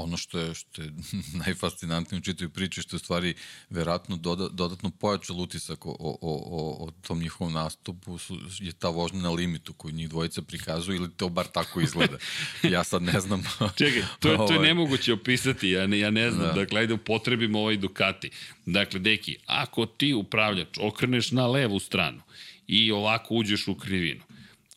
[0.00, 0.92] ono što je, što je
[1.46, 3.34] najfascinantnije u čitoj priči, što je stvari
[3.70, 8.88] verovatno doda, dodatno pojačal utisak o, o, o, o tom njihovom nastupu, su, je ta
[8.88, 12.16] vožnja na limitu koju njih dvojica prikazuju ili to bar tako izgleda.
[12.62, 13.42] Ja sad ne znam.
[13.78, 16.46] Čekaj, to, je, to je ovaj- nemoguće opisati, ja ne, ja ne znam.
[16.46, 16.52] Da.
[16.52, 18.30] Dakle, ajde upotrebimo ovaj Ducati.
[18.66, 22.22] Dakle, deki, ako ti upravljač okreneš na levu stranu
[22.66, 24.24] i ovako uđeš u krivinu,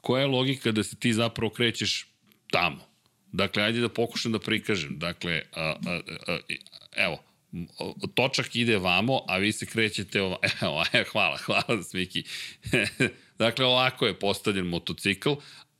[0.01, 2.07] koja je logika da se ti zapravo krećeš
[2.51, 2.88] tamo?
[3.31, 4.99] Dakle, ajde da pokušam da prikažem.
[4.99, 6.37] Dakle, a, a, a,
[6.95, 7.23] evo,
[8.15, 10.37] točak ide vamo, a vi se krećete ovo.
[10.61, 12.23] Evo, hvala, hvala Smiki.
[13.39, 15.29] dakle, ovako je postavljen motocikl,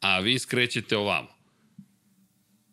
[0.02, 1.39] a vi skrećete ovamo.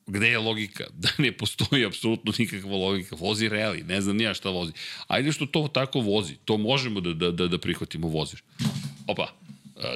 [0.06, 0.84] Gde je logika?
[1.02, 3.16] Da ne postoji apsolutno nikakva logika.
[3.16, 4.72] Vozi reali, ne znam nija šta vozi.
[5.06, 8.40] Ajde što to tako vozi, to možemo da, da, da, da prihvatimo voziš.
[9.06, 9.32] Opa,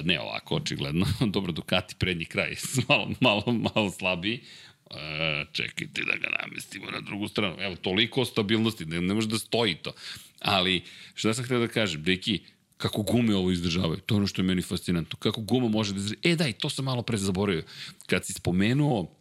[0.03, 1.05] ne ovako, očigledno.
[1.19, 2.55] Dobro, Ducati prednji kraj,
[2.89, 3.43] malo, malo,
[3.75, 4.39] malo slabiji.
[4.95, 7.55] E, čekajte da ga namestimo na drugu stranu.
[7.59, 9.93] Evo, toliko o stabilnosti, ne, ne može da stoji to.
[10.39, 10.81] Ali,
[11.15, 12.39] šta sam htio da kažem, deki,
[12.77, 13.99] kako gume ovo izdržavaju.
[14.05, 15.17] To je ono što je meni fascinantno.
[15.19, 16.21] Kako guma može da izdržava.
[16.23, 17.63] E daj, to sam malo pre zaboravio.
[18.07, 19.17] Kad si spomenuo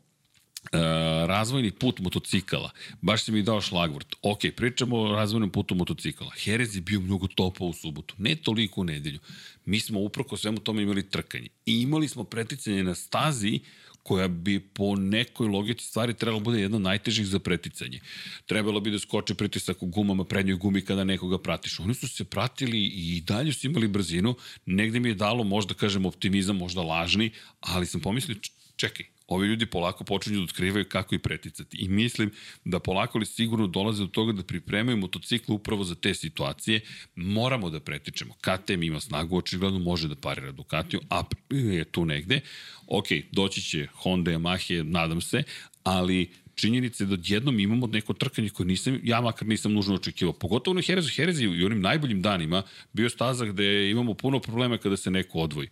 [0.72, 0.78] Uh,
[1.26, 2.70] razvojni put motocikala.
[3.00, 4.14] Baš si mi dao šlagvort.
[4.22, 6.30] Ok, pričamo o razvojnom putu motocikala.
[6.36, 8.14] Herez je bio mnogo topa u subotu.
[8.18, 9.18] Ne toliko u nedelju.
[9.64, 11.48] Mi smo uproko svemu tome imali trkanje.
[11.66, 13.60] I imali smo preticanje na stazi
[14.02, 18.00] koja bi po nekoj logici stvari trebalo bude jedna od najtežih za preticanje.
[18.46, 21.80] Trebalo bi da skoče pritisak u gumama, prednjoj gumi kada nekoga pratiš.
[21.80, 24.34] Oni su se pratili i dalje su imali brzinu.
[24.66, 27.30] Negde mi je dalo možda, kažem, optimizam, možda lažni,
[27.60, 28.36] ali sam pomislio,
[28.76, 31.76] čekaj, ovi ljudi polako počinju da otkrivaju kako i preticati.
[31.76, 32.30] I mislim
[32.64, 36.80] da polako li sigurno dolaze do toga da pripremaju motocikle upravo za te situacije.
[37.14, 38.34] Moramo da pretičemo.
[38.34, 42.40] KTM ima snagu, očigledno može da parira Ducatiju, a je tu negde.
[42.86, 45.42] Ok, doći će Honda, Yamaha, nadam se,
[45.82, 50.32] ali činjenice da jednom imamo neko trkanje koje nisam, ja makar nisam nužno očekivao.
[50.32, 51.10] Pogotovo na Herezu.
[51.16, 52.62] Herezi i onim najboljim danima
[52.92, 55.68] bio staza gde imamo puno problema kada se neko odvoji.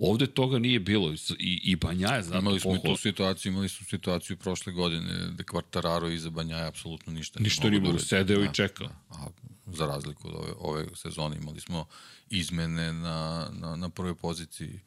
[0.00, 1.12] Ovde toga nije bilo.
[1.38, 2.96] I, i Banja je zato Imali smo pohvala.
[2.96, 7.80] tu situaciju, imali smo situaciju prošle godine da Kvartararo iza Banjaja apsolutno ništa, ništa nije
[7.80, 8.86] bilo, da sedeo da, i čekao.
[8.86, 9.28] Da, a,
[9.66, 11.86] za razliku od ove, ove sezone imali smo
[12.30, 14.80] izmene na, na, na prvoj poziciji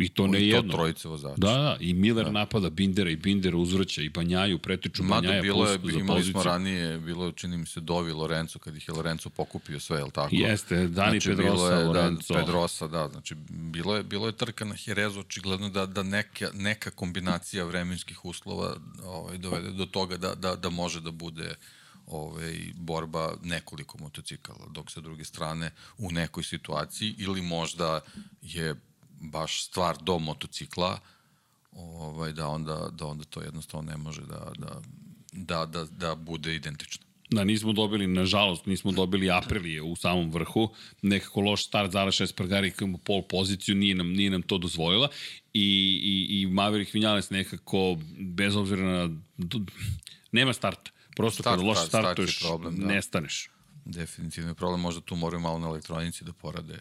[0.00, 0.72] I to ne jedno.
[0.72, 1.34] to trojice vozača.
[1.36, 2.30] Da, da, i Miller da.
[2.30, 6.98] napada Bindera i Bindera uzvrća i Banjaju, pretiču Mada Banjaja bilo je, imali smo ranije,
[6.98, 10.10] bilo je, čini mi se, Dovi Lorenzo, kad ih je Lorenzo pokupio sve, je li
[10.10, 10.28] tako?
[10.32, 12.34] Jeste, Dani znači, Pedrosa, je, da, Lorenzo.
[12.34, 16.50] Da, Pedrosa, da, znači, bilo je, bilo je trka na Jerezu, očigledno da, da neka,
[16.54, 21.54] neka kombinacija vremenskih uslova ovaj, dovede do toga da, da, da može da bude
[22.06, 28.00] ovaj, borba nekoliko motocikala, dok sa druge strane u nekoj situaciji ili možda
[28.42, 28.74] je
[29.20, 30.98] baš stvar do motocikla,
[31.72, 34.80] ovaj, da, onda, da onda to jednostavno ne može da, da,
[35.32, 37.10] da, da, da bude identično.
[37.30, 40.68] Da, nismo dobili, nažalost, nismo dobili Aprilije u samom vrhu.
[41.02, 45.08] Nekako loš start, Zara Espargari ima pol poziciju, nije nam, nije nam to dozvojila.
[45.54, 49.16] I, i, i Maverick Vinales nekako, bez obzira na...
[50.32, 50.90] Nema starta.
[51.16, 52.86] Prosto start, kada loš startuješ, start problem, da.
[52.86, 53.50] nestaneš.
[53.84, 56.78] Definitivno je problem, možda tu moraju malo na elektronici da porade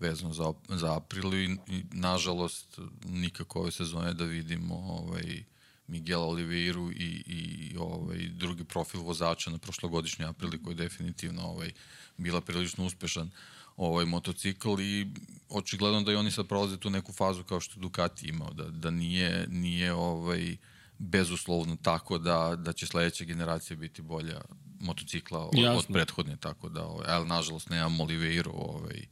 [0.00, 5.44] vezano za, za april i, i nažalost nikako ove sezone da vidimo ovaj,
[5.86, 11.72] Miguel Oliveiru i, i ovaj, drugi profil vozača na prošlogodišnji aprili koji je definitivno ovaj,
[12.16, 13.30] bila prilično uspešan
[13.76, 15.06] ovaj motocikl i
[15.48, 18.90] očigledno da i oni sad prolaze tu neku fazu kao što Ducati imao, da, da
[18.90, 20.56] nije, nije ovaj,
[20.98, 24.40] bezuslovno tako da, da će sledeća generacija biti bolja
[24.80, 29.06] motocikla od, od prethodne, tako da, ovaj, ali nažalost nemamo Oliveiru ovaj,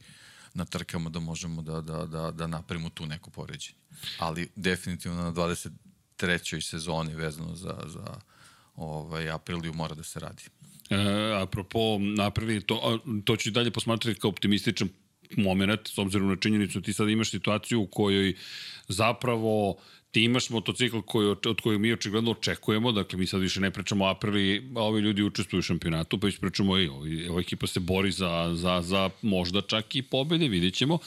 [0.57, 3.77] na trkama da možemo da, da, da, da napravimo tu neko poređenje.
[4.19, 6.61] Ali definitivno na 23.
[6.61, 8.19] sezoni vezano za, za
[8.75, 10.43] ovaj, Apriliju mora da se radi.
[10.89, 10.97] E,
[11.41, 14.89] apropo napravi, to, to ću dalje posmatrati kao optimističan
[15.37, 18.35] moment, s obzirom na činjenicu ti sad imaš situaciju u kojoj
[18.87, 19.77] zapravo
[20.17, 24.05] ti imaš motocikl koji, od kojeg mi očigledno očekujemo, dakle mi sad više ne pričamo
[24.05, 27.67] o Aprili, a ovi ljudi učestvuju u šampionatu, pa već pričamo i ovi, ova ekipa
[27.67, 30.97] se bori za, za, za možda čak i pobede, vidjet ćemo.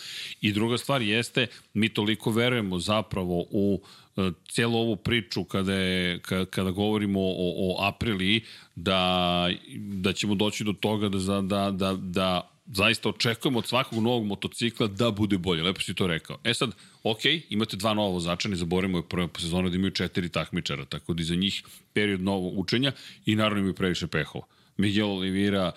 [0.41, 3.81] I druga stvar jeste, mi toliko verujemo zapravo u
[4.17, 8.45] e, cijelu ovu priču kada, je, kada govorimo o, o Aprili,
[8.77, 14.27] da, da ćemo doći do toga da, da, da, da zaista očekujemo od svakog novog
[14.27, 15.63] motocikla da bude bolje.
[15.63, 16.39] Lepo si to rekao.
[16.45, 16.71] E sad,
[17.03, 21.15] ok, imate dva nova vozača, ne zaboravimo je prva sezona da imaju četiri takmičara, tako
[21.15, 21.63] da iza njih
[21.93, 22.93] period novog učenja
[23.27, 24.47] i naravno imaju previše pehova.
[24.77, 25.73] Miguel Oliveira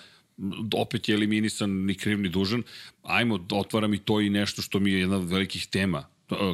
[0.75, 2.63] opet je eliminisan ni kriv ni dužan.
[3.03, 6.05] Ajmo, otvaram i to i nešto što mi je jedna od velikih tema.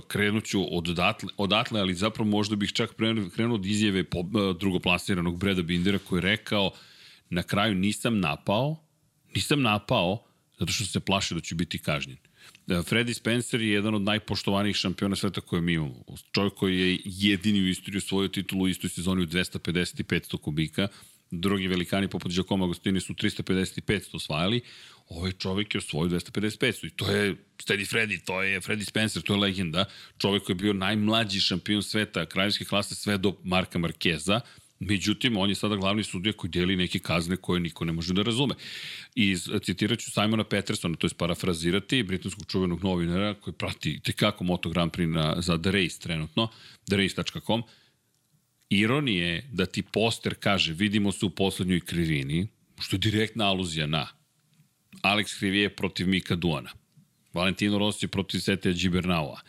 [0.07, 2.95] Krenut ću odatle, odatle, ali zapravo možda bih čak
[3.35, 4.03] krenuo od izjave
[4.59, 6.71] drugoplasiranog Breda Bindera koji je rekao
[7.29, 8.75] na kraju nisam napao,
[9.35, 10.28] nisam napao
[10.60, 12.18] zato što se plaše da ću biti kažnjen.
[12.68, 16.03] Da, Freddy Spencer je jedan od najpoštovanijih šampiona sveta koje mi imamo.
[16.32, 20.38] Čovjek koji je jedini u istoriji osvojio titulu u istoj sezoni u 250 i 500
[20.38, 20.88] kubika.
[21.32, 24.62] Drugi velikani poput Giacomo Agostini su 350 i 500 osvajali.
[25.10, 29.34] Ovaj čovjek je osvojio 255 i to je Steady Freddy, to je Freddy Spencer, to
[29.34, 29.86] je legenda.
[30.18, 34.41] Čovjek koji je bio najmlađi šampion sveta kraljevske klase sve do Marka Markeza
[34.80, 38.21] Međutim, on je sada glavni sudija koji deli neke kazne koje niko ne može da
[38.21, 38.55] razume.
[39.15, 44.69] I citirat ću Simona Petersona, to je parafrazirati, britanskog čuvenog novinara koji prati tekako Moto
[44.69, 46.47] Grand Prix na, za The Race trenutno,
[46.89, 47.63] therace.com.
[48.69, 52.47] Ironije je da ti poster kaže vidimo se u poslednjoj krivini,
[52.80, 54.07] što je direktna aluzija na
[55.01, 56.71] Alex Krivije protiv Mika Duana,
[57.34, 59.39] Valentino Rossi protiv Seteja Gibernaua,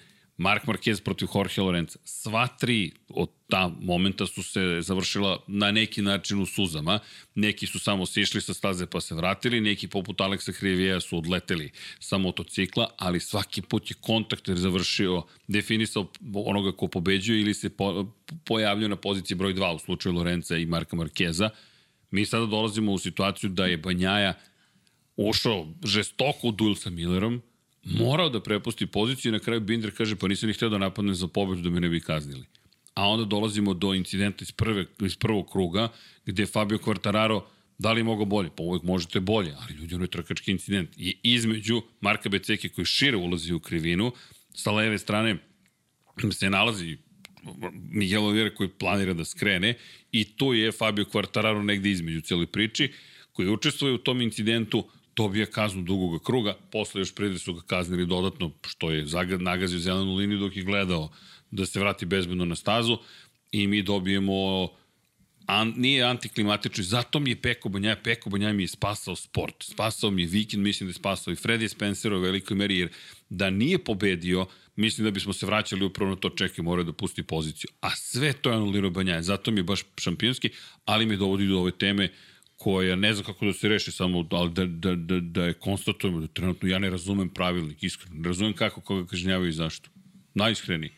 [0.41, 1.99] Mark Marquez protiv Jorge Lorenza.
[2.05, 6.99] Sva tri od ta momenta su se završila na neki način u suzama.
[7.35, 11.71] Neki su samo sišli sa staze pa se vratili, neki poput Aleksa Hrivijeja su odleteli
[11.99, 18.07] sa motocikla, ali svaki put je kontakt završio, definisao onoga ko pobeđuje ili se po,
[18.45, 21.51] pojavljaju na poziciji broj 2 u slučaju Lorenza i Marka Markeza.
[22.11, 24.35] Mi sada dolazimo u situaciju da je Banjaja
[25.17, 27.43] ušao žestoko u duel sa Millerom,
[27.99, 31.15] morao da prepusti poziciju i na kraju Binder kaže pa nisam ni hteo da napadnem
[31.15, 32.45] za pobedu da me ne bi kaznili.
[32.95, 35.89] A onda dolazimo do incidenta iz, prve, iz prvog kruga
[36.27, 37.43] gde Fabio Quartararo
[37.79, 38.51] da li mogo bolje?
[38.57, 40.91] Pa uvek možete bolje, ali ljudi, ono je trkački incident.
[40.97, 44.13] I između Marka Beceke koji šire ulazi u krivinu,
[44.55, 45.37] sa leve strane
[46.33, 46.97] se nalazi
[47.73, 49.75] Miguel Oliveira koji planira da skrene
[50.13, 52.93] i tu je Fabio Quartararo negde između cijeloj priči
[53.33, 54.85] koji učestvuje u tom incidentu,
[55.17, 59.07] dobija kaznu dugog kruga, posle još prede su ga kaznili dodatno, što je
[59.39, 61.11] nagazio zelenu liniju dok je gledao
[61.51, 62.99] da se vrati bezbedno na stazu
[63.53, 64.69] i mi dobijemo
[65.47, 70.11] an, nije antiklimatično, zato mi je Peko Banjaja, Peko Banjaja mi je spasao sport, spasao
[70.11, 72.89] mi je vikend, mislim da je spasao i Freddy Spencer u velikoj meri, jer
[73.29, 74.47] da nije pobedio,
[74.77, 77.71] mislim da bismo se vraćali upravo na to, čekaj, mora da pusti poziciju.
[77.81, 80.51] A sve to je anulirao Banjaja, zato mi je baš šampionski,
[80.85, 82.09] ali mi dovodi do ove teme
[82.61, 86.21] koja ne znam kako da se reši samo, ali da, da, da, da je konstatujemo
[86.21, 88.17] da trenutno ja ne razumem pravilnik, iskreno.
[88.17, 89.91] Ne razumem kako koga kažnjavaju i zašto.
[90.35, 90.93] Najiskreniji.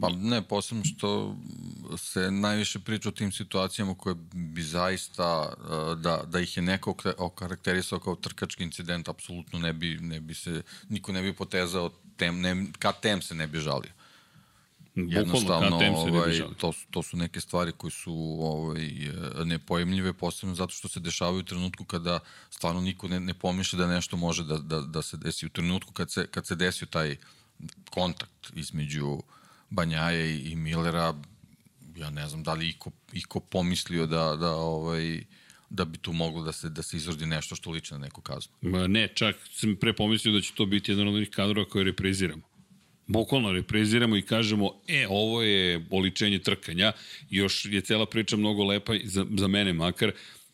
[0.00, 1.36] Pa ne, posebno što
[1.96, 6.96] se najviše priča o tim situacijama koje bi zaista, e, da, da ih je neko
[7.18, 12.40] okarakterisao kao trkački incident, apsolutno ne bi, ne bi se, niko ne bi potezao, tem,
[12.40, 13.92] ne, ka tem se ne bi žalio.
[14.94, 18.90] Jednostavno, ovaj, to, su, to su neke stvari koje su ovaj,
[19.44, 22.18] nepojemljive, posebno zato što se dešavaju u trenutku kada
[22.50, 25.46] stvarno niko ne, ne pomišlja da nešto može da, da, da se desi.
[25.46, 27.16] U trenutku kad se, kad se desio taj
[27.90, 29.22] kontakt između
[29.70, 31.14] Banjaje i, i Millera,
[31.96, 35.24] ja ne znam da li iko, iko pomislio da, da, ovaj,
[35.70, 38.52] da bi tu moglo da se, da se izrodi nešto što liči na neku kaznu.
[38.60, 41.84] Ma ne, čak sam pre pomislio da će to biti jedan od onih kadrova koje
[41.84, 42.53] repriziramo
[43.06, 46.92] bukvalno repreziramo i kažemo, e, ovo je oličenje trkanja,
[47.30, 50.12] još je cela priča mnogo lepa, za, za mene makar,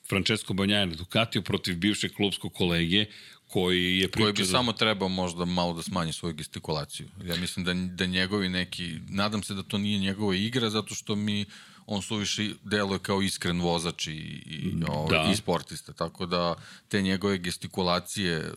[0.08, 3.06] Francesco Banjajna Ducatio protiv bivšeg klubskog kolege,
[3.48, 4.24] koji je priča...
[4.24, 4.50] Koji bi za...
[4.50, 7.08] samo trebao možda malo da smanji svoju gestikulaciju.
[7.24, 8.94] Ja mislim da, da njegovi neki...
[9.08, 11.44] Nadam se da to nije njegova igra, zato što mi
[11.86, 15.32] on suviše deluje kao iskren vozač i, i, ovaj, da.
[15.32, 15.92] i sportista.
[15.92, 16.54] Tako da
[16.88, 18.52] te njegove gestikulacije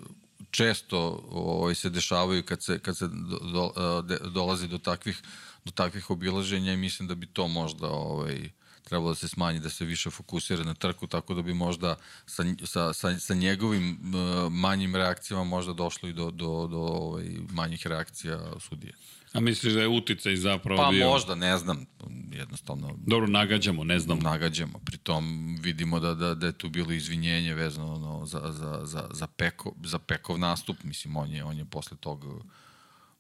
[0.53, 5.21] često ovaj, se dešavaju kad se, kad se do, do, dolazi do takvih,
[5.65, 8.49] do takvih obilaženja i mislim da bi to možda ovaj,
[8.83, 11.95] trebalo da se smanji, da se više fokusira na trku, tako da bi možda
[12.25, 17.25] sa, sa, sa, sa njegovim uh, manjim reakcijama možda došlo i do, do, do ovaj,
[17.49, 18.93] manjih reakcija sudije.
[19.33, 21.05] A misliš da je uticaj zapravo pa, bio...
[21.05, 21.85] Pa možda, ne znam,
[22.31, 22.95] jednostavno...
[22.97, 24.19] Dobro, nagađamo, ne znam.
[24.19, 29.09] Nagađamo, pritom vidimo da, da, da je tu bilo izvinjenje vezano no, za, za, za,
[29.11, 32.45] za, peko, za Pekov nastup, mislim, on je, on je posle tog,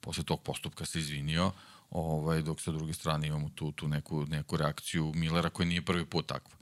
[0.01, 1.51] posle tog postupka se izvinio,
[1.89, 6.05] ovaj, dok sa druge strane imamo tu, tu neku, neku reakciju Millera koja nije prvi
[6.05, 6.55] put takva.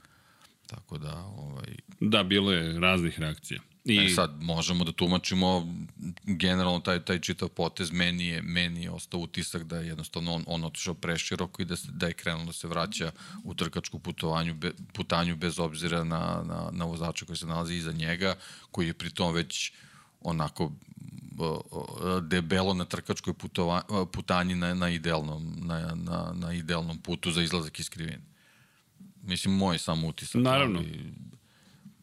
[0.66, 1.76] Tako da, ovaj...
[2.00, 3.60] Da, bilo je raznih reakcija.
[3.84, 3.98] I...
[3.98, 5.74] E sad, možemo da tumačimo
[6.24, 10.44] generalno taj, taj čitav potez, meni je, meni je ostao utisak da je jednostavno on,
[10.46, 13.12] on otišao preširoko i da, se, da je krenuo da se vraća
[13.44, 17.92] u trkačku putovanju, be, putanju bez obzira na, na, na vozača koji se nalazi iza
[17.92, 18.34] njega,
[18.70, 19.72] koji je pritom već
[20.20, 20.72] onako
[22.22, 27.80] debelo na trkačkoj putova, putanji na, na, idealnom, na, na, na idealnom putu za izlazak
[27.80, 28.20] iz krivine.
[29.22, 30.42] Mislim, moj sam utisak.
[30.42, 30.78] Naravno.
[30.78, 31.12] Ali,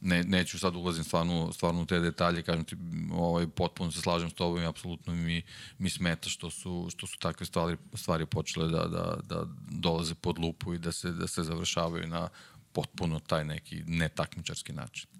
[0.02, 2.76] ne, neću sad ulazim stvarno, stvarno u te detalje, kažem ti,
[3.14, 5.42] ovaj, potpuno se slažem s tobom i apsolutno mi,
[5.78, 10.40] mi smeta što su, što su takve stvari, stvari počele da, da, da dolaze pod
[10.40, 12.30] lupu i da se, da se završavaju na
[12.72, 15.19] potpuno taj neki netakmičarski način.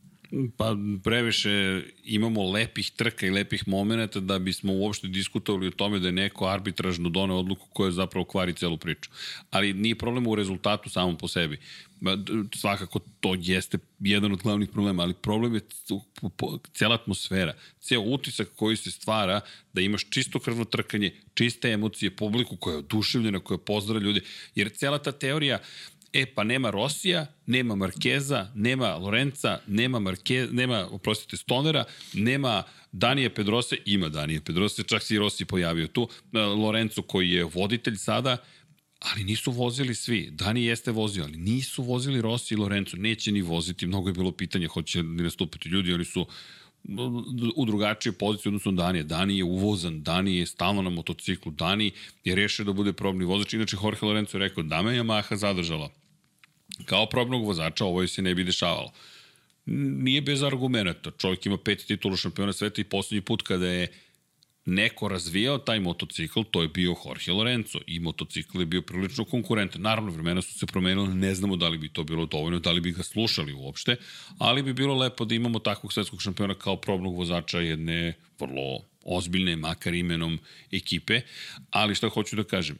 [0.58, 6.08] Pa previše imamo lepih trka i lepih momenta da bismo uopšte diskutovali o tome da
[6.08, 9.10] je neko arbitražno doneo odluku koja zapravo kvari celu priču.
[9.50, 11.60] Ali nije problem u rezultatu samom po sebi.
[12.56, 15.62] Svakako to jeste jedan od glavnih problema, ali problem je
[16.74, 19.42] cijela atmosfera, cijel utisak koji se stvara
[19.74, 24.22] da imaš čisto krvno trkanje, čiste emocije, publiku koja je oduševljena, koja pozdravlja ljude,
[24.56, 25.60] jer cijela ta teorija
[26.14, 31.84] E, pa nema Rosija, nema Markeza, nema Lorenza, nema, Marke, nema oprostite, Stonera,
[32.14, 37.44] nema Danije Pedrose, ima Danije Pedrose, čak se i Rossi pojavio tu, Lorenzo koji je
[37.44, 38.38] voditelj sada,
[39.00, 40.30] ali nisu vozili svi.
[40.32, 42.98] Dani jeste vozio, ali nisu vozili Rossi i Lorenzo.
[42.98, 46.26] Neće ni voziti, mnogo je bilo pitanje hoće li nastupiti ljudi, oni su
[47.56, 49.04] u drugačije pozicije odnosno Danije.
[49.04, 51.92] Dani je uvozan, Dani je stalno na motociklu, Dani
[52.24, 53.54] je rešio da bude probni vozač.
[53.54, 55.90] Inače, Jorge Lorenzo je rekao da me Yamaha zadržala
[56.86, 58.92] kao probnog vozača, ovo se ne bi dešavalo.
[59.66, 61.12] Nije bez argumenta.
[61.12, 63.88] Čovjek ima pet titula šampiona sveta i poslednji put kada je
[64.70, 69.82] neko razvijao taj motocikl, to je bio Jorge Lorenzo i motocikl je bio prilično konkurentan.
[69.82, 72.82] Naravno, vremena su se promenila, ne znamo da li bi to bilo dovoljno, da li
[72.82, 73.96] bi ga slušali uopšte,
[74.38, 79.56] ali bi bilo lepo da imamo takvog svetskog šampiona kao probnog vozača jedne vrlo ozbiljne,
[79.56, 80.40] makar imenom
[80.72, 81.22] ekipe,
[81.72, 82.78] ali šta hoću da kažem,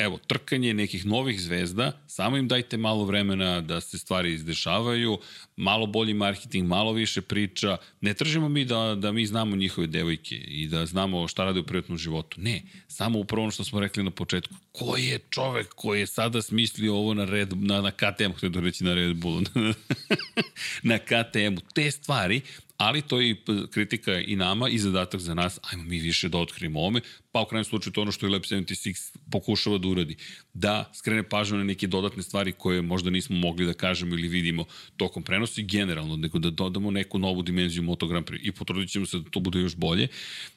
[0.00, 5.18] evo, trkanje nekih novih zvezda, samo im dajte malo vremena da se stvari izdešavaju,
[5.56, 7.76] malo bolji marketing, malo više priča.
[8.00, 11.66] Ne tržimo mi da, da mi znamo njihove devojke i da znamo šta rade u
[11.66, 12.40] privatnom životu.
[12.40, 14.54] Ne, samo upravo ono što smo rekli na početku.
[14.72, 18.60] Ko je čovek koji je sada smislio ovo na, red, na, na KTM, htio da
[18.60, 19.42] reći na Red Bullu,
[20.82, 21.60] na KTM-u.
[21.74, 22.40] Te stvari
[22.80, 23.36] ali to je i
[23.70, 27.00] kritika i nama i zadatak za nas, ajmo mi više da otkrijemo ome,
[27.32, 30.16] pa u krajem slučaju to ono što je Lab 76 pokušava da uradi.
[30.54, 34.64] Da skrene pažnju na neke dodatne stvari koje možda nismo mogli da kažemo ili vidimo
[34.96, 38.90] tokom prenosa i generalno, nego da dodamo neku novu dimenziju Moto Grand Prix i potrudit
[38.90, 40.08] ćemo se da to bude još bolje.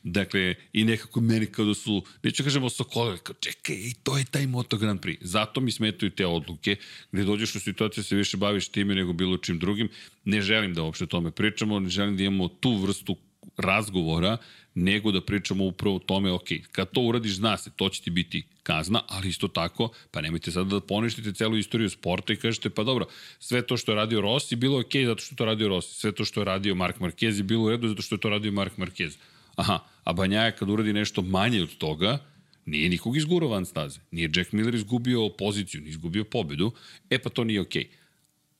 [0.04, 4.18] Dakle, i nekako meni kao da su, neću da kažemo Sokolove, kao čekaj, i to
[4.18, 5.18] je taj Moto Grand Prix.
[5.22, 6.76] Zato mi smetaju te odluke,
[7.12, 9.90] gde dođeš u situaciju da se više baviš time nego bilo čim drugim.
[10.26, 13.18] Ne želim da uopšte o tome pričamo, ne želim da imamo tu vrstu
[13.58, 14.38] razgovora,
[14.76, 18.10] nego da pričamo upravo o tome, ok, kad to uradiš, zna se, to će ti
[18.10, 22.70] biti kazna, ali isto tako, pa nemojte sada da poništite celu istoriju sporta i kažete,
[22.70, 23.06] pa dobro,
[23.40, 26.26] sve to što je radio Rossi bilo ok zato što to radio Rossi, sve to
[26.26, 28.78] što je radio Mark Marquez je bilo u redu zato što je to radio Mark
[28.78, 29.18] Marquez.
[29.56, 32.18] Aha, a Banjaja kad uradi nešto manje od toga,
[32.66, 34.00] nije nikog izgurao van staze.
[34.12, 36.72] Nije Jack Miller izgubio poziciju, nije izgubio pobedu,
[37.10, 37.90] e pa to nije okej.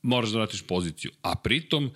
[0.02, 1.10] Moraš da vratiš poziciju.
[1.22, 1.90] A pritom,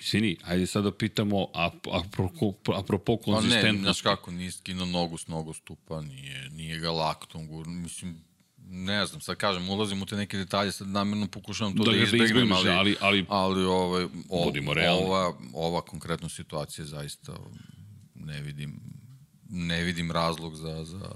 [0.00, 1.46] Sini, ajde sad da pitamo,
[1.92, 3.66] apropo, apropo konzistentnosti.
[3.66, 7.66] Pa ne, znaš kako, nije skino nogu s nogu stupa, nije, nije ga laktom gur,
[7.68, 8.24] mislim,
[8.70, 11.96] ne znam, sad kažem, ulazim u te neke detalje, sad namjerno pokušavam to da, da
[11.96, 14.52] izbegnem, ali, ali, ali, ali ovaj, o,
[14.90, 17.36] ova, ova konkretna situacija zaista
[18.14, 18.80] ne vidim,
[19.48, 21.10] ne vidim razlog za, za,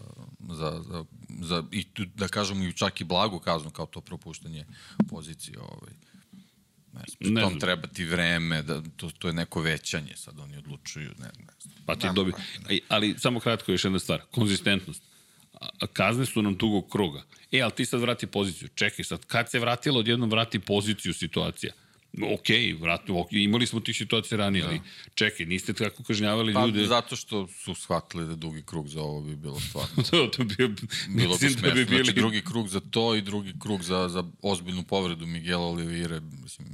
[0.48, 1.04] za, za,
[1.40, 4.66] za i tu, da kažem i čak i blagu kaznu kao to propuštanje
[5.08, 5.92] pozicije ovaj
[6.92, 10.56] Ne znam, ne tom treba ti vreme, da, to, to je neko većanje, sad oni
[10.56, 11.74] odlučuju, ne, ne znam.
[11.86, 12.32] Pa ti dobi,
[12.66, 15.02] ali, ali samo kratko još jedna stvar, konzistentnost.
[15.92, 17.22] Kazne su nam tugog kruga.
[17.52, 18.68] E, ali ti sad vrati poziciju.
[18.74, 21.72] Čekaj sad, kad se vratilo, odjednom vrati poziciju situacija
[22.20, 24.68] ok, vratno, ok, imali smo tih situacija ranije, da.
[24.68, 24.80] ali
[25.14, 26.86] čekaj, niste tako kažnjavali pa, ljude.
[26.86, 30.02] zato što su shvatili da dugi krug za ovo bi bilo stvarno.
[30.10, 30.54] to, to bi,
[31.08, 32.04] bilo bi da bi bili...
[32.04, 36.68] Znači, drugi krug za to i drugi krug za, za ozbiljnu povredu Miguela Olivire, mislim,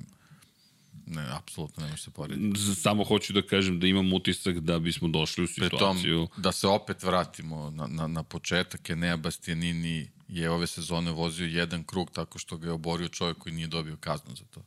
[1.07, 2.75] ne, apsolutno ne može se porediti.
[2.75, 6.27] Samo hoću da kažem da imam utisak da bismo došli u situaciju...
[6.35, 11.47] Tom, da se opet vratimo na, na, na početak, Enea Bastianini je ove sezone vozio
[11.47, 14.63] jedan krug tako što ga je oborio čovjek koji nije dobio kaznu za to.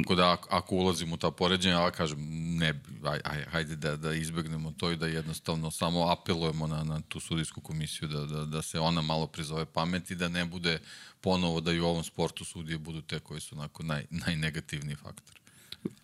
[0.00, 2.18] Tako da ako, ulazimo u ta poređenja, ali kažem,
[2.58, 7.00] ne, aj, aj, hajde da, da izbegnemo to i da jednostavno samo apelujemo na, na
[7.08, 10.78] tu sudijsku komisiju, da, da, da se ona malo prizove pameti, da ne bude
[11.20, 15.40] ponovo da i u ovom sportu sudije budu te koji su onako naj, najnegativniji faktor.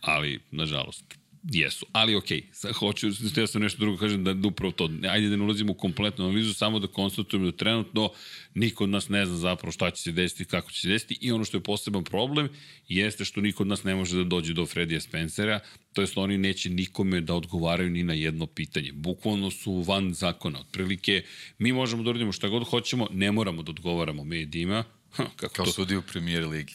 [0.01, 1.05] Ali, nažalost,
[1.43, 2.72] Jesu, ali okej, okay.
[2.72, 5.74] hoću, htio sam nešto drugo kažem da, da upravo to, ajde da ne ulazimo u
[5.74, 8.11] kompletnu analizu, samo da konstatujemo da trenutno
[8.55, 11.32] niko od nas ne zna zapravo šta će se desiti, kako će se desiti i
[11.32, 12.49] ono što je poseban problem
[12.89, 15.61] jeste što niko od nas ne može da dođe do Fredija Spencera,
[15.93, 18.93] to jest oni neće nikome da odgovaraju ni na jedno pitanje.
[18.93, 20.61] Bukvalno su van zakona.
[20.61, 21.22] Otprilike,
[21.59, 24.84] mi možemo da uradimo šta god hoćemo, ne moramo da odgovaramo medijima,
[25.36, 25.72] Kako Kao to?
[25.72, 26.74] sudi u premijer ligi.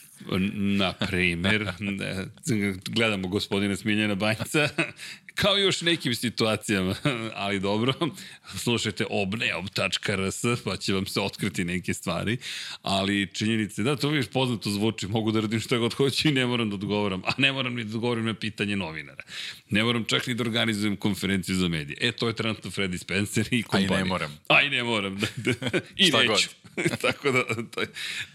[0.54, 1.72] Na primer,
[2.88, 4.68] gledamo gospodina Smiljana Banjca,
[5.34, 6.94] kao još nekim situacijama,
[7.34, 7.92] ali dobro,
[8.56, 12.36] slušajte obneob.rs, pa će vam se otkriti neke stvari,
[12.82, 16.46] ali činjenice, da, to mi poznato zvuči, mogu da radim šta god hoću i ne
[16.46, 19.22] moram da odgovoram, a ne moram ni da odgovorim na pitanje novinara.
[19.70, 21.98] Ne moram čak ni da organizujem konferenciju za medije.
[22.00, 23.96] E, to je trenutno Freddy Spencer i kompanija.
[23.96, 24.38] A i ne moram.
[24.48, 25.80] A i ne moram, da, da.
[25.96, 26.48] I šta neću.
[27.02, 27.44] Tako da,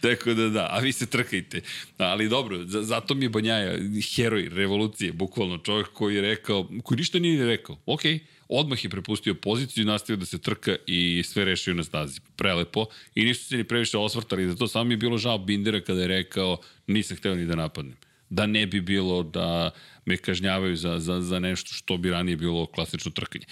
[0.01, 1.61] tako da da, a vi se trkajte.
[1.97, 3.77] Ali dobro, zato mi je Banjaja
[4.15, 8.01] heroj revolucije, bukvalno čovjek koji je rekao, koji ništa nije rekao, ok,
[8.49, 12.21] odmah je prepustio poziciju i nastavio da se trka i sve rešio na stazi.
[12.35, 12.85] Prelepo.
[13.15, 14.67] I nisu se ni previše osvrtali za to.
[14.67, 16.57] Samo mi je bilo žao Bindera kada je rekao
[16.87, 17.97] nisam hteo ni da napadnem.
[18.29, 19.71] Da ne bi bilo da
[20.05, 23.45] me kažnjavaju za, za, za nešto što bi ranije bilo klasično trkanje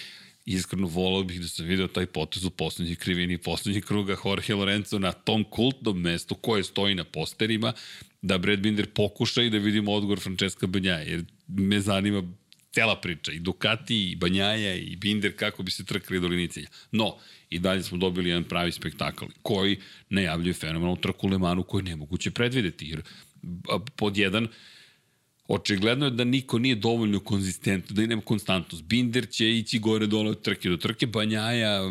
[0.47, 4.99] iskreno volao bih da sam video taj potez u poslednjoj krivini poslednjeg kruga Jorge Lorenzo
[4.99, 7.73] na tom kultnom mestu koje stoji na posterima,
[8.27, 12.23] da Brad Binder pokuša i da vidimo odgovor Francesca Banjaja, jer me zanima
[12.71, 16.67] cela priča, i Ducati, i Banjaja, i Binder, kako bi se trkali do linicelja.
[16.91, 17.15] No,
[17.49, 19.77] i dalje smo dobili jedan pravi spektakl koji
[20.09, 23.01] najavljuje fenomenalnu trku Lemanu koju je nemoguće predvideti, jer
[23.95, 24.47] pod jedan,
[25.47, 28.83] Očigledno je da niko nije dovoljno konzistentno, da nema konstantnost.
[28.83, 31.81] Binder će ići gore dole od trke do trke, Banjaja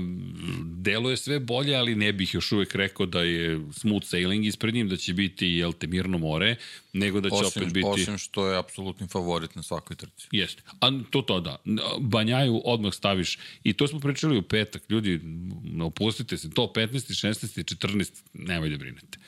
[0.62, 4.88] deluje sve bolje, ali ne bih još uvek rekao da je smooth sailing ispred njim,
[4.88, 6.56] da će biti jel te mirno more,
[6.92, 7.86] nego da će osim, opet biti...
[7.88, 10.28] Osim što je apsolutni favorit na svakoj trci.
[10.32, 10.62] Jeste.
[10.80, 11.56] A to to da.
[12.00, 15.20] Banjaju odmah staviš, i to smo pričali u petak, ljudi,
[15.82, 16.88] opustite se, to 15.
[17.26, 17.74] 16.
[17.86, 18.22] 14.
[18.34, 19.18] nemoj da brinete.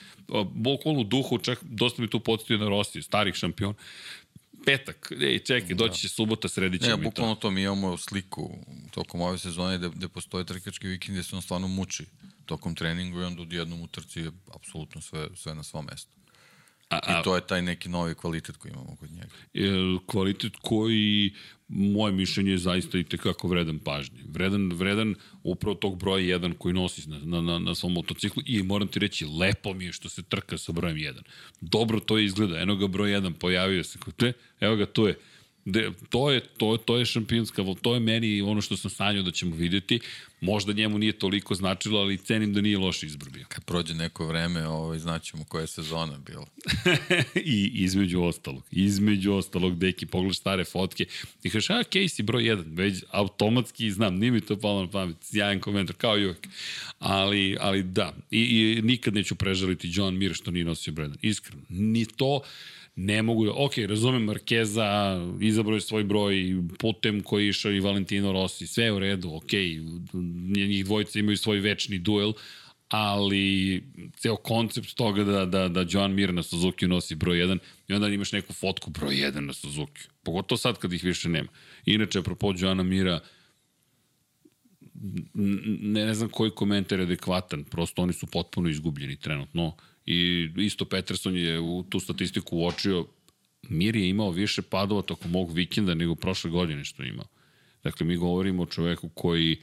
[0.53, 3.73] Bokolo u duhu, čak dosta mi tu podstavio na Rosiju, starih šampiona
[4.65, 6.09] petak, ej, čekaj, doći će da.
[6.09, 7.41] subota, sredit ćemo ne, bukvalno to.
[7.41, 7.51] to.
[7.51, 8.49] mi imamo sliku
[8.91, 12.05] tokom ove sezone gde, gde postoje trkački vikend gde se on stvarno muči
[12.45, 16.18] tokom treningu i onda odjednom u trci je apsolutno sve, sve na svom mestu.
[16.89, 19.27] A, a, I to je taj neki novi kvalitet koji imamo kod njega.
[19.53, 21.33] Je, kvalitet koji,
[21.67, 24.19] moje mišljenje, je zaista i tekako vredan pažnje.
[24.27, 28.63] Vredan, vredan upravo tog broja 1 koji nosi na, na, na, na svom motociklu i
[28.63, 31.21] moram ti reći, lepo mi je što se trka sa brojem 1.
[31.61, 35.17] Dobro to izgleda, eno ga broj 1 pojavio se, te, evo ga tu je
[35.65, 39.31] De, to je, to, to je šampionska, to je meni ono što sam sanjao da
[39.31, 39.99] ćemo videti.
[40.41, 43.45] Možda njemu nije toliko značilo, ali cenim da nije loš izbor bio.
[43.47, 46.45] Kad prođe neko vreme, ovaj, znaćemo koja je sezona bila.
[47.35, 51.05] I između ostalog, između ostalog, deki, pogledaš stare fotke
[51.43, 55.17] i kažeš, a, Casey broj 1, već automatski znam, nije mi to palo na pamet,
[55.21, 56.47] sjajan komentar, kao i uvek.
[56.99, 61.15] Ali, ali da, i, i nikad neću prežaliti John Mir što nije nosio broj 1,
[61.21, 61.61] iskreno.
[61.69, 62.41] Ni to,
[63.01, 67.79] ne mogu da, ok, razumem Markeza, izabrao je svoj broj putem koji je išao i
[67.79, 69.53] Valentino Rossi, sve je u redu, ok,
[70.55, 72.33] njih dvojica imaju svoj večni duel,
[72.89, 73.83] ali
[74.17, 78.07] ceo koncept toga da, da, da Joan Mir na Suzuki nosi broj 1 i onda
[78.07, 80.01] imaš neku fotku broj 1 na Suzuki.
[80.23, 81.49] Pogotovo sad kad ih više nema.
[81.85, 83.19] Inače, apropo Joana Mira,
[85.33, 89.75] ne, ne znam koji komentar je adekvatan, prosto oni su potpuno izgubljeni trenutno
[90.09, 93.05] i isto Peterson je u tu statistiku uočio
[93.69, 97.25] Mir je imao više padova tokom mog vikenda nego prošle godine što je imao.
[97.83, 99.57] Dakle, mi govorimo o čoveku koji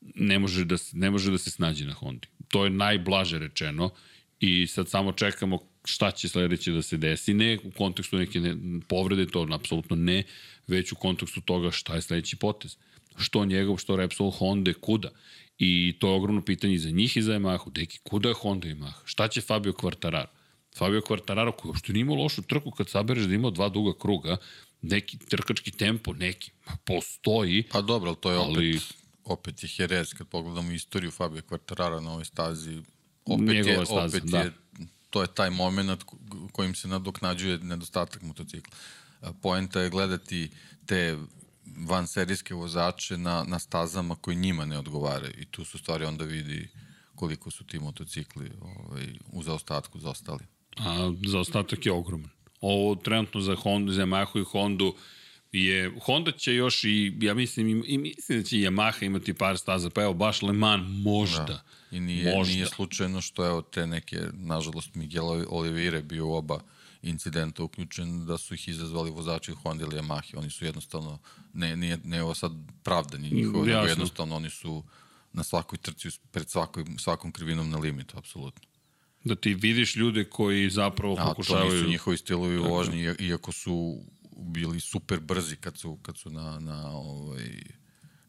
[0.00, 2.28] ne može da, ne može da se snađe na Hondi.
[2.48, 3.90] To je najblaže rečeno
[4.40, 7.34] i sad samo čekamo šta će sledeće da se desi.
[7.34, 10.22] Ne u kontekstu neke ne, povrede, to apsolutno ne,
[10.66, 12.76] već u kontekstu toga šta je sledeći potez.
[13.16, 15.10] Što njegov, što Repsol Honda, kuda.
[15.64, 17.70] I to je ogromno pitanje za njih i za Yamahu.
[17.72, 19.00] Deki, kuda je Honda i Yamaha?
[19.04, 20.26] Šta će Fabio Quartararo?
[20.76, 24.36] Fabio Quartararo koji uopšte nije imao lošu trku kad sabereš da ima dva duga kruga,
[24.82, 26.50] neki trkački tempo, neki,
[26.84, 27.62] postoji.
[27.62, 28.76] Pa dobro, ali to je ali...
[28.76, 28.94] opet,
[29.24, 32.82] opet je Jerez, kad pogledamo istoriju Fabio Quartararo na ovoj stazi,
[33.24, 34.38] opet je, staza, opet da.
[34.38, 34.52] je,
[35.10, 36.04] to je taj moment
[36.52, 38.74] kojim se nadoknađuje nedostatak motocikla.
[39.42, 40.50] Poenta je gledati
[40.86, 41.18] te
[41.88, 46.24] van serijske vozače na, na stazama koji njima ne odgovaraju i tu su stvari onda
[46.24, 46.68] vidi
[47.14, 50.44] koliko su ti motocikli ovaj, u zaostatku zaostali.
[50.76, 52.30] A zaostatak je ogroman.
[52.60, 54.94] Ovo trenutno za Honda, za Yamahu i Hondu
[55.52, 59.58] je, Honda će još i, ja mislim, i, i mislim da će Yamaha imati par
[59.58, 61.44] staza, pa evo, baš Le Mans možda.
[61.44, 61.62] Da.
[61.90, 62.54] I nije, možda.
[62.54, 66.60] nije slučajno što evo te neke, nažalost, Miguel Olivire bio u oba
[67.02, 70.38] incidenta uključen da su ih izazvali vozači Honda ili Yamaha.
[70.38, 71.18] Oni su jednostavno,
[71.52, 72.52] ne, nije, ne ovo sad
[72.82, 74.84] pravdanje njihovo, nego jednostavno oni su
[75.32, 78.68] na svakoj trci, pred svakoj, svakom krivinom na limitu, apsolutno.
[79.24, 81.66] Da ti vidiš ljude koji zapravo A, pokušavaju...
[81.66, 83.98] A to nisu njihovi stilovi vožnje, iako su
[84.36, 87.62] bili super brzi kad su, kad su na, na, ovaj,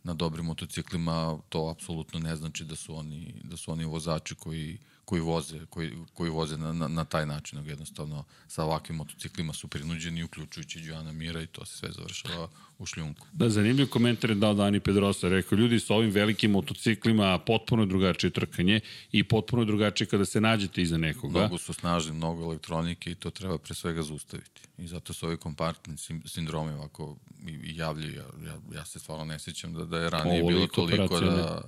[0.04, 4.78] na dobrim motociklima, to apsolutno ne znači da su oni, da su oni vozači koji
[5.06, 9.54] koji voze, koji, koji voze na, na, na taj način, nego jednostavno sa ovakvim motociklima
[9.54, 13.28] su prinuđeni, uključujući Joana Mira i to se sve završava u šljunku.
[13.34, 18.30] Da, zanimljiv komentar je dao Dani Pedrosa, rekao, ljudi sa ovim velikim motociklima potpuno drugačije
[18.30, 18.80] trkanje
[19.12, 21.40] i potpuno drugačije kada se nađete iza nekoga.
[21.40, 24.62] Mnogo su snažni, mnogo elektronike i to treba pre svega zaustaviti.
[24.78, 28.14] I zato su ovi kompartni sindromi ovako i javljaju.
[28.14, 31.62] Ja, ja, ja se stvarno ne sjećam da, da je ranije Ovo bilo toliko da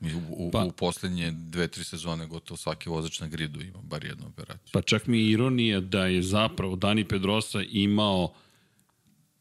[0.00, 4.04] u, u, pa, u poslednje dve, tri sezone gotovo svaki vozač na gridu ima bar
[4.04, 4.72] jednu operaciju.
[4.72, 8.34] Pa čak mi je ironija da je zapravo Dani Pedrosa imao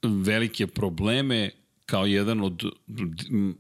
[0.04, 1.52] velike probleme
[1.86, 2.64] kao jedan od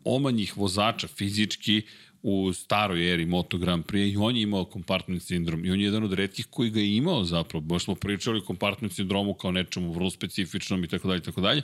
[0.03, 1.81] omanjih vozača fizički
[2.27, 5.85] u staroj eri Moto Grand Prix i on je imao kompartment sindrom i on je
[5.85, 7.61] jedan od redkih koji ga je imao zapravo.
[7.61, 11.41] Baš smo pričali o kompartment sindromu kao nečemu vrlo specifičnom i tako dalje i tako
[11.41, 11.61] dalje.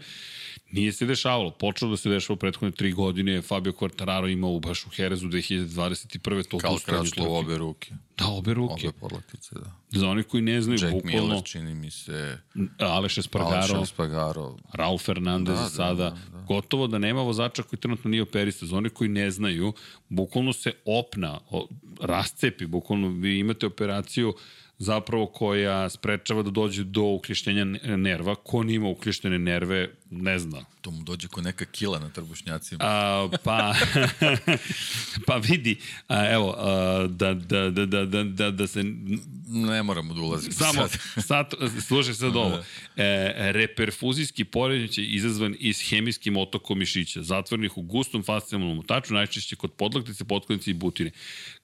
[0.72, 1.52] Nije se dešavalo.
[1.52, 3.42] Počelo da se dešava prethodne tri godine.
[3.42, 6.48] Fabio Quartararo imao baš u Herezu 2021.
[6.48, 7.94] To Kao kračlo u obe ruke.
[8.18, 8.88] Da, obe ruke.
[8.88, 10.00] Obe podlaktice, da.
[10.00, 11.28] Za oni koji ne znaju, Jack bukvalno...
[11.28, 12.38] Miller, čini mi se...
[12.80, 13.76] Aleš Espargaro.
[13.76, 14.58] Aleš Espargaro.
[14.74, 16.10] Raul Fernandez da, da, sada.
[16.10, 16.31] Da, da.
[16.47, 18.65] Gotovo da nema vozača koji trenutno nije operista.
[18.65, 19.73] Za oni koji ne znaju,
[20.09, 21.39] bukvalno se opna,
[22.01, 24.34] rascepi, bukvalno vi imate operaciju
[24.82, 27.66] zapravo koja sprečava da dođe do uklješnjenja
[27.98, 28.36] nerva.
[28.36, 30.66] Ko nima uklještene nerve, ne zna.
[30.82, 32.80] To mu dođe ko neka kila na trbušnjacima.
[32.84, 33.74] A, pa,
[35.28, 35.78] pa vidi,
[36.08, 38.84] a, evo, a, da, da, da, da, da, da, da se...
[39.48, 40.99] Ne moramo da ulazimo Samo, sad.
[41.30, 41.53] sad
[41.88, 42.58] slušaj sad ovo.
[42.98, 49.72] E, reperfuzijski poređaj izazvan iz hemijskim otokom mišića, zatvornih u gustom fascijalnom mutaču, najčešće kod
[49.72, 51.12] podlaktice, potkonice i butine.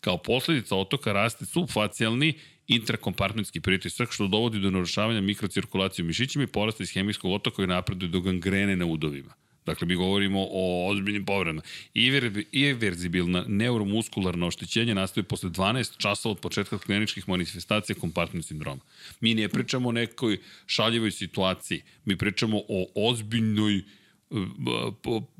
[0.01, 2.33] Kao posledica otoka raste subfacijalni
[2.67, 7.67] intrakompartmentski pritisak, što dovodi do narušavanja mikrocirkulacije u mišićima i porasta iz hemijskog otoka koji
[7.67, 9.33] napreduje do gangrene na udovima.
[9.67, 11.61] Dakle, mi govorimo o ozbiljnim povredama.
[12.51, 18.81] Iverzibilna neuromuskularna oštećenja nastaje posle 12 časova od početka kliničkih manifestacija kompartment sindroma.
[19.19, 23.81] Mi ne pričamo o nekoj šaljivoj situaciji, mi pričamo o ozbiljnoj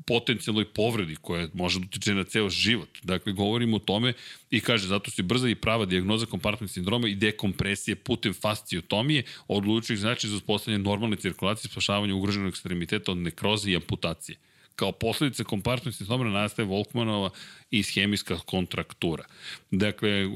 [0.06, 2.88] potencijalnoj povredi koja može da utiče na ceo život.
[3.02, 4.12] Dakle, govorimo o tome
[4.50, 9.96] i kaže, zato se brza i prava diagnoza kompartment sindroma i dekompresije putem fasciotomije odlučuju
[9.96, 14.36] znači za uspostavljanje normalne cirkulacije, spašavanje ugroženog ekstremiteta od nekroze i amputacije.
[14.76, 17.30] Kao posledice kompartment sindroma nastaje Volkmanova
[17.70, 19.24] ishemijska kontraktura.
[19.70, 20.26] Dakle,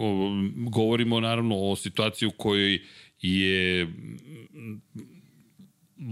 [0.56, 2.82] govorimo naravno o situaciji u kojoj
[3.22, 3.88] je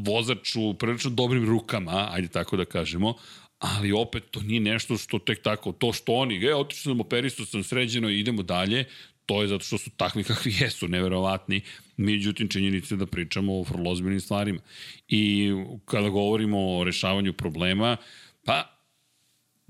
[0.07, 3.15] vozač u prilično dobrim rukama, ajde tako da kažemo,
[3.59, 7.45] ali opet to nije nešto što tek tako, to što oni, e, otišao sam, operistu
[7.47, 8.85] sam sređeno i idemo dalje,
[9.27, 11.61] to je zato što su takvi kakvi jesu, neverovatni,
[11.97, 14.61] međutim činjenice da pričamo o vrlo ozbiljnim stvarima.
[15.09, 15.51] I
[15.85, 17.97] kada govorimo o rešavanju problema,
[18.45, 18.80] pa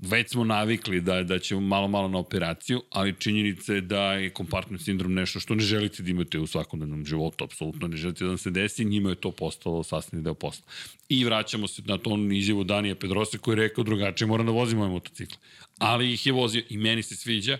[0.01, 4.29] već smo navikli da, da ćemo malo, malo na operaciju, ali činjenica je da je
[4.29, 8.27] kompartment sindrom nešto što ne želite da imate u svakodnevnom životu, apsolutno ne želite da
[8.27, 10.65] vam se desi, njima je to postalo sasvim deo posla.
[11.09, 14.77] I vraćamo se na to izjavu Danija Pedrosa koji je rekao drugačije, moram da vozim
[14.77, 15.37] moje motocikle.
[15.77, 17.57] Ali ih je vozio i meni se sviđa,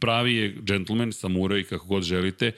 [0.00, 2.52] pravi je džentlmen, samuraj, kako god želite,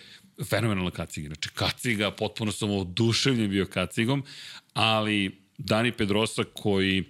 [0.45, 1.27] fenomenalna kaciga.
[1.27, 4.25] Znači, kaciga, potpuno sam oduševljen bio kacigom,
[4.73, 7.05] ali Dani Pedrosa koji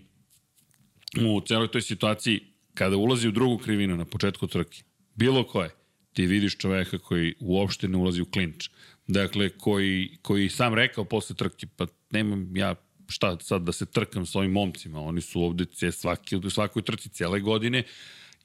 [1.19, 2.41] u celoj toj situaciji,
[2.75, 4.83] kada ulazi u drugu krivinu na početku trke,
[5.15, 5.71] bilo koje,
[6.13, 8.69] ti vidiš čoveka koji uopšte ne ulazi u klinč.
[9.07, 12.75] Dakle, koji, koji sam rekao posle trke, pa nemam ja
[13.09, 17.09] šta sad da se trkam s ovim momcima, oni su ovde svaki, u svakoj trci
[17.09, 17.83] cijele godine,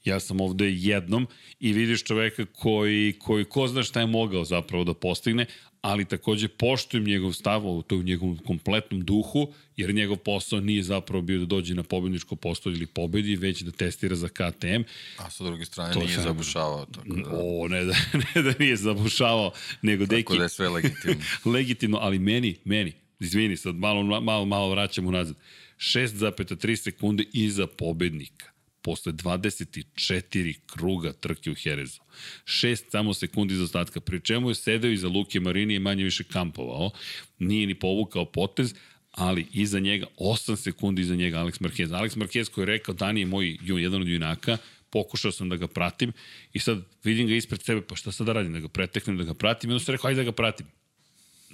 [0.06, 1.26] ja sam ovde jednom
[1.60, 5.46] i vidiš čoveka koji, koji ko zna šta je mogao zapravo da postigne,
[5.80, 11.38] ali takođe poštujem njegov stav, u njegovom kompletnom duhu, jer njegov posao nije zapravo bio
[11.38, 14.82] da dođe na pobedničko posto ili pobedi, već da testira za KTM.
[15.18, 16.86] A sa druge strane to nije zabušavao.
[16.86, 17.30] Tako da...
[17.32, 17.94] O, ne da,
[18.34, 19.52] ne da nije zabušavao,
[19.82, 20.24] nego tako deki...
[20.24, 21.22] Tako da je sve legitimno.
[21.56, 25.36] legitimno, ali meni, meni, izvini, sad malo, malo, malo vraćam unazad,
[25.76, 28.55] 6,3 sekunde iza pobednika
[28.86, 32.00] posle 24 kruga trke u Herezu.
[32.44, 36.24] 6 samo sekundi za ostatka, pri čemu je sedeo iza Luke Marini i manje više
[36.24, 36.90] kampovao,
[37.38, 38.74] nije ni povukao potez,
[39.10, 41.90] ali iza njega, 8 sekundi iza njega Alex Marquez.
[41.90, 44.58] Alex Marquez koji je rekao, Dani je moj jedan od junaka,
[44.90, 46.12] pokušao sam da ga pratim
[46.52, 49.24] i sad vidim ga ispred sebe, pa šta sad da radim, da ga preteknem, da
[49.24, 50.66] ga pratim, i onda sam rekao, ajde da ga pratim.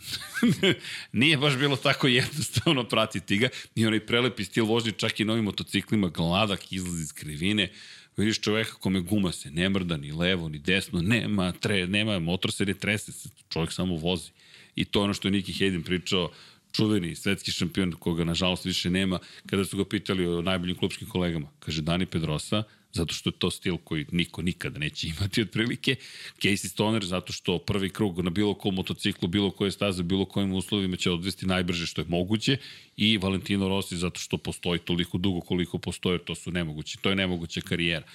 [1.13, 5.45] Nije baš bilo tako jednostavno pratiti ga i onaj prelepi stil vožnje čak i novim
[5.45, 7.73] motociklima, gladak izlaz iz krivine,
[8.17, 12.53] vidiš čoveka kome guma se ne mrda ni levo ni desno, nema, tre, nema motor
[12.53, 13.13] se ne trese,
[13.49, 14.31] čovjek samo vozi.
[14.77, 16.31] I to ono što je Niki Hayden pričao,
[16.73, 21.49] čuveni svetski šampion koga nažalost više nema, kada su ga pitali o najboljim klubskim kolegama.
[21.59, 22.63] Kaže, Dani Pedrosa,
[22.93, 25.97] zato što je to stil koji niko nikada neće imati otprilike.
[26.43, 30.53] Casey Stoner, zato što prvi krug na bilo kom motociklu, bilo koje staze, bilo kojim
[30.53, 32.57] uslovima će odvesti najbrže što je moguće
[32.97, 37.17] i Valentino Rossi zato što postoji toliko dugo koliko postoje, to su nemogući, to je
[37.17, 38.07] nemoguća karijera.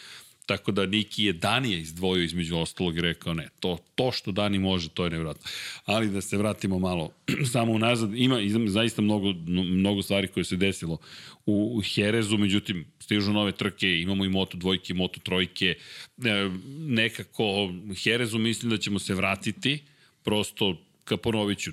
[0.48, 4.60] Tako da Niki je Danije izdvojio između ostalog i rekao ne, to, to što Dani
[4.60, 5.50] može, to je nevratno.
[5.86, 7.12] Ali da se vratimo malo
[7.54, 10.98] samo unazad, ima, ima zaista mnogo, mnogo stvari koje se desilo
[11.46, 15.76] u, u Herezu, međutim, stižu nove trke, imamo i Moto dvojke, Moto trojke,
[16.26, 19.84] e, nekako Herezu mislim da ćemo se vratiti,
[20.24, 21.72] prosto, ka ponoviću,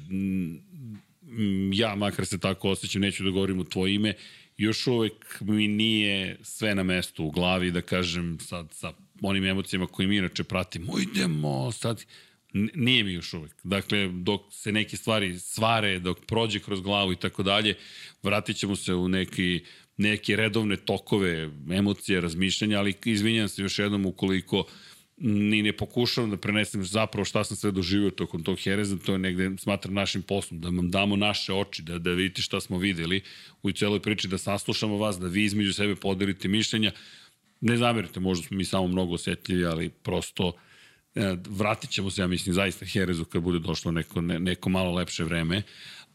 [1.73, 4.15] ja makar se tako osjećam, neću da govorim u tvoje ime,
[4.57, 9.87] još uvek mi nije sve na mestu u glavi da kažem sad sa onim emocijama
[9.87, 12.05] koje mi inače pratimo, idemo sad,
[12.75, 13.53] nije mi još uvek.
[13.65, 17.75] Dakle, dok se neke stvari svare, dok prođe kroz glavu i tako dalje,
[18.23, 19.65] vratit ćemo se u neki,
[19.97, 24.67] neke redovne tokove emocije, razmišljanja, ali izvinjam se još jednom ukoliko uh,
[25.17, 29.19] ni ne pokušavam da prenesem zapravo šta sam sve doživio tokom tog Hereza, to je
[29.19, 33.23] negde, smatram našim poslom, da vam damo naše oči, da, da vidite šta smo videli
[33.63, 36.93] u celoj priči, da saslušamo vas, da vi između sebe podelite mišljenja.
[37.61, 40.53] Ne zamerite, možda smo mi samo mnogo osjetljivi, ali prosto
[41.15, 44.95] e, vratit ćemo se, ja mislim, zaista Herezu kad bude došlo neko, ne, neko malo
[44.95, 45.63] lepše vreme,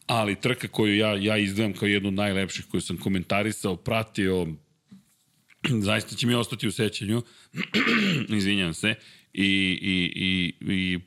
[0.06, 4.46] ali trka koju ja, ja izdvajam kao jednu od najlepših koju sam komentarisao, pratio,
[5.88, 7.22] zaista će mi ostati u sećanju,
[8.38, 8.94] izvinjam se,
[9.34, 10.98] i, i, i, i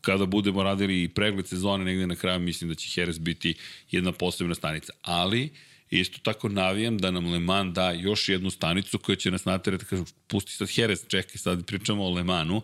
[0.00, 3.54] kada budemo radili pregled sezone negde na kraju, mislim da će Heres biti
[3.90, 4.92] jedna posebna stanica.
[5.02, 5.50] Ali,
[5.90, 9.84] isto tako navijam da nam Le Mans da još jednu stanicu koja će nas naterati,
[9.84, 12.62] kažu, pusti sad Heres, čekaj, sad pričamo o Le Mansu,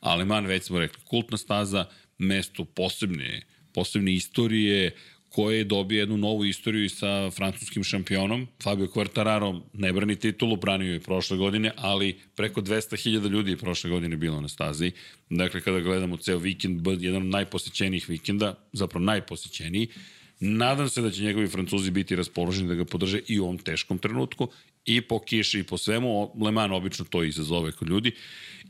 [0.00, 1.84] a Le Mans, već smo rekli, kultna staza,
[2.18, 3.42] mesto posebne,
[3.74, 4.90] posebne istorije,
[5.36, 8.46] koje je dobio jednu novu istoriju i sa francuskim šampionom.
[8.62, 13.90] Fabio Quartararo ne brani titulu, branio je prošle godine, ali preko 200.000 ljudi je prošle
[13.90, 14.92] godine bilo na stazi.
[15.30, 19.88] Dakle, kada gledamo ceo vikend, jedan od najposećenijih vikenda, zapravo najposećeniji,
[20.40, 23.98] Nadam se da će njegovi Francuzi biti raspoloženi da ga podrže i u ovom teškom
[23.98, 24.48] trenutku,
[24.84, 26.32] i po kiši i po svemu.
[26.44, 28.12] Le Mans obično to izazove kod ljudi.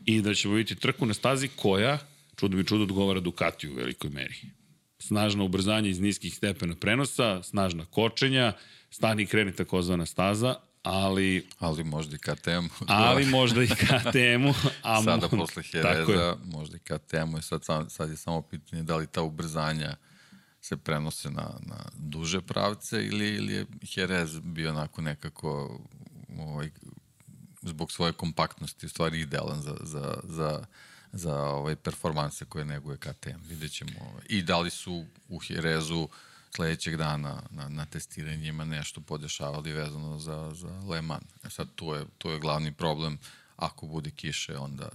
[0.05, 1.99] I da ćemo vidjeti trku na stazi koja,
[2.37, 4.35] čudo mi čudo, odgovara Ducati u velikoj meri
[4.99, 8.53] snažno ubrzanje iz niskih stepena prenosa, snažna kočenja,
[8.91, 11.47] stani i kreni takozvana staza, ali...
[11.59, 12.67] Ali možda i KTM.
[12.89, 14.55] ali možda i KTM-u.
[14.83, 19.07] A Sada posle Hereza, možda i KTM-u i sad, sad je samo pitanje da li
[19.07, 19.97] ta ubrzanja
[20.61, 25.81] se prenose na, na duže pravce ili, ili je Jerez bio onako nekako
[26.39, 26.71] ovaj,
[27.63, 30.65] zbog svoje kompaktnosti u stvari idealan za, za, za
[31.17, 33.49] za ovaj, performanse koje neguje KTM.
[33.49, 33.91] Vidjet ćemo.
[34.01, 34.25] Ovaj.
[34.29, 36.09] I da li su u Jerezu
[36.57, 41.25] sledećeg dana na, na testiranjima nešto podešavali vezano za, za Le Mans.
[41.45, 43.19] E sad, tu je, tu je glavni problem.
[43.57, 44.89] Ako bude kiše, onda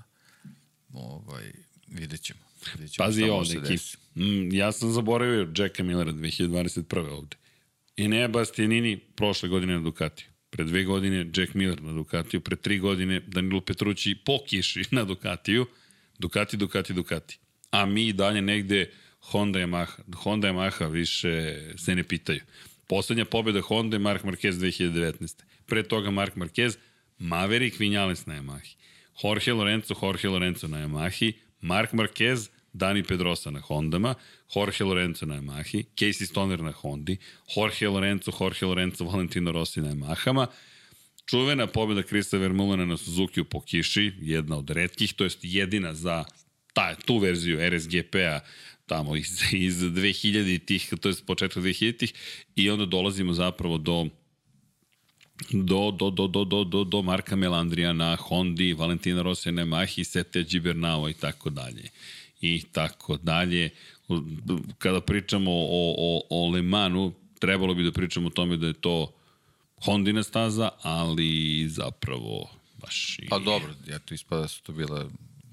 [0.94, 1.52] ovaj,
[1.88, 2.40] vidjet ćemo.
[2.74, 3.78] Vidjet ćemo Pazi ovo, neki.
[4.16, 7.10] Mm, ja sam zaboravio Jacka Millera 2021.
[7.10, 7.38] ovde.
[7.98, 10.28] I ne Bastianini prošle godine na Ducatiju.
[10.50, 15.04] Pre dve godine Jack Miller na Ducatiju, pre tri godine Danilo Petrucci po kiši na
[15.04, 15.66] Ducatiju.
[16.22, 17.40] Ducati, Ducati, Ducati.
[17.72, 18.92] A mi dalje negde
[19.32, 20.04] Honda Yamaha.
[20.24, 22.42] Honda Yamaha više se ne pitaju.
[22.88, 25.44] Poslednja pobjeda Honda je Mark Marquez 2019.
[25.66, 26.78] Pre toga Mark Marquez,
[27.20, 28.76] Maverick Vinales na Yamahi.
[29.22, 31.34] Jorge Lorenzo, Jorge Lorenzo na Yamahi.
[31.62, 34.16] Mark Marquez, Dani Pedrosa na Hondama,
[34.48, 37.20] Jorge Lorenzo na Yamahi, Casey Stoner na Hondi,
[37.56, 40.48] Jorge Lorenzo, Jorge Lorenzo, Valentino Rossi na Yamahama,
[41.32, 46.26] Čuvena pobjeda Krista Vermulena na Suzuki po kiši, jedna od redkih, to jest jedina za
[46.74, 48.40] ta, tu verziju RSGP-a
[48.86, 52.14] tamo iz, iz 2000-ih, to je početka 2000-ih,
[52.56, 54.08] i onda dolazimo zapravo do
[55.52, 60.04] do, do, do, do, do, do, do Marka Melandrija na Hondi, Valentina Rossi na Mahi,
[60.04, 61.90] Sete Gibernau i tako dalje.
[62.42, 63.70] I tako dalje.
[64.78, 68.74] Kada pričamo o, o, o Le Manu, trebalo bi da pričamo o tome da je
[68.74, 69.21] to
[69.86, 72.50] Hondina staza, ali zapravo
[72.82, 73.20] baš.
[73.20, 73.30] I...
[73.30, 75.06] Pa dobro, eto, ispada su to bile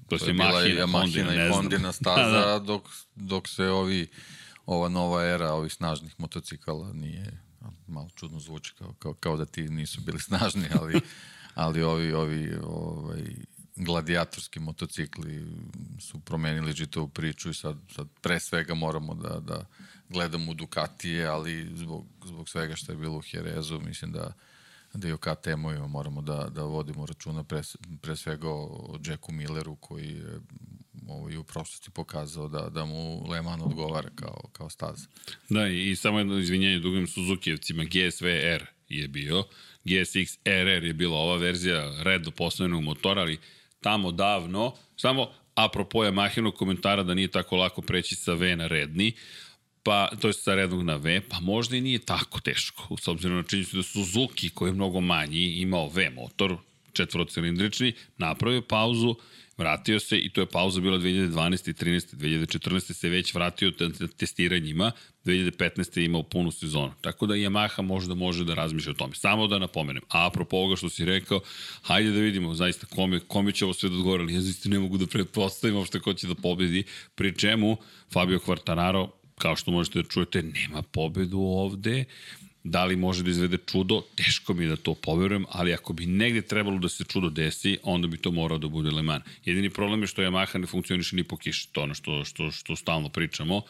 [0.09, 1.51] To to je bila Mahina, i Mahina Hondina, ne i.
[1.51, 2.59] Hondina staza, Da, da.
[2.59, 2.83] dok,
[3.15, 4.07] dok se ovi,
[4.65, 7.41] ova nova era ovih snažnih motocikala nije,
[7.87, 11.01] malo čudno zvuči kao, kao, kao da ti nisu bili snažni, ali,
[11.55, 13.23] ali ovi, ovi ovaj,
[13.75, 15.45] gladijatorski motocikli
[15.99, 19.65] su promenili čitavu priču i sad, sad pre svega moramo da, da
[20.09, 24.33] gledamo Ducatije, ali zbog, zbog svega što je bilo u Jerezu, mislim da
[24.93, 27.61] da i o KTM-ovima moramo da, da vodimo računa pre,
[28.01, 30.39] pre svega o, Jacku Milleru koji je
[31.07, 35.07] ovaj, u prošlosti pokazao da, da mu Le Mans odgovara kao, kao staza.
[35.49, 39.43] Da, i samo jedno izvinjenje drugim Suzukijevcima, GSV-R je bio,
[39.83, 43.39] GSX RR je bila ova verzija redo postavljenog motora, ali
[43.81, 49.13] tamo davno, samo apropo Yamahinog komentara da nije tako lako preći sa V na redni,
[49.89, 53.37] pa to je sa rednog na V, pa možda i nije tako teško, s obzirom
[53.37, 56.57] na činjenicu da Suzuki, koji je mnogo manji, imao V motor,
[56.93, 59.15] četvorocilindrični, napravio pauzu,
[59.57, 61.73] vratio se i to je pauza bila 2012.
[61.73, 62.15] 13.
[62.15, 62.93] 2014.
[62.93, 64.91] se već vratio te- testiranjima,
[65.25, 65.97] 2015.
[65.97, 66.93] je imao punu sezonu.
[67.01, 69.15] Tako da Yamaha možda može da razmišlja o tome.
[69.15, 71.41] Samo da napomenem, a apropo ovoga što si rekao,
[71.81, 74.79] hajde da vidimo zaista kome, kome će ovo sve da odgovori, ali ja zaista ne
[74.79, 76.83] mogu da pretpostavim uopšte ko će da pobedi,
[77.15, 77.77] pri čemu
[78.13, 82.05] Fabio Quartararo, kao što možete da čujete, nema pobedu ovde,
[82.63, 84.01] Da li može da izvede čudo?
[84.15, 87.77] Teško mi je da to poverujem, ali ako bi negde trebalo da se čudo desi,
[87.83, 89.23] onda bi to morao da bude Le Mans.
[89.45, 92.75] Jedini problem je što Yamaha ne funkcioniše ni po kiši, to ono što, što, što
[92.75, 93.61] stalno pričamo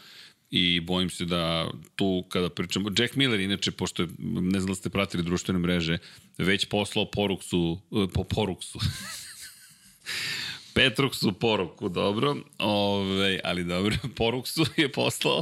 [0.51, 4.89] i bojim se da tu kada pričamo, Jack Miller inače, pošto ne znam da ste
[4.89, 5.97] pratili društvene mreže,
[6.37, 7.79] već poslao poruksu,
[8.13, 8.79] po poruksu,
[10.79, 15.41] Petruksu poruku, dobro, Ove, ali dobro, poruksu je poslao,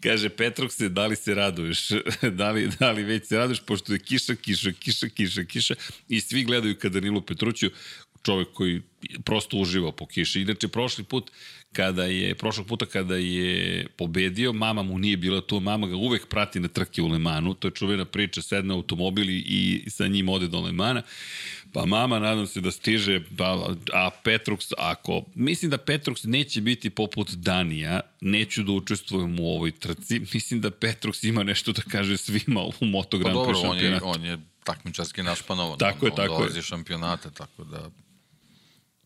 [0.00, 1.88] kaže Petrukse, da li se raduješ,
[2.38, 5.74] da li, da li već se raduješ, pošto je kiša, kiša, kiša, kiša, kiša.
[6.08, 7.70] I svi gledaju ka Danilu Petruću,
[8.22, 8.82] čovek koji
[9.24, 10.40] prosto uživa po kiši.
[10.40, 11.30] Inače, prošli put,
[11.72, 16.26] kada je, prošlog puta kada je pobedio, mama mu nije bila tu, mama ga uvek
[16.26, 20.28] prati na trke u Lemanu, to je čuvena priča, sedne u automobil i sa njim
[20.28, 21.02] ode do Lemana,
[21.72, 26.90] pa mama nadam se da stiže, pa, a Petrux, ako, mislim da Petrux neće biti
[26.90, 32.16] poput Danija, neću da učestvujem u ovoj trci, mislim da Petrux ima nešto da kaže
[32.16, 35.78] svima u Moto Pa Grand dobro, Prix on je, on je takmičarski našpanovan.
[35.78, 36.62] Tako je, on, tako on dolazi je.
[36.62, 37.90] šampionata, tako da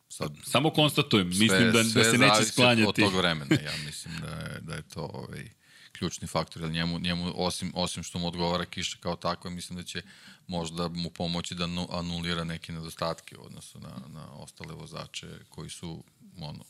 [0.08, 2.88] sad Samo konstatujem, sve, mislim da, sve da se neće zavisi sklanjati.
[2.88, 3.56] od tog vremena.
[3.64, 5.48] Ja mislim da je, da je to ovaj,
[5.92, 10.02] ključni faktor, njemu, njemu osim, osim što mu odgovara kiša kao takva, mislim da će
[10.46, 15.70] možda mu pomoći da nu- anulira neke nedostatke u odnosu na, na ostale vozače koji
[15.70, 16.04] su,
[16.40, 16.64] ono,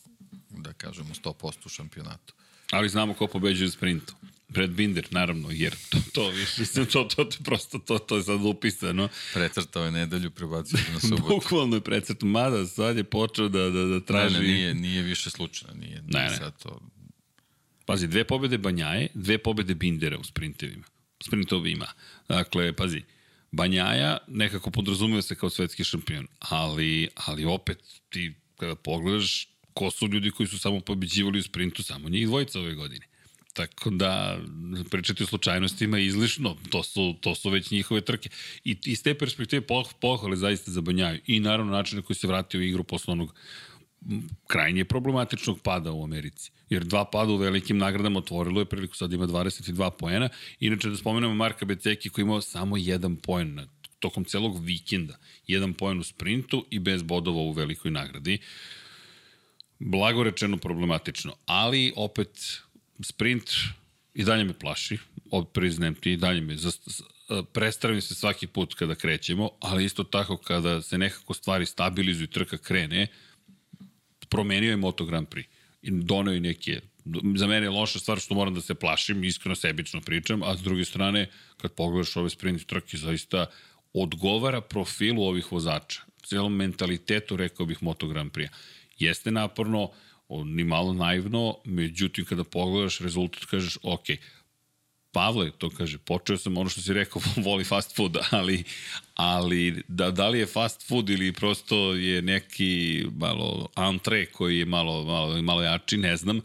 [0.51, 2.35] da kažemo, 100% u šampionatu.
[2.71, 4.15] Ali znamo ko pobeđuje u sprintu.
[4.49, 8.23] Brad Binder, naravno, jer to, to, više, mislim, to, to, to, prosto, to, to je
[8.23, 9.09] sad upisano.
[9.35, 11.23] Precrtao je nedelju, prebacio je na subotu.
[11.29, 14.35] Bukvalno je precrtao, mada sad je počeo da, da, da traži...
[14.35, 16.37] Ne, ne, nije, nije više slučajno, nije, nije Ne, ne.
[16.37, 16.81] sad to...
[17.87, 20.85] Pazi, dve pobede Banjaje, dve pobede Bindera u sprintevima.
[21.25, 21.87] Sprintovima.
[22.29, 23.03] Dakle, pazi,
[23.53, 30.09] Banjaja nekako podrazumeva se kao svetski šampion, ali, ali opet ti kada pogledaš ko su
[30.09, 33.07] ljudi koji su samo pobeđivali u sprintu, samo njih dvojica ove godine.
[33.53, 34.39] Tako da,
[34.91, 38.29] pričati o slučajnostima je izlišno, to su, to su već njihove trke.
[38.65, 41.21] I iz te perspektive poh, pohvale zaista za Banjaju.
[41.27, 43.35] I naravno način na koji se vratio u igru posle onog
[44.47, 46.51] krajnje problematičnog pada u Americi.
[46.73, 50.29] Jer dva pada u velikim nagradama otvorilo je priliku, sad ima 22 poena.
[50.61, 53.67] Inače da spomenemo Marka Beceki koji imao samo jedan poen na,
[53.99, 55.19] tokom celog vikenda.
[55.47, 58.39] Jedan poen u sprintu i bez bodova u velikoj nagradi.
[59.79, 62.61] Blago rečeno problematično, ali opet
[63.03, 63.51] sprint
[64.15, 64.99] i dalje me plaši,
[65.31, 67.03] od priznajem ti, i dalje me zast,
[67.53, 72.31] prestravim se svaki put kada krećemo, ali isto tako kada se nekako stvari stabilizuju i
[72.31, 73.07] trka krene,
[74.29, 75.52] promenio je Moto Grand Prix
[75.83, 76.81] doneo je neke
[77.37, 80.63] za mene je loša stvar što moram da se plašim, iskreno sebično pričam, a s
[80.63, 83.47] druge strane, kad pogledaš ove sprint trke, zaista
[83.93, 88.49] odgovara profilu ovih vozača, celom mentalitetu, rekao bih, Moto Grand Prix.
[88.99, 89.91] Jeste naporno,
[90.45, 94.07] ni malo naivno, međutim, kada pogledaš rezultat, kažeš, ok,
[95.13, 98.65] Pavle to kaže, počeo sam ono što si rekao, voli fast food, ali,
[99.15, 104.65] ali da, da li je fast food ili prosto je neki malo antre koji je
[104.65, 106.41] malo, malo, malo jači, ne znam,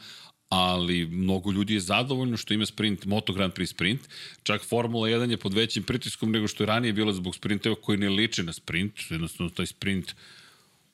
[0.50, 4.02] ali mnogo ljudi je zadovoljno što ima sprint, Moto Grand Prix sprint,
[4.44, 7.98] čak Formula 1 je pod većim pritiskom nego što je ranije bila zbog sprinteva koji
[7.98, 10.16] ne liče na sprint, jednostavno taj sprint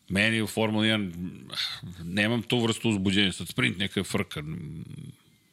[0.10, 1.12] meni u Formula 1
[2.04, 4.44] nemam tu vrstu uzbuđenja, sad sprint neka je frka,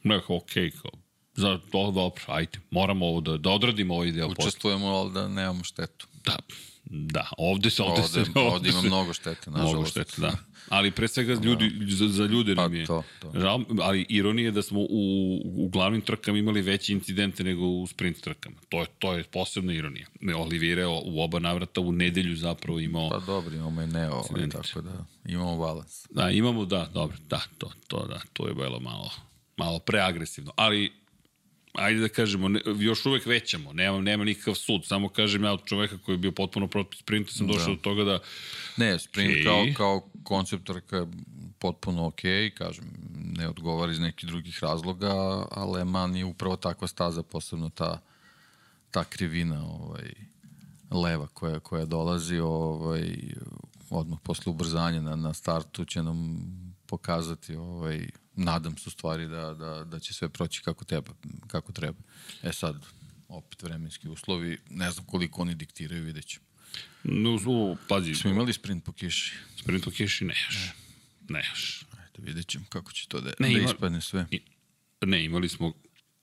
[0.03, 0.91] nekako okej, okay, kao
[1.35, 4.45] Za to dobro, ajde, moramo ovo da, da odradimo ovaj deo posla.
[4.49, 6.07] Učestvujemo, ali da nemamo štetu.
[6.25, 6.37] Da,
[6.85, 9.73] da, ovde se ovde, Ovde, se ovde ima se- mnogo štete, nažalost.
[9.75, 10.33] Mnogo štete, da.
[10.69, 12.87] Ali pre svega ljudi, za, za ljude nam je.
[12.87, 13.41] Pa to, to.
[13.41, 17.87] Žal, ali ironija je da smo u, u glavnim trkama imali veće incidente nego u
[17.87, 18.57] sprint trkama.
[18.69, 20.07] To je, to je posebna ironija.
[20.37, 23.11] Olivire u oba navrata u nedelju zapravo imao...
[23.11, 26.07] Pa dobro, imamo i neo, ovaj, tako da imamo balans.
[26.11, 29.11] Da, imamo, da, dobro, da, to, to, da, to je bilo malo,
[29.57, 31.00] malo preagresivno, ali
[31.73, 35.65] ajde da kažemo, ne, još uvek većamo, nema, nema nikakav sud, samo kažem ja od
[35.65, 37.73] čoveka koji je bio potpuno protiv sprinta sam došao Da.
[37.73, 38.19] do toga da
[38.77, 39.45] Ne, sprint Okej.
[39.45, 41.07] kao, kao koncept trka je
[41.59, 42.21] potpuno ok,
[42.55, 42.85] kažem,
[43.37, 45.13] ne odgovara iz nekih drugih razloga,
[45.51, 48.01] a Le Mans je upravo takva staza, posebno ta,
[48.91, 50.13] ta krivina ovaj,
[50.91, 53.17] leva koja, koja dolazi ovaj,
[53.91, 56.41] odmah posle ubrzanja na, na startu će nam
[56.87, 58.09] pokazati ovaj,
[58.41, 61.13] nadam se u stvari da, da, da će sve proći kako treba,
[61.47, 61.99] kako treba.
[62.43, 62.87] E sad,
[63.29, 66.45] opet vremenski uslovi, ne znam koliko oni diktiraju, vidjet ćemo.
[67.05, 69.35] No, u, pazi, Smo imali sprint po kiši?
[69.57, 70.59] sprint po kiši ne još.
[71.29, 71.85] Ne još.
[71.93, 74.27] Ajde, vidjet ćemo kako će to da, Ne, da ima- ispadne sve.
[74.31, 74.41] I-
[75.03, 75.73] Ne, imali smo,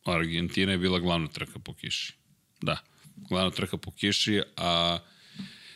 [0.05, 2.13] Argentina je bila glavna trka po kiši.
[2.61, 2.77] Da,
[3.15, 4.99] glavna trka po kiši, a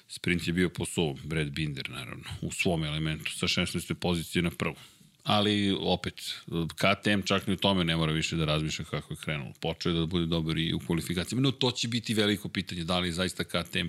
[0.07, 3.93] sprint je bio po suvom, Brad Binder, naravno, u svom elementu, sa 16.
[3.93, 4.75] pozicije na prvu.
[5.23, 6.13] Ali, opet,
[6.75, 9.53] KTM čak ni u tome ne mora više da razmišlja kako je krenulo.
[9.59, 11.41] Počeo je da bude dobar i u kvalifikacijama.
[11.41, 13.87] No, to će biti veliko pitanje, da li je zaista KTM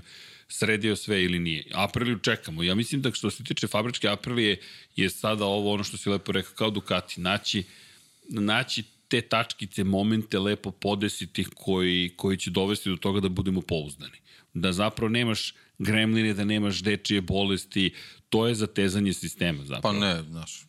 [0.49, 1.65] sredio sve ili nije.
[1.75, 2.63] Apriliju čekamo.
[2.63, 4.61] Ja mislim da što se tiče fabričke Aprilije
[4.97, 7.65] je sada ovo ono što si lepo rekao, kao Ducati, naći
[8.29, 14.19] naći te tačkice, momente lepo podesiti koji, koji će dovesti do toga da budemo pouzdani.
[14.55, 17.95] Da zapravo nemaš gremline, da nemaš dečije bolesti,
[18.29, 19.99] to je zatezanje sistema Pa zapravo.
[19.99, 20.67] ne, znaš,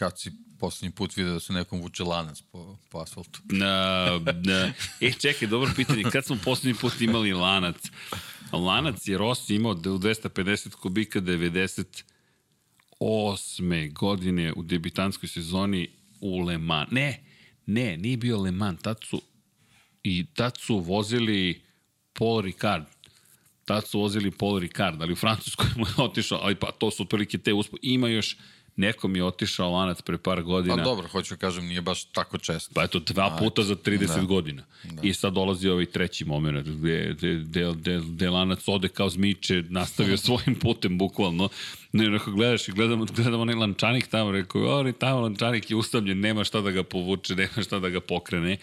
[0.00, 3.40] kad si poslednji put vidio da se nekom vuče lanac po, po asfaltu.
[3.44, 4.04] Na,
[4.44, 6.02] na, e, čekaj, dobro pitanje.
[6.12, 7.76] Kad smo poslednji put imali lanac?
[8.52, 13.92] Lanac je Rossi imao da u 250 kubika 98.
[13.92, 15.88] godine u debitanskoj sezoni
[16.20, 16.90] u Le Mans.
[16.90, 17.24] Ne,
[17.66, 18.82] ne, nije bio Le Mans.
[18.82, 19.22] Tad su,
[20.02, 21.62] I tad su vozili
[22.12, 22.84] Paul Ricard.
[23.64, 27.02] Tad su vozili Paul Ricard, ali u Francuskoj mu je otišao, ali pa to su
[27.02, 27.76] otprilike te uspo.
[27.82, 28.36] Ima još,
[28.80, 30.76] nekom je otišao lanac pre par godina.
[30.76, 32.70] Pa dobro, hoću da kažem, nije baš tako često.
[32.74, 34.22] Pa eto, dva puta za 30 Da.
[34.22, 34.62] godina.
[35.02, 39.62] I sad dolazi ovaj treći moment gde, gde, gde, gde, gde lanac ode kao zmiče,
[39.68, 41.48] nastavio svojim putem, bukvalno.
[41.92, 46.20] Ne, onako gledaš i gledamo, gledamo onaj lančanik tamo, rekao, ori, tamo lančanik je ustavljen,
[46.20, 48.56] nema šta da ga povuče, nema šta da ga pokrene.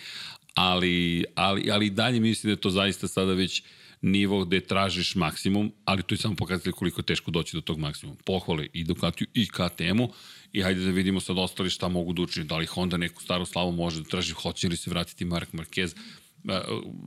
[0.54, 3.64] Ali, ali, ali dalje mislim da je to zaista sada već
[4.02, 7.80] nivo gde tražiš maksimum, ali to je samo pokazatelj koliko je teško doći do tog
[7.80, 8.18] maksimuma.
[8.26, 10.14] Pohvale i Ducatiju i KTM-u
[10.54, 12.46] i hajde da vidimo sad ostali šta mogu da učini.
[12.46, 15.96] Da li Honda neku staru slavu može da traži, hoće li se vratiti Mark Marquez,
[16.46, 16.62] E,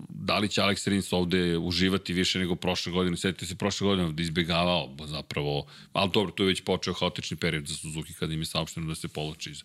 [0.08, 3.16] da li će Alex Rins ovde uživati više nego prošle godine.
[3.16, 7.66] Sjetite se, prošle godine ovde izbjegavao zapravo, ali dobro, tu je već počeo haotični period
[7.66, 9.62] za Suzuki kada im je saopšteno da se povlači iz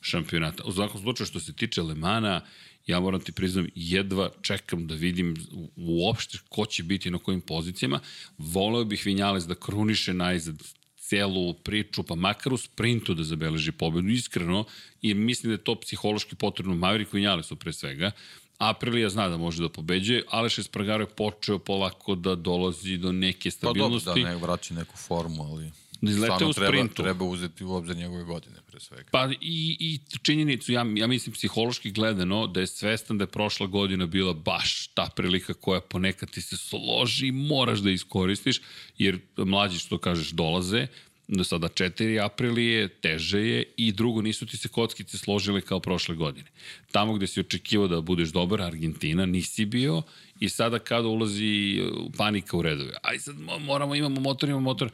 [0.00, 0.64] šampionata.
[0.64, 2.40] U svakom slučaju što se tiče Lemana,
[2.86, 5.36] ja moram ti priznam, jedva čekam da vidim
[5.76, 8.00] uopšte ko će biti na kojim pozicijama.
[8.38, 10.62] Voleo bih Vinjales da kruniše najzad
[10.96, 14.64] celu priču, pa makar u sprintu da zabeleži pobedu, iskreno,
[15.02, 18.10] i mislim da je to psihološki potrebno Maverick Vinjalesu pre svega.
[18.58, 23.50] Aprilija zna da može da pobeđuje, Aleš Espargaro je počeo polako da dolazi do neke
[23.50, 24.22] Pa dobro, stabilnosti.
[24.22, 25.70] da ne vraća neku formu, ali
[26.10, 27.02] Izleteo stvarno u treba, sprintu.
[27.02, 29.08] treba uzeti u obzir njegove godine, pre svega.
[29.10, 33.66] Pa i, i činjenicu, ja, ja mislim psihološki gledano, da je svestan da je prošla
[33.66, 38.60] godina bila baš ta prilika koja ponekad ti se složi i moraš da iskoristiš,
[38.98, 40.86] jer mlađi što kažeš dolaze,
[41.28, 46.14] do sada 4 aprilije, teže je i drugo nisu ti se kockice složile kao prošle
[46.14, 46.46] godine.
[46.92, 50.02] Tamo gde si očekivao da budeš dobar, Argentina, nisi bio
[50.40, 52.92] i sada kada ulazi uh, panika u redove.
[53.02, 54.90] Aj sad mo- moramo, imamo motor, imamo motor,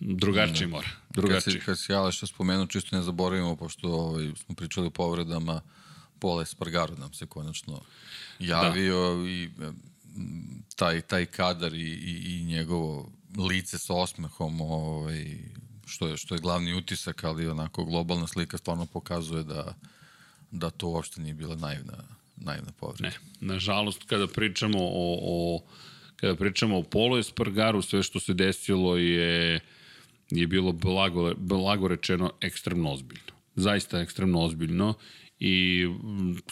[0.00, 0.88] drugačije mora.
[0.88, 1.60] Kad Drugačije.
[1.60, 5.60] si, kad si Aleša spomenuo, čisto ne zaboravimo, pošto ovaj, smo pričali o povredama,
[6.18, 7.80] Pola Espargaro nam se konačno
[8.38, 9.28] javio da.
[9.28, 9.66] i e,
[10.16, 13.12] m, taj, taj kadar i, i, i njegovo
[13.48, 15.38] lice sa osmehom, ovaj,
[15.86, 19.74] što, je, što je glavni utisak, ali onako globalna slika stvarno pokazuje da,
[20.50, 22.04] da to uopšte nije bila naivna,
[22.36, 23.08] naivna povreda.
[23.08, 25.62] Ne, nažalost, kada pričamo o, o
[26.22, 29.60] kada pričamo o Polo Espargaru, sve što se desilo je
[30.30, 33.32] je bilo blago, blago rečeno ekstremno ozbiljno.
[33.54, 34.94] Zaista ekstremno ozbiljno
[35.38, 35.86] i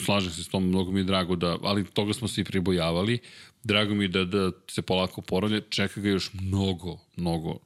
[0.05, 3.19] slažem se s tom, mnogo mi je drago da, ali toga smo se i pribojavali.
[3.63, 7.59] Drago mi je da, da se polako poravlja, čeka ga još mnogo, mnogo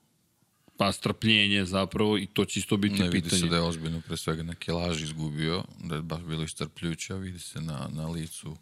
[0.78, 3.24] pa strpljenje zapravo i to će isto biti ne, pitanje.
[3.24, 7.14] vidi se da je ozbiljno pre svega na kilaži izgubio, da je baš bilo istrpljuće,
[7.14, 8.58] a vidi se na, na licu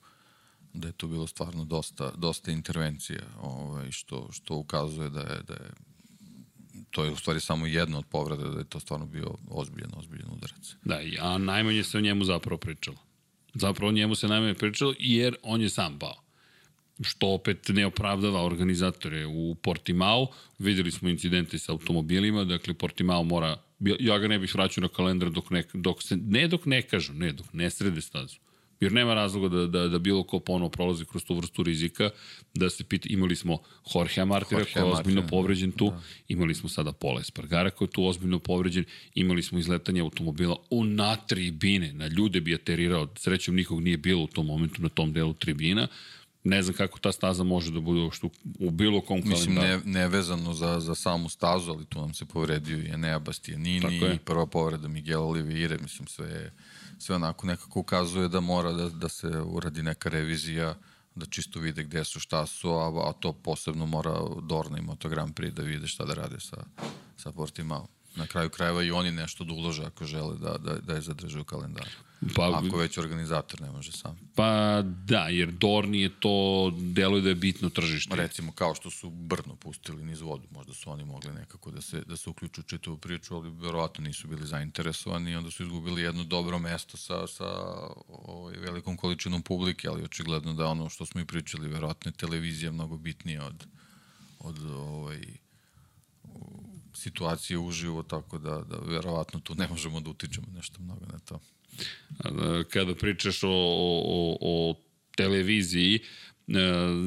[0.74, 5.54] da je to bilo stvarno dosta, dosta intervencija, ovaj, što, što ukazuje da je, da
[5.54, 5.72] je
[6.92, 10.30] to je u stvari samo jedna od povreda, da je to stvarno bio ozbiljan, ozbiljan
[10.32, 10.76] udarac.
[10.84, 12.98] Da, a najmanje se o njemu zapravo pričalo.
[13.54, 16.24] Zapravo o njemu se najmanje pričalo jer on je sam pao
[17.02, 20.28] što opet ne opravdava organizatore u Portimao.
[20.60, 25.30] Videli smo incidente sa automobilima, dakle Portimao mora, ja ga ne bih vraćao na kalendar
[25.30, 28.36] dok ne, dok se, ne dok ne kažu, ne, dok ne srede stazu.
[28.84, 32.10] Jer nema razloga da, da, da bilo ko ponovo prolazi kroz tu vrstu rizika,
[32.54, 33.58] da se pita, imali smo
[33.96, 36.02] Jorge Martira koji je ozbiljno povređen tu, da.
[36.28, 38.86] imali smo sada Pola Espargara koji je tu ozbiljno povređen,
[39.16, 44.24] imali smo izletanje automobila u na tribine, na ljude bi aterirao, srećom nikog nije bilo
[44.24, 45.88] u tom momentu na tom delu tribina,
[46.44, 48.30] ne znam kako ta staza može da bude što
[48.60, 49.40] u bilo kom kalendaru.
[49.40, 54.00] Mislim, ne, nevezano za, za samu stazu, ali tu nam se povredio i Enea Bastianini
[54.16, 56.52] i prva povreda Miguel Oliveira, mislim, sve,
[57.00, 60.76] sve onako nekako ukazuje da mora da, da se uradi neka revizija,
[61.16, 65.10] da čisto vide gde su, šta su, a, a to posebno mora Dorna i Moto
[65.10, 66.58] Grand Prix da vide šta da rade sa,
[67.18, 67.88] sa Portimao.
[68.16, 71.40] Na kraju krajeva i oni nešto da ulože ako žele da, da, da je zadrže
[71.40, 71.90] u kalendaru.
[72.36, 74.20] Pa, Ako već organizator ne može sam.
[74.36, 78.16] Pa da, jer Dorni je to, deluje da je bitno tržište.
[78.16, 82.02] Recimo kao što su Brno pustili niz vodu, možda su oni mogli nekako da se,
[82.02, 86.02] da se uključu u čitavu priču, ali verovatno nisu bili zainteresovani i onda su izgubili
[86.02, 87.50] jedno dobro mesto sa, sa
[88.08, 92.72] ovaj, velikom količinom publike, ali očigledno da ono što smo i pričali, verovatno je televizija
[92.72, 93.66] mnogo bitnija od,
[94.40, 95.22] od ovaj,
[96.94, 101.40] situacije uživo, tako da, da verovatno tu ne možemo da utičemo nešto mnogo na to.
[102.70, 104.76] Kada pričaš o, o, o
[105.16, 106.02] televiziji, e,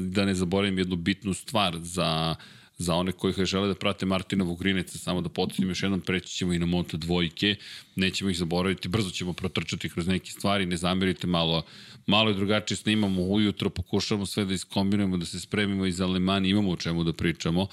[0.09, 2.35] da ne zaboravim jednu bitnu stvar za
[2.77, 6.53] za one koji žele da prate Martina Vugrineca, samo da podsjetim još jednom, preći ćemo
[6.53, 7.55] i na Moto dvojke,
[7.95, 11.63] nećemo ih zaboraviti, brzo ćemo protrčati kroz neke stvari, ne zamerite malo,
[12.07, 16.71] malo je drugačije snimamo ujutro, pokušamo sve da iskombinujemo, da se spremimo iz Alemani, imamo
[16.71, 17.67] o čemu da pričamo,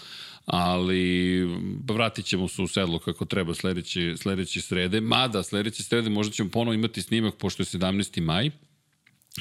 [0.47, 1.43] ali
[1.89, 6.51] vratit ćemo se u sedlo kako treba sledeće, sledeće srede, mada sledeće srede možda ćemo
[6.51, 8.21] ponovo imati snimak pošto je 17.
[8.21, 8.51] maj,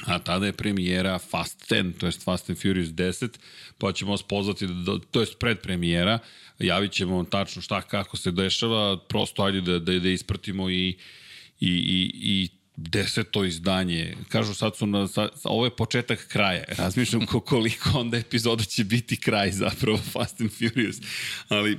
[0.02, 3.28] a tada je premijera Fast 10, to je Fast and Furious 10,
[3.78, 6.18] pa ćemo vas pozvati, da, to je pred premijera,
[6.58, 10.88] javit ćemo vam tačno šta, kako se dešava, prosto ajde da, da, da ispratimo i,
[11.60, 14.16] i, i, i deseto izdanje.
[14.28, 16.64] Kažu sad su na, sa, ovo je početak kraja.
[16.68, 20.96] Razmišljam koliko onda epizoda će biti kraj zapravo Fast and Furious.
[21.48, 21.78] Ali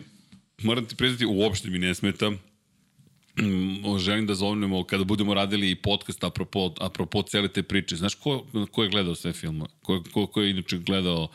[0.62, 2.32] moram ti priznati, uopšte mi ne smeta.
[3.40, 7.96] Mm, želim da zovnemo kada budemo radili podcast apropo, apropo cele te priče.
[7.96, 9.70] Znaš ko, ko je gledao sve filmove?
[9.82, 11.28] Ko, ko, ko je inače gledao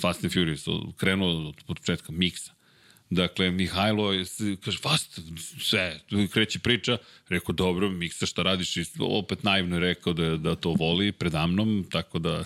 [0.00, 0.64] Fast and Furious?
[0.96, 2.52] Krenuo od početka Miksa.
[3.10, 4.24] Dakle, Mihajlo je,
[4.64, 5.20] kaže, fast,
[5.60, 6.00] sve,
[6.32, 6.98] kreće priča,
[7.28, 8.76] rekao, dobro, Miksa, šta radiš?
[8.76, 12.44] I opet naivno je rekao da, da to voli predamnom, tako da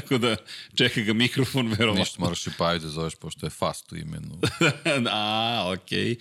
[0.00, 0.36] Tako da
[0.74, 2.00] čeka ga mikrofon, verovatno.
[2.00, 4.40] Ništa, moraš i Paju da zoveš, pošto je fast u imenu.
[5.10, 6.04] A, okej.
[6.04, 6.16] Okay.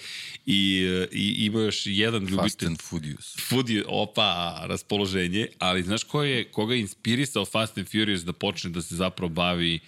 [0.46, 2.44] I, I ima još jedan ljubitelj.
[2.44, 3.36] Fast and Furious.
[3.50, 5.48] Furious, opa, raspoloženje.
[5.60, 9.30] Ali znaš ko je, koga je inspirisao Fast and Furious da počne da se zapravo
[9.30, 9.80] bavi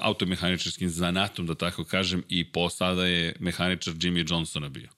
[0.00, 4.97] automehaničarskim zanatom, da tako kažem, i po sada je mehaničar Jimmy Johnsona bio.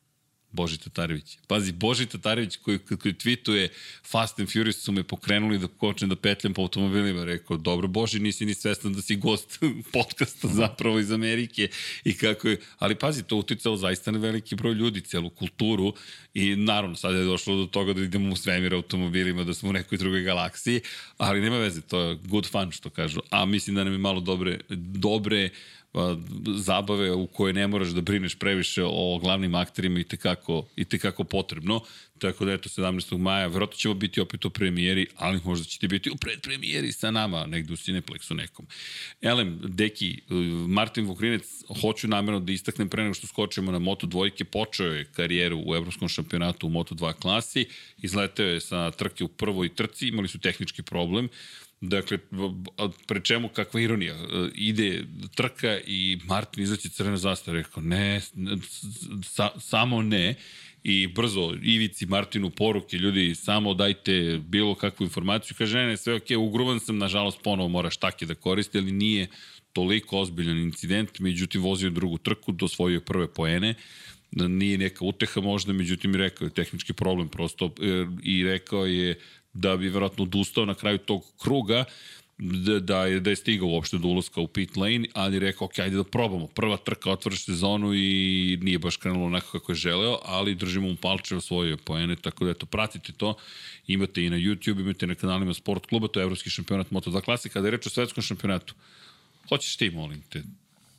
[0.52, 1.39] Boži Tatarević.
[1.47, 3.68] Pazi, Boži Tatarević koji, koji tweetuje
[4.10, 7.24] Fast and Furious su me pokrenuli da počnem da petljam po automobilima.
[7.24, 9.59] Rekao, dobro Boži, nisi ni svestan da si gost
[9.93, 11.68] podcasta zapravo iz Amerike
[12.05, 15.94] i kako je, ali pazi, to uticalo zaista na veliki broj ljudi, celu kulturu
[16.35, 19.72] i naravno sad je došlo do toga da idemo u svemir automobilima, da smo u
[19.72, 20.81] nekoj drugoj galaksiji,
[21.18, 23.20] ali nema veze, to je good fun što kažu.
[23.31, 25.51] A mislim da nam je malo dobre, dobre
[26.56, 31.24] zabave u kojoj ne moraš da brineš previše o glavnim akterima i tekako, i tekako
[31.24, 31.80] potrebno.
[32.18, 33.18] Tako da eto 17.
[33.18, 37.46] maja, verovatno ćemo biti opet u premijeri, ali možda ćete biti u predpremijeri sa nama,
[37.46, 38.66] negde u Cineplexu nekom.
[39.20, 40.20] Elem, Deki,
[40.68, 41.44] Martin Vukrinec,
[41.80, 45.74] hoću namjerno da istaknem pre nego što skočimo na Moto dvojke, počeo je karijeru u
[45.74, 47.66] evropskom šampionatu u Moto 2 klasi,
[47.98, 51.28] izleteo je sa trke u prvoj trci, imali su tehnički problem,
[51.81, 52.19] Dakle,
[53.07, 54.16] pre čemu kakva ironija.
[54.55, 55.05] Ide
[55.35, 57.57] trka i Martin izaći crvena zastava.
[57.57, 58.20] Rekao, ne,
[59.24, 60.35] sa, samo ne.
[60.82, 65.55] I brzo Ivici Martinu poruke, ljudi, samo dajte bilo kakvu informaciju.
[65.59, 69.27] Kaže, ne, ne, sve ok, ugruvan sam, nažalost, ponovo moraš take da koristi, ali nije
[69.73, 71.19] toliko ozbiljan incident.
[71.19, 73.74] Međutim, vozio drugu trku, dosvojio prve poene
[74.32, 77.74] nije neka uteha možda, međutim rekao je tehnički problem prosto
[78.23, 79.19] i rekao je
[79.52, 81.85] da bi verovatno odustao na kraju tog kruga,
[82.39, 85.64] da, da, je, da je stigao uopšte do ulaska u pit lane, ali je rekao,
[85.64, 86.47] ok, ajde da probamo.
[86.47, 90.97] Prva trka otvoriš sezonu i nije baš krenulo onako kako je želeo, ali držimo mu
[90.97, 93.35] palče u svoje poene, tako da eto, pratite to.
[93.86, 97.52] Imate i na YouTube, imate na kanalima Sport kluba, to je Evropski šampionat Moto2 klasika,
[97.52, 98.74] kada je reč o svetskom šampionatu.
[99.48, 100.43] Hoćeš ti, molim te,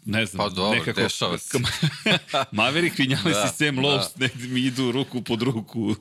[0.05, 1.01] ne znam, pa dobro, nekako...
[1.01, 1.59] dešava se.
[2.51, 3.81] Maverick Vinjales Da, i Sam da.
[3.81, 5.95] Lowe's negde mi idu ruku pod ruku.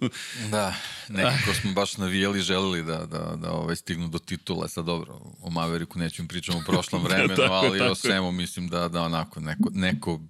[0.51, 0.75] Da,
[1.09, 4.69] nekako smo baš navijali, želeli da, da, da ovaj, stignu do titula.
[4.69, 7.95] Sad dobro, o Maveriku neću im pričam u prošlom vremenu, Tako je, ali tako o
[7.95, 10.21] svemu mislim da, da onako neko, neko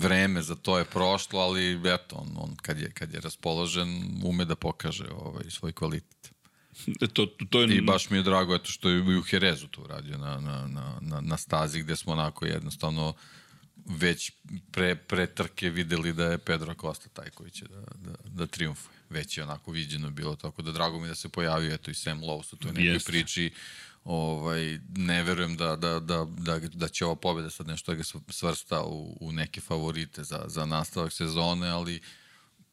[0.00, 4.44] vreme za to je prošlo, ali eto, on, on kad, je, kad je raspoložen ume
[4.44, 6.33] da pokaže ovaj, svoj kvalitet.
[7.12, 7.76] To, to je...
[7.76, 10.98] I baš mi je drago eto što je u Herezu to uradio na, na, na,
[11.00, 13.14] na, na stazi gde smo onako jednostavno
[13.86, 14.32] već
[14.70, 18.94] pre, pre trke videli da je Pedro Costa taj koji će da, da, da triumfuje.
[19.10, 22.20] Već je onako viđeno bilo, tako da drago mi da se pojavio eto i Sam
[22.20, 23.12] Lowe's u toj nekoj Jeste.
[23.12, 23.52] priči.
[24.04, 28.04] Ovaj, ne verujem da, da, da, da, da će ova pobjeda sad nešto da ga
[28.28, 32.00] svrsta u, u neke favorite za, za nastavak sezone, ali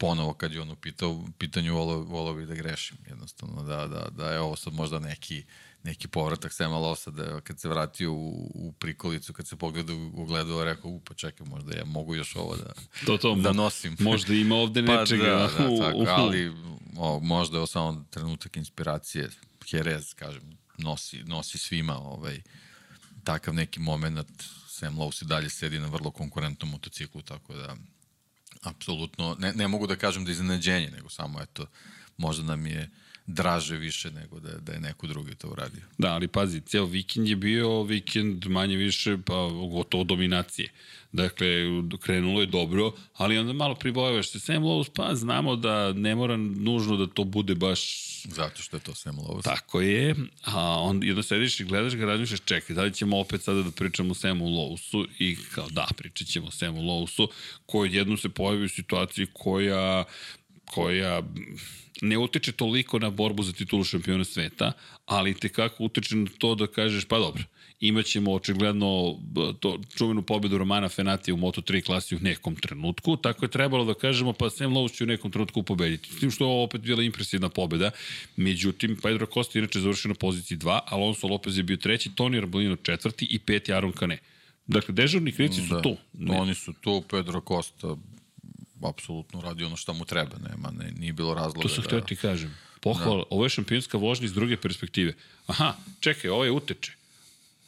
[0.01, 4.07] ponovo kad je on u pitao, pitanju volao, volao bi da grešim jednostavno, da, da,
[4.09, 5.43] da je ovo sad možda neki,
[5.83, 10.21] neki povratak Sema Losa, da kad se vratio u, u prikolicu, kad se pogleda u
[10.21, 12.73] ogledalo, rekao, u, pa čekaj, možda ja mogu još ovo da,
[13.05, 13.95] To, to, da nosim.
[13.99, 16.51] možda ima ovde pa nečega Da, da, u- tako, ali
[16.97, 19.29] o, možda je ovo samo trenutak inspiracije.
[19.71, 22.41] Jerez, kažem, nosi, nosi svima ovaj,
[23.23, 24.43] takav neki moment.
[24.67, 27.75] Sam Lowe i dalje sedi na vrlo konkurentnom motociklu, tako da
[28.61, 31.65] apsolutno, ne, ne mogu da kažem da je iznenađenje, nego samo eto,
[32.17, 32.89] možda nam je
[33.31, 35.81] draže više nego da, da je neko drugi to uradio.
[35.97, 40.69] Da, ali pazi, cijel vikend je bio vikend manje više, pa gotovo dominacije.
[41.11, 41.47] Dakle,
[42.01, 46.37] krenulo je dobro, ali onda malo pribojavaš se Sam Lowe's, pa znamo da ne mora
[46.37, 49.43] nužno da to bude baš Zato što je to Sam Lowe.
[49.43, 53.41] Tako je, a onda jedno sediš i gledaš ga, razmišljaš, čekaj, da li ćemo opet
[53.41, 57.27] sada da pričamo o Samu Lowsu i kao da, pričat ćemo o Samu Lowsu,
[57.65, 60.03] koji jednom se pojavi u situaciji koja
[60.71, 61.21] koja
[62.01, 64.71] ne utiče toliko na borbu za titulu šampiona sveta,
[65.05, 67.43] ali te kako utiče na to da kažeš, pa dobro,
[67.79, 73.45] imaćemo očigledno b- to, čuvenu pobedu Romana Fenatija u Moto3 klasi u nekom trenutku, tako
[73.45, 76.09] je trebalo da kažemo, pa Sam Lowe's će u nekom trenutku pobediti.
[76.13, 77.91] S tim što je ovo opet bila impresivna pobeda,
[78.35, 82.75] međutim, Pedro Costa inače završio na poziciji 2, Alonso Lopez je bio treći, Toni Arbolino
[82.75, 84.17] četvrti i peti Aron Kane.
[84.67, 85.81] Dakle, dežurni krivci su da.
[85.81, 85.97] tu.
[86.13, 86.39] Ne.
[86.39, 87.95] Oni su tu, Pedro Costa
[88.89, 91.87] apsolutno radi ono što mu treba, nema, ne, nije bilo razloga To sam da...
[91.87, 92.57] htio ti kažem.
[92.81, 93.23] Pohvala, da.
[93.29, 95.13] ovo je šampionska vožnja iz druge perspektive.
[95.47, 96.91] Aha, čekaj, ovo je uteče.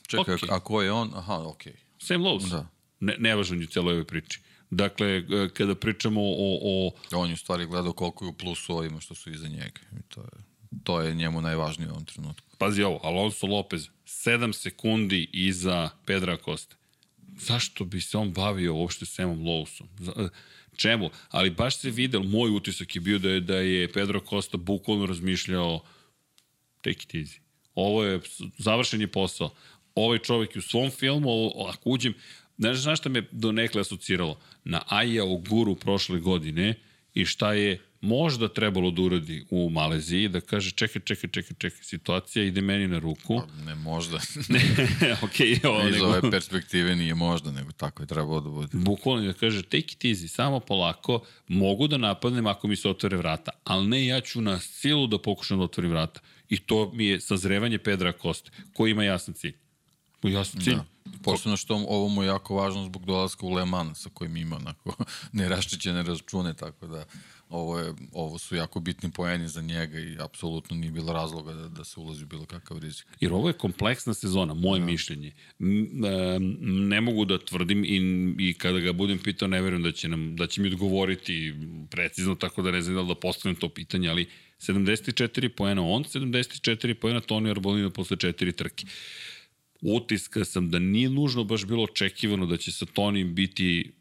[0.07, 0.49] Čekaj, Okej.
[0.51, 1.11] a ko je on?
[1.15, 1.73] Aha, okej.
[1.99, 2.49] Sam Lowe's.
[2.49, 2.67] Da.
[2.99, 4.39] Ne, nevažan je u celoj ovoj priči.
[4.69, 8.77] Dakle, e, kada pričamo o, o On je u stvari gledao koliko je u plusu
[8.77, 9.79] ovima što su iza njega.
[9.99, 10.43] I to je,
[10.83, 12.47] to je njemu najvažnije u ovom trenutku.
[12.57, 16.75] pazi ovo, Alonso Lopez, 7 sekundi iza Pedra Costa.
[17.37, 19.85] Zašto bi se on bavio uopšte Samom Lowsom?
[20.75, 21.09] Čemu?
[21.29, 25.05] Ali baš se videl, moj utisak je bio da je, da je Pedro Costa bukvalno
[25.05, 25.83] razmišljao
[26.81, 27.39] take it easy.
[27.75, 28.19] Ovo je,
[28.57, 29.53] završen je posao.
[29.95, 32.13] Ovaj čovjek je u svom filmu, ovo- ako uđem,
[32.57, 34.39] znaš, znaš šta me do nekle asociralo?
[34.63, 36.75] Na Aja Oguru prošle godine
[37.13, 41.83] i šta je možda trebalo da uradi u Maleziji, da kaže čekaj, čekaj, čekaj, čekaj,
[41.83, 43.41] situacija ide meni na ruku.
[43.65, 44.17] Ne možda.
[45.25, 48.67] ok, ovo, Iz nego, ove perspektive nije možda, nego tako je trebalo da bude.
[48.73, 53.17] bukvalno da kaže take it easy, samo polako, mogu da napadnem ako mi se otvore
[53.17, 56.19] vrata, ali ne ja ću na silu da pokušam da otvorim vrata.
[56.49, 59.55] I to mi je sazrevanje Pedra Koste, koji ima jasan cilj.
[60.23, 60.75] Jasan cilj.
[60.75, 60.85] Da.
[61.23, 64.55] Posebno što ovo mu je jako važno zbog dolaska u Le Mans sa kojim ima
[64.55, 64.95] onako
[65.31, 67.05] neraščićene račune, tako da
[67.53, 71.69] ovo, je, ovo su jako bitni poeni za njega i apsolutno nije bilo razloga da,
[71.69, 73.07] da se ulazi u bilo kakav rizik.
[73.19, 74.85] Jer ovo je kompleksna sezona, moje da.
[74.85, 75.31] mišljenje.
[76.59, 77.97] Ne mogu da tvrdim i,
[78.49, 81.53] i kada ga budem pitao, ne verujem da će, nam, da će mi odgovoriti
[81.89, 84.27] precizno, tako da ne znam da li da postavim to pitanje, ali
[84.59, 88.85] 74 poena on, 74 poena Toni Arbolino posle četiri trke.
[89.81, 93.91] Utiska sam da nije nužno baš bilo očekivano da će sa Tonim biti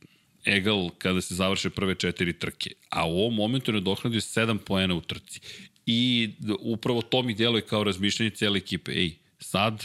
[0.44, 2.70] egal kada se završe prve četiri trke.
[2.90, 5.40] A u ovom momentu je nadoknadio 7 poena u trci.
[5.86, 8.92] I upravo to mi djeluje kao razmišljanje cijele ekipe.
[8.92, 9.84] Ej, sad,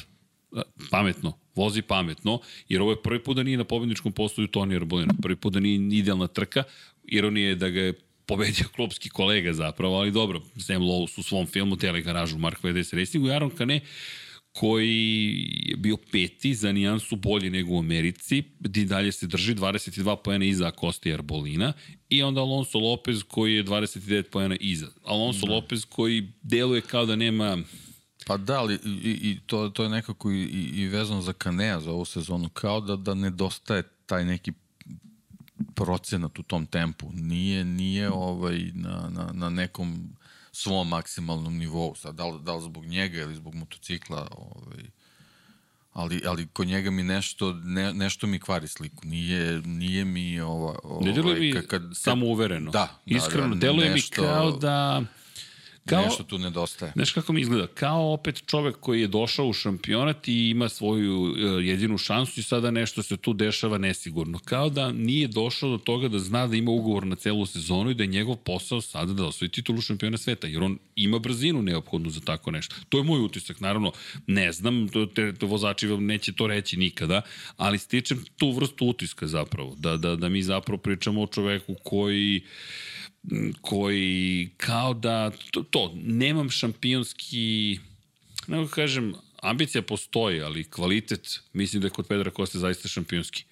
[0.52, 0.62] a,
[0.92, 2.40] pametno, vozi pametno,
[2.70, 5.14] jer ovo je prvi put da nije na pobedničkom postoju Toni Arbolino.
[5.22, 6.64] Prvi put da nije idealna trka,
[7.04, 7.94] ironija je da ga je
[8.26, 12.94] pobedio klubski kolega zapravo, ali dobro, Sam Lowe's u svom filmu Tele garažu Mark VDS
[12.94, 13.82] Racingu i Aron Kane
[14.60, 20.16] koji je bio peti za nijansu bolji nego u Americi, di dalje se drži 22
[20.24, 21.74] pojena iza Acosta i Arbolina
[22.10, 24.88] i onda Alonso Lopez koji je 29 pojena iza.
[25.04, 25.54] Alonso da.
[25.54, 27.58] Lopez koji deluje kao da nema
[28.28, 30.44] Pa da, ali i, i to, to je nekako i,
[30.74, 34.52] i vezano za Kanea za ovu sezonu, kao da, da nedostaje taj neki
[35.76, 37.10] procenat u tom tempu.
[37.14, 40.10] Nije, nije ovaj na, na, na nekom
[40.58, 41.96] svom maksimalnom nivou.
[41.96, 44.84] Sad, da li, da li zbog njega ili zbog motocikla, ovaj,
[45.94, 49.06] ali, ali kod njega mi nešto, ne, nešto mi kvari sliku.
[49.06, 52.72] Nije, nije mi ova, ovaj, ne deluje mi kad, kad, samo uvereno.
[52.72, 55.04] Da, Iskreno, da, da, deluje nešto, mi kao da...
[55.90, 56.92] Kao, nešto tu nedostaje.
[56.96, 57.68] Znaš kako mi izgleda?
[57.68, 61.36] Kao opet čovek koji je došao u šampionat i ima svoju uh,
[61.66, 64.40] jedinu šansu i sada nešto se tu dešava nesigurno.
[64.46, 67.94] Kao da nije došao do toga da zna da ima ugovor na celu sezonu i
[67.94, 72.10] da je njegov posao sada da osvoji titulu šampiona sveta, jer on ima brzinu neophodnu
[72.10, 72.76] za tako nešto.
[72.90, 73.92] To je moj utisak, naravno,
[74.28, 77.22] ne znam, to, te, to vozači vam neće to reći nikada,
[77.58, 82.42] ali stičem tu vrstu utiska zapravo, da, da, da mi zapravo pričamo o čoveku koji
[83.62, 87.80] koji kao da to, to nemam šampionski
[88.48, 93.44] nego kažem ambicija postoji, ali kvalitet mislim da je kod Pedra Koste zaista šampionski.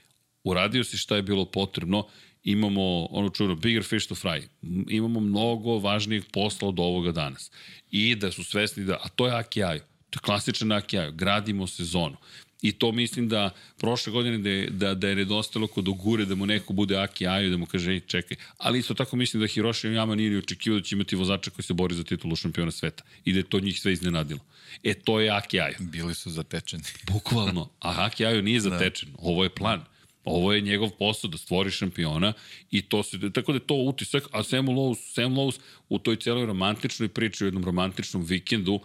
[0.44, 2.08] Uradio si šta je bilo potrebno,
[2.44, 4.42] imamo ono čuno bigger fish to fry.
[4.90, 7.52] Imamo mnogo važnijeg posla od ovoga danas.
[7.92, 9.80] I da su svesni da, a to je Akiajo.
[10.10, 11.12] To je klasičan Akiajo.
[11.12, 12.18] Gradimo sezonu.
[12.66, 16.36] I to mislim da prošle godine da je, da, da je nedostalo kod Ogure da
[16.36, 18.38] mu neko bude Aki Ajo da mu kaže čekaj.
[18.58, 21.64] Ali isto tako mislim da Hiroshi Yama nije ni očekivao da će imati vozača koji
[21.64, 23.04] se bori za titulu šampiona sveta.
[23.26, 24.40] I da je to njih sve iznenadilo.
[24.84, 25.76] E, to je Aki Ajo.
[25.80, 26.84] Bili su zatečeni.
[27.14, 27.70] Bukvalno.
[27.80, 29.10] A Aki Ajo nije zatečen.
[29.12, 29.18] Da.
[29.22, 29.86] Ovo je plan.
[30.24, 32.34] Ovo je njegov posao da stvori šampiona
[32.72, 35.60] i to se, tako da je to utisak, a Sam Lowe's, Sam Lowe's
[35.90, 38.80] u toj celoj romantičnoj priči, u jednom romantičnom vikendu,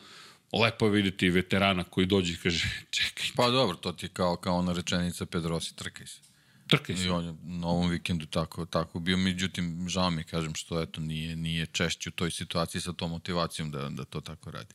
[0.53, 3.27] lepo je videti veterana koji dođe i kaže čekaj.
[3.37, 6.21] Pa dobro, to ti je kao, kao ona rečenica Pedrosi, trkaj se.
[6.67, 7.05] Trkaj se.
[7.05, 11.01] I on je na ovom vikendu tako, tako bio, međutim, žao mi, kažem, što eto,
[11.01, 14.75] nije, nije češće u toj situaciji sa tom motivacijom da, da to tako radi.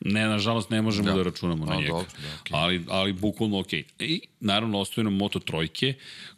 [0.00, 1.88] Ne, nažalost, ne možemo da, da računamo na A, njega.
[1.88, 2.50] Dobro, da, okay.
[2.50, 3.72] ali, ali bukvalno ok.
[3.98, 5.94] I naravno, ostaje nam Moto trojke,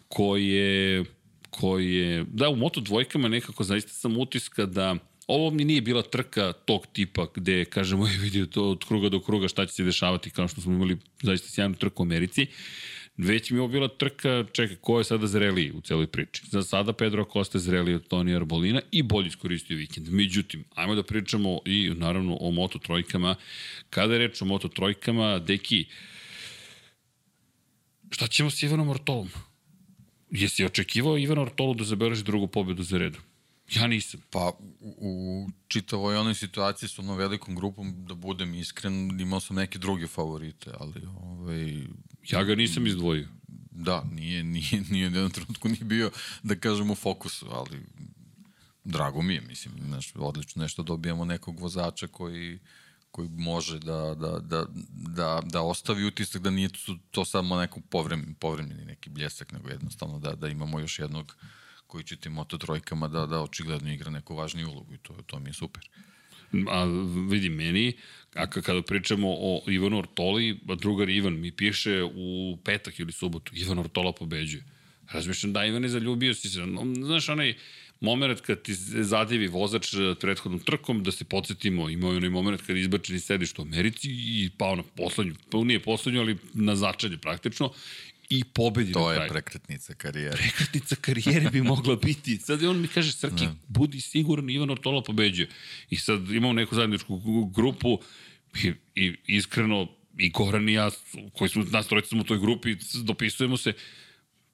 [0.08, 1.04] koje,
[1.50, 6.52] koje, da, u Moto dvojkama nekako zaista sam utiska da ovo mi nije bila trka
[6.52, 10.30] tog tipa gde kažemo je vidio to od kruga do kruga šta će se dešavati
[10.30, 12.46] kao što smo imali zaista sjajnu trku u Americi
[13.16, 16.42] već mi je ovo bila trka, čekaj, ko je sada zreliji u celoj priči?
[16.50, 20.08] Za sada Pedro Acosta je zreliji od Toni Arbolina i bolje iskoristio vikend.
[20.08, 23.34] Međutim, ajmo da pričamo i naravno o Moto trojkama.
[23.90, 25.84] Kada je reč o Moto trojkama, deki,
[28.10, 29.30] šta ćemo s Ivanom Ortolom?
[30.30, 33.20] Jesi očekivao Ivan Ortolu da zabeleži drugu pobedu za redom?
[33.72, 34.20] Ja nisam.
[34.30, 39.56] Pa u, u čitavoj onoj situaciji s onom velikom grupom, da budem iskren, imao sam
[39.56, 41.86] neke druge favorite, ali ovaj...
[42.30, 43.28] Ja ga nisam izdvojio.
[43.70, 46.10] Da, nije, nije, nije u jednom trenutku nije bio,
[46.42, 47.86] da kažem, u fokusu, ali
[48.84, 52.58] drago mi je, mislim, znaš, odlično nešto dobijamo nekog vozača koji
[53.10, 57.80] koji može da, da, da, da, da ostavi utisak da nije to, to samo neko
[57.80, 61.48] povremeni, povremeni neki bljesak, nego jednostavno da, da imamo još jednog uh,
[61.94, 65.38] koji će tim Moto trojkama da, da očigledno igra neku važniju ulogu i to, to
[65.38, 65.88] mi je super.
[66.70, 66.84] A
[67.30, 67.92] vidi, meni,
[68.34, 73.78] a kada pričamo o Ivanu Ortoli, drugar Ivan mi piše u petak ili subotu, Ivan
[73.78, 74.64] Ortola pobeđuje.
[75.12, 76.66] Razmišljam, da, Ivane, zaljubio si se.
[77.04, 77.54] Znaš, onaj
[78.00, 78.74] moment kad ti
[79.14, 83.24] zadivi vozač prethodnom trkom, da se podsjetimo, imao je onaj moment kad je izbačen iz
[83.24, 87.70] sedišta u Americi i pao na poslednju, pa nije poslednju, ali na začelje praktično
[88.38, 89.18] i pobedi to na kraju.
[89.18, 90.36] To je prekretnica karijere.
[90.36, 92.36] Prekretnica karijere bi mogla biti.
[92.46, 93.54] Sad on mi kaže, Srki, ne.
[93.68, 95.48] budi siguran, Ivan Ortola pobeđuje.
[95.90, 98.00] I sad imamo neku zajedničku grupu
[98.62, 99.88] i, i iskreno
[100.18, 100.90] i Goran i ja,
[101.32, 103.72] koji smo, nas trojica smo u toj grupi, dopisujemo se,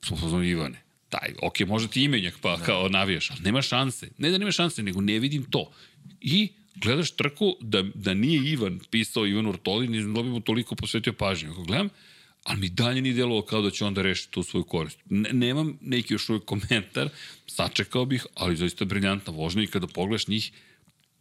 [0.05, 2.65] smo pozvani Ivane, daj, ok, možda ti imenjak pa ne.
[2.65, 4.09] kao navijaš, ali nema šanse.
[4.19, 5.73] Ne da nema šanse, nego ne vidim to.
[6.21, 10.41] I gledaš trku da, da nije Ivan pisao Ivan Ortoli, ne znam da bi mu
[10.41, 11.49] toliko posvetio pažnje.
[11.49, 11.89] Ako gledam,
[12.45, 14.99] ali mi dalje ni delovalo kao da će onda rešiti tu svoju korist.
[15.05, 17.09] Ne, nemam neki još uvijek komentar,
[17.47, 20.53] sačekao bih, ali zaista briljantna vožnja i kada pogledaš njih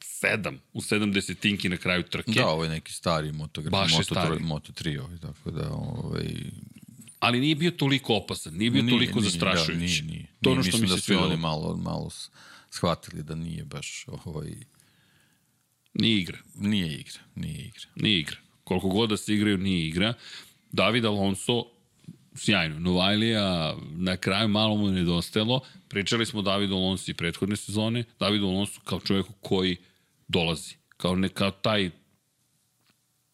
[0.04, 2.32] sedam u sedam desetinki na kraju trke.
[2.32, 4.40] Da, ovo je neki stari motogram, Baš moto, stari.
[4.40, 6.28] moto 3, ovaj, tako da ovaj,
[7.20, 9.74] ali nije bio toliko opasan, nije bio nije, toliko nije, zastrašujući.
[9.74, 10.28] Da, nije, nije.
[10.42, 12.10] To ono što mi da su oni malo, malo
[12.70, 14.56] shvatili da nije baš ovaj...
[15.94, 16.38] Nije igra.
[16.56, 17.86] Nije igra, nije igra.
[17.96, 18.38] Nije igra.
[18.64, 20.14] Koliko god da se igraju, nije igra.
[20.72, 21.64] David Alonso,
[22.36, 22.80] sjajno.
[22.80, 25.62] Novajlija na kraju malo mu nedostajalo.
[25.88, 28.04] Pričali smo o Davidu Alonso i prethodne sezone.
[28.20, 29.78] David Alonso kao čovjek koji
[30.28, 30.76] dolazi.
[30.98, 31.90] Kao, ne, kao taj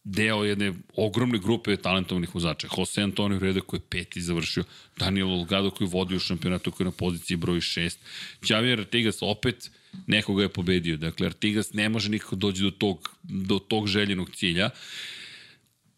[0.05, 2.67] deo jedne ogromne grupe talentovnih vozača.
[2.77, 4.63] Jose Antonio Reda koji je peti završio,
[4.97, 7.97] Daniel Olgado koji vodi u šampionatu koji je na poziciji broj 6.
[8.41, 9.71] Xavier Artigas opet
[10.07, 10.97] nekoga je pobedio.
[10.97, 14.69] Dakle, Artigas ne može nikako doći do tog, do tog željenog cilja.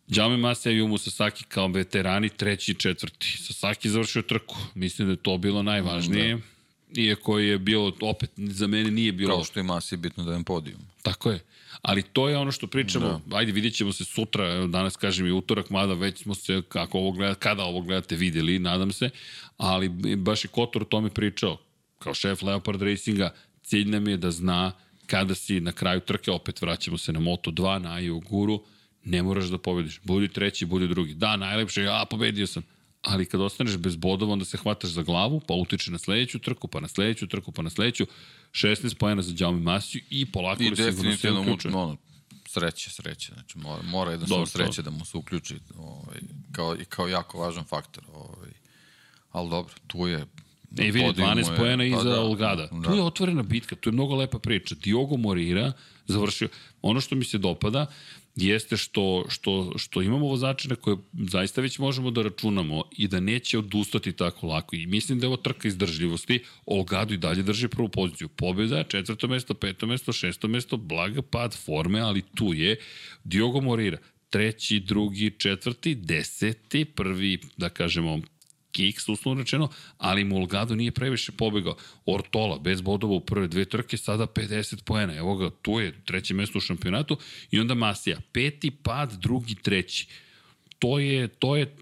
[0.08, 3.38] Jaume Masa i Yumu Sasaki kao veterani treći i četvrti.
[3.38, 4.56] Sasaki završio trku.
[4.76, 6.36] Mislim da je to bilo najvažnije.
[6.36, 7.02] Da.
[7.02, 9.36] Iako je bilo, opet, za mene nije bilo...
[9.36, 10.80] Kao što je Masi bitno da je podijum.
[11.02, 11.40] Tako je.
[11.82, 13.38] Ali to je ono što pričamo, da.
[13.38, 16.98] ajde vidjet ćemo se sutra, evo danas kažem i utorak, mada već smo se, kako
[16.98, 19.10] ovo gleda, kada ovo gledate, videli, nadam se,
[19.58, 21.58] ali baš i Kotor o tome pričao,
[22.00, 24.72] kao šef Leopard Racinga, cilj nam je da zna
[25.06, 28.64] kada si na kraju trke, opet vraćamo se na Moto2, na Aiju Guru,
[29.08, 30.00] ne moraš da pobediš.
[30.04, 31.14] Budi treći, budi drugi.
[31.14, 32.64] Da, najlepše, ja pobedio sam.
[33.02, 36.68] Ali kad ostaneš bez bodova, onda se hvataš za glavu, pa utiče na sledeću trku,
[36.68, 38.08] pa na sledeću trku, pa na sledeću.
[38.52, 41.98] 16 pojena za Jaume Masiju i polako I definitivno mu, ono,
[42.46, 43.34] sreće, sreće.
[43.34, 46.20] Znači, mora, mora jednostavno dobro, sreće da mu se uključi ovaj,
[46.52, 48.04] kao, kao jako važan faktor.
[48.14, 48.50] Ovaj.
[49.32, 50.26] Ali dobro, tu je
[50.78, 52.68] E, vidi, 12 pojena iza pa da, Olgada.
[52.72, 52.90] Da.
[52.90, 54.76] Tu je otvorena bitka, tu je mnogo lepa priča.
[54.76, 55.72] Diogo Morira
[56.08, 56.50] završio.
[56.82, 57.86] Ono što mi se dopada
[58.38, 63.20] jeste što, što, što imamo vozače na koje zaista već možemo da računamo i da
[63.20, 64.76] neće odustati tako lako.
[64.76, 66.44] I mislim da je ovo trka izdržljivosti.
[66.66, 68.28] Olgado i dalje drži prvu poziciju.
[68.28, 72.80] Pobjeda, četvrto mesto, peto mesto, šesto mesto, blaga pad forme, ali tu je
[73.24, 73.98] Diogo Morira
[74.30, 78.20] treći, drugi, četvrti, deseti, prvi, da kažemo,
[78.78, 81.76] kiks, uslovno rečeno, ali Mulgado nije previše pobegao.
[82.06, 85.16] Ortola, bez bodova u prve dve trke, sada 50 poena.
[85.16, 87.18] Evo ga, tu je treće mesto u šampionatu
[87.52, 88.18] i onda Masija.
[88.32, 90.08] Peti pad, drugi, treći.
[90.80, 91.76] To je, to je,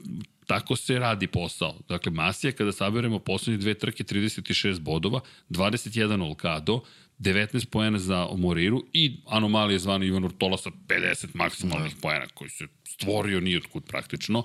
[0.48, 1.76] tako se radi posao.
[1.90, 5.20] Dakle, Masija, kada saberemo poslednje dve trke, 36 bodova,
[5.50, 6.82] 21 Olgado,
[7.20, 12.68] 19 poena za Moriru i anomalije zvano Ivan Ortola sa 50 maksimalnih poena koji se
[12.88, 14.44] stvorio nijotkud praktično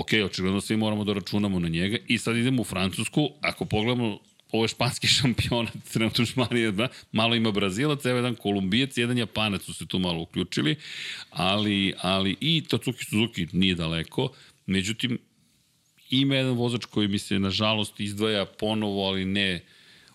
[0.00, 4.18] ok, očigledno svi moramo da računamo na njega i sad idemo u Francusku, ako pogledamo
[4.52, 9.62] ovo je španski šampionat, trenutno Španija, da, malo ima Brazilac, evo jedan Kolumbijac, jedan Japanac
[9.62, 10.76] su se tu malo uključili,
[11.30, 14.28] ali, ali i Tatsuki Suzuki nije daleko,
[14.66, 15.18] međutim,
[16.10, 19.64] ima jedan vozač koji mi se, nažalost, izdvaja ponovo, ali ne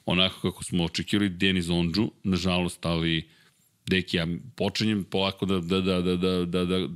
[0.05, 3.27] onako kako smo očekivali, Denis Ondžu, nažalost, ali
[3.85, 6.87] deki, ja počinjem polako da, da, da, da, da, da, da da,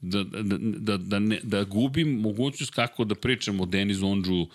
[0.00, 4.46] da, da, da, ne, da gubim mogućnost kako da pričam o Denizu Ondžu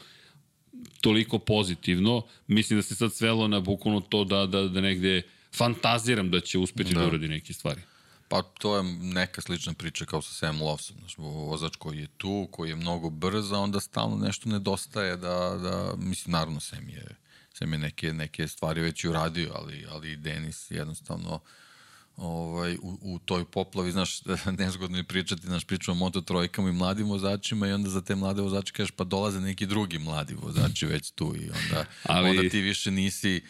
[1.02, 2.22] toliko pozitivno.
[2.48, 5.22] Mislim da se sad svelo na bukvalno to da, da, da negde
[5.56, 7.82] fantaziram da će uspeti da, da uradi neke stvari.
[8.28, 11.00] Pa to je neka slična priča kao sa Sam Lawson.
[11.00, 15.58] Znaš, vozač koji je tu, koji je mnogo brz, a onda stalno nešto nedostaje da,
[15.64, 17.16] da mislim, naravno Sam je,
[17.54, 21.42] Sam je neke, neke stvari već uradio, ali, ali Denis jednostavno uh,
[22.18, 24.22] ovaj, u, u toj poplavi, znaš,
[24.60, 28.16] nezgodno je pričati, znaš, pričamo o moto trojkama i mladim vozačima i onda za te
[28.16, 32.30] mlade vozače kažeš pa dolaze neki drugi mladi vozači već tu i onda, Ali...
[32.30, 33.42] onda ti više nisi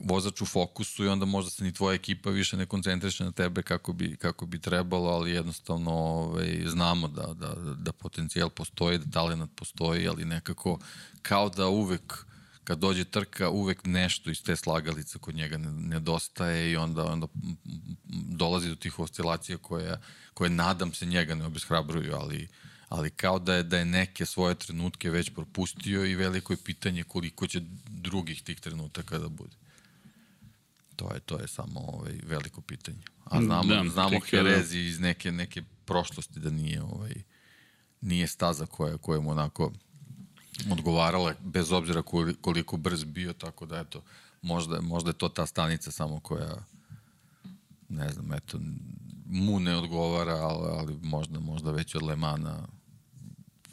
[0.00, 3.62] vozač u fokusu i onda možda se ni tvoja ekipa više ne koncentriše na tebe
[3.62, 9.10] kako bi, kako bi trebalo, ali jednostavno ovaj, znamo da, da, da potencijal postoji, da
[9.10, 10.78] talent postoji, ali nekako
[11.22, 12.26] kao da uvek
[12.66, 17.26] kad dođe trka, uvek nešto iz te slagalice kod njega nedostaje i onda, onda
[18.12, 20.00] dolazi do tih oscilacija koje,
[20.34, 22.48] koje nadam se njega ne obeshrabruju, ali,
[22.88, 27.04] ali kao da je, da je neke svoje trenutke već propustio i veliko je pitanje
[27.04, 29.56] koliko će drugih tih trenutaka da bude.
[30.96, 33.02] To je, to je samo ovaj, veliko pitanje.
[33.24, 37.14] A znamo, da, znamo Herezi iz neke, neke prošlosti da nije, ovaj,
[38.00, 39.72] nije staza koja, koja mu onako
[40.70, 42.02] odgovarala, bez obzira
[42.40, 44.02] koliko brz bio, tako da eto,
[44.42, 46.64] možda, možda je to ta stanica samo koja,
[47.88, 48.60] ne znam, eto,
[49.26, 52.68] mu ne odgovara, ali, ali možda, možda već od Lemana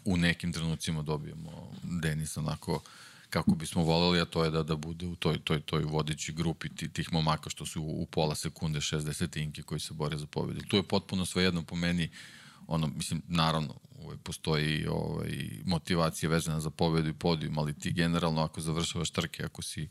[0.05, 2.81] u nekim trenucima dobijemo Denis onako
[3.29, 6.69] kako bismo voleli, a to je da da bude u toj, toj, toj vodići grupi
[6.69, 10.61] tih momaka što su u, u pola sekunde 60 inke koji se bore za pobedu.
[10.67, 12.09] Tu je potpuno svejedno po meni
[12.67, 18.41] ono, mislim, naravno, ovaj, postoji ovaj, motivacija vezana za pobedu i podijum, ali ti generalno
[18.41, 19.87] ako završavaš trke, ako si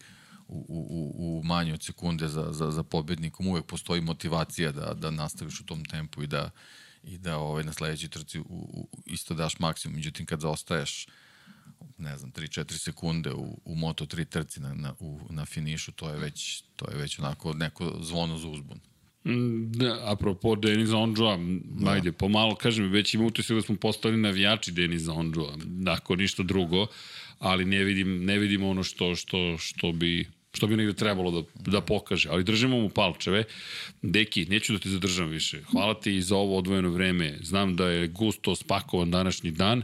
[0.49, 5.11] u, u, u manje od sekunde za, za, za pobednikom, uvek postoji motivacija da, da
[5.11, 6.51] nastaviš u tom tempu i da,
[7.03, 9.97] i da ovaj, na sledećoj trci u, u, isto daš maksimum.
[9.97, 11.07] Međutim, kad zaostaješ
[11.99, 16.19] ne znam, 3-4 sekunde u, u Moto3 trci na, na, u, na finišu, to je
[16.19, 18.81] već, to je već onako neko zvono za uzbun.
[19.25, 21.91] Da, apropo Deniza Ondžua, da.
[21.91, 26.87] ajde, pomalo, kažem, već ima utisak da smo postali navijači Deniza Ondžua, ako ništa drugo,
[27.39, 31.71] ali ne vidim, ne vidim ono što, što, što bi što bi negde trebalo da,
[31.71, 33.45] da pokaže, ali držimo mu palčeve.
[34.03, 35.63] Deki, neću da te zadržam više.
[35.63, 37.39] Hvala ti za ovo odvojeno vreme.
[37.41, 39.83] Znam da je gusto spakovan današnji dan.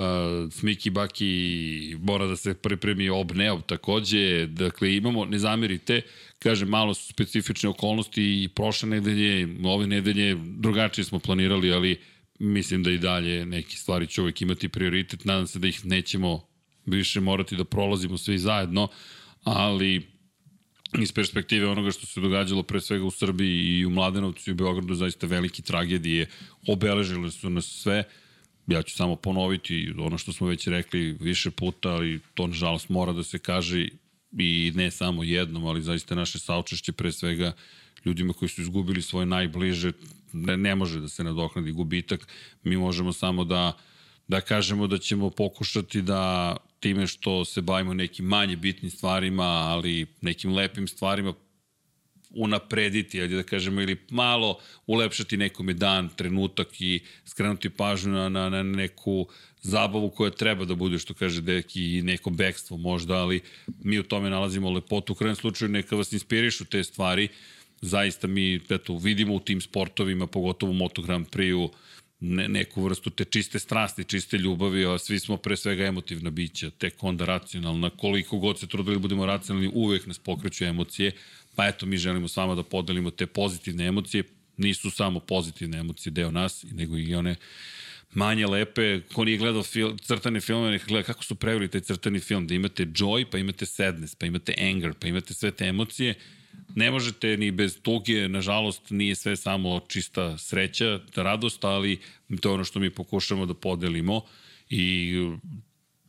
[0.00, 4.46] Uh, Smiki Baki mora da se pripremi obneob takođe.
[4.46, 6.02] Dakle, imamo, ne zamerite,
[6.38, 11.98] kaže, malo su specifične okolnosti i prošle nedelje, ove nedelje drugačije smo planirali, ali
[12.38, 15.24] mislim da i dalje neke stvari će uvek imati prioritet.
[15.24, 16.40] Nadam se da ih nećemo
[16.86, 18.88] više morati da prolazimo svi zajedno,
[19.44, 20.06] ali
[20.98, 24.56] iz perspektive onoga što se događalo pre svega u Srbiji i u Mladenovcu i u
[24.56, 26.26] Beogradu zaista velike tragedije
[26.68, 28.04] obeležile su nas sve.
[28.70, 33.12] Ja ću samo ponoviti ono što smo već rekli više puta, ali to nažalost mora
[33.12, 33.88] da se kaže
[34.38, 37.52] i ne samo jednom, ali zaista naše saučešće pre svega
[38.04, 39.92] ljudima koji su izgubili svoje najbliže,
[40.32, 42.28] ne, ne može da se nadoknadi gubitak.
[42.62, 43.72] Mi možemo samo da
[44.30, 50.06] da kažemo da ćemo pokušati da time što se bavimo nekim manje bitnim stvarima, ali
[50.20, 51.34] nekim lepim stvarima
[52.34, 58.48] unaprediti, ajde da kažemo, ili malo ulepšati nekome dan, trenutak i skrenuti pažnju na, na,
[58.48, 59.26] na neku
[59.62, 63.40] zabavu koja treba da bude, što kaže deki, i neko bekstvo možda, ali
[63.82, 65.12] mi u tome nalazimo lepotu.
[65.12, 67.28] U krajem slučaju neka vas inspirišu te stvari.
[67.80, 71.70] Zaista mi, eto, vidimo u tim sportovima, pogotovo u Moto Grand Prix-u,
[72.20, 76.70] ne, neku vrstu te čiste strasti, čiste ljubavi, a svi smo pre svega emotivna bića,
[76.70, 77.90] tek onda racionalna.
[77.90, 81.12] Koliko god se trudili da budemo racionalni, uvek nas pokreću emocije,
[81.54, 84.24] pa eto mi želimo s vama da podelimo te pozitivne emocije,
[84.56, 87.36] nisu samo pozitivne emocije deo nas, nego i one
[88.14, 89.00] manje lepe.
[89.00, 92.54] Ko nije gledao fil, crtane filme, neka gleda kako su previli taj crtani film, da
[92.54, 96.14] imate joy, pa imate sadness, pa imate anger, pa imate sve te emocije.
[96.74, 101.98] Ne možete ni bez tuge, nažalost nije sve samo čista sreća, radost, ali
[102.40, 104.22] to je ono što mi pokušamo da podelimo
[104.70, 105.14] i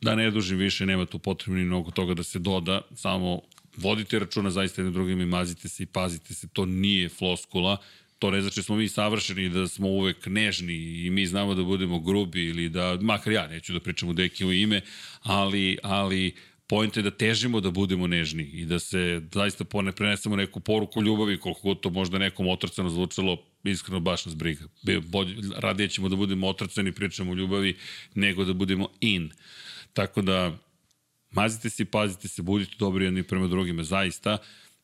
[0.02, 3.42] da ne dužim više, nema tu potrebno ni mnogo toga da se doda, samo
[3.78, 7.78] vodite računa zaista jednim drugim i mazite se i pazite se, to nije floskula,
[8.20, 11.64] to ne znači da smo mi savršeni da smo uvek nežni i mi znamo da
[11.64, 14.82] budemo grubi ili da, makar ja neću da pričam u deki u ime,
[15.24, 16.34] ali, ali
[16.72, 21.02] Point je da težimo da budemo nežni i da se zaista pone prenesemo neku poruku
[21.04, 24.64] ljubavi, koliko god to možda nekom otrcano zvučalo, iskreno baš nas briga.
[25.04, 27.76] Bolje, radije ćemo da budemo otrcani pričamo o ljubavi,
[28.16, 29.30] nego da budemo in.
[29.94, 30.58] Tako da,
[31.32, 34.38] mazite se i pazite se, budite dobri jedni prema drugima, zaista,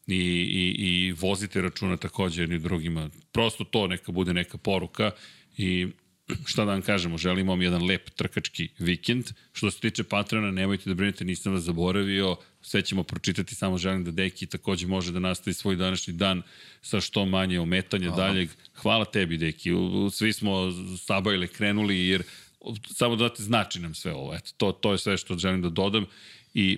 [0.07, 3.09] i, i, i vozite računa takođe jedni drugima.
[3.31, 5.11] Prosto to neka bude neka poruka
[5.57, 5.87] i
[6.45, 9.25] šta da vam kažemo, želimo vam jedan lep trkački vikend.
[9.53, 14.03] Što se tiče Patreona, nemojte da brinete, nisam vas zaboravio, sve ćemo pročitati, samo želim
[14.03, 16.41] da Deki takođe može da nastavi svoj današnji dan
[16.81, 18.27] sa što manje ometanja Hvala.
[18.27, 18.49] daljeg.
[18.75, 19.69] Hvala tebi, Deki,
[20.11, 22.23] svi smo sabajle krenuli, jer
[22.93, 24.35] samo da te znači nam sve ovo.
[24.35, 26.05] Eto, to, to je sve što želim da dodam
[26.57, 26.77] i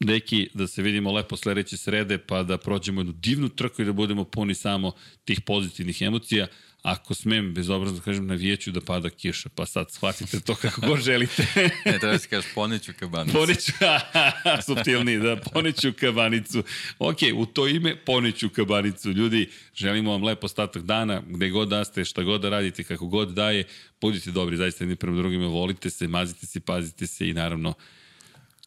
[0.00, 3.92] Deki, da se vidimo lepo sledeće srede, pa da prođemo jednu divnu trku i da
[3.92, 4.92] budemo puni samo
[5.24, 6.46] tih pozitivnih emocija
[6.82, 10.80] ako smem bezobrazno da kažem na vijeću da pada kiša, pa sad shvatite to kako
[10.80, 11.46] god želite.
[11.84, 13.38] ne, treba se kažeš poneću kabanicu.
[13.38, 13.72] Poneću,
[14.66, 16.62] subtilni, da, poneću kabanicu.
[16.98, 19.10] Ok, u to ime poneću kabanicu.
[19.10, 23.06] Ljudi, želimo vam lep ostatak dana, gde god da ste, šta god da radite, kako
[23.06, 23.64] god daje,
[24.00, 27.74] budite dobri, zaista jedni prema drugima, volite se, mazite se, pazite se i naravno,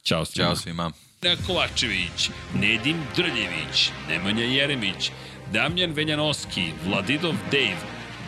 [0.06, 0.48] čao svima.
[0.48, 0.92] Ćao svima.
[1.48, 5.12] Kovačević, Nedim Drljević, Nemanja Jeremić,
[5.54, 7.82] Damjan Venjanovski, Vladidov Dave,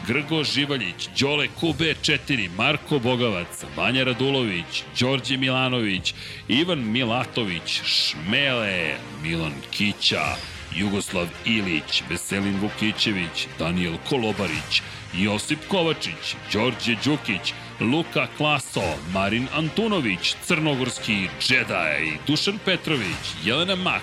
[0.08, 6.14] Grgo Živaljić, Đole Kube 4, Marko Bogavac, Vanja Radulović, Đorđe Milanović,
[6.48, 10.36] Ivan Milatović, Šmele, Milan Kića,
[10.76, 14.82] Jugoslav Ilić, Veselin Vukićević, Daniel Kolobarić,
[15.14, 18.82] Josip Kovačić, Đorđe Đukić, Luka Klaso,
[19.14, 24.02] Marin Antunović, Crnogorski Jedi, Dušan Petrović, Jelena Mak,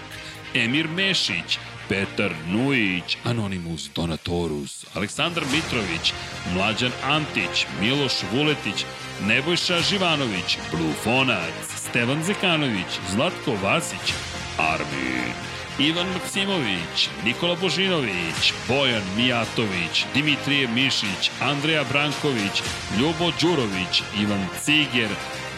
[0.55, 6.13] Emir Mešić, Petar Nujić, Anonimus Donatorus, Aleksandar Mitrović,
[6.55, 8.85] Mlađan Antić, Miloš Vuletić,
[9.27, 14.13] Nebojša Živanović, Blufonac, Stevan Zekanović, Zlatko Vasić,
[14.59, 22.63] Armin, Ivan Maksimović, Nikola Božinović, Bojan Mijatović, Dimitrije Mišić, Andreja Branković,
[22.99, 25.11] Ljubo Đurović, Ivan Ciger,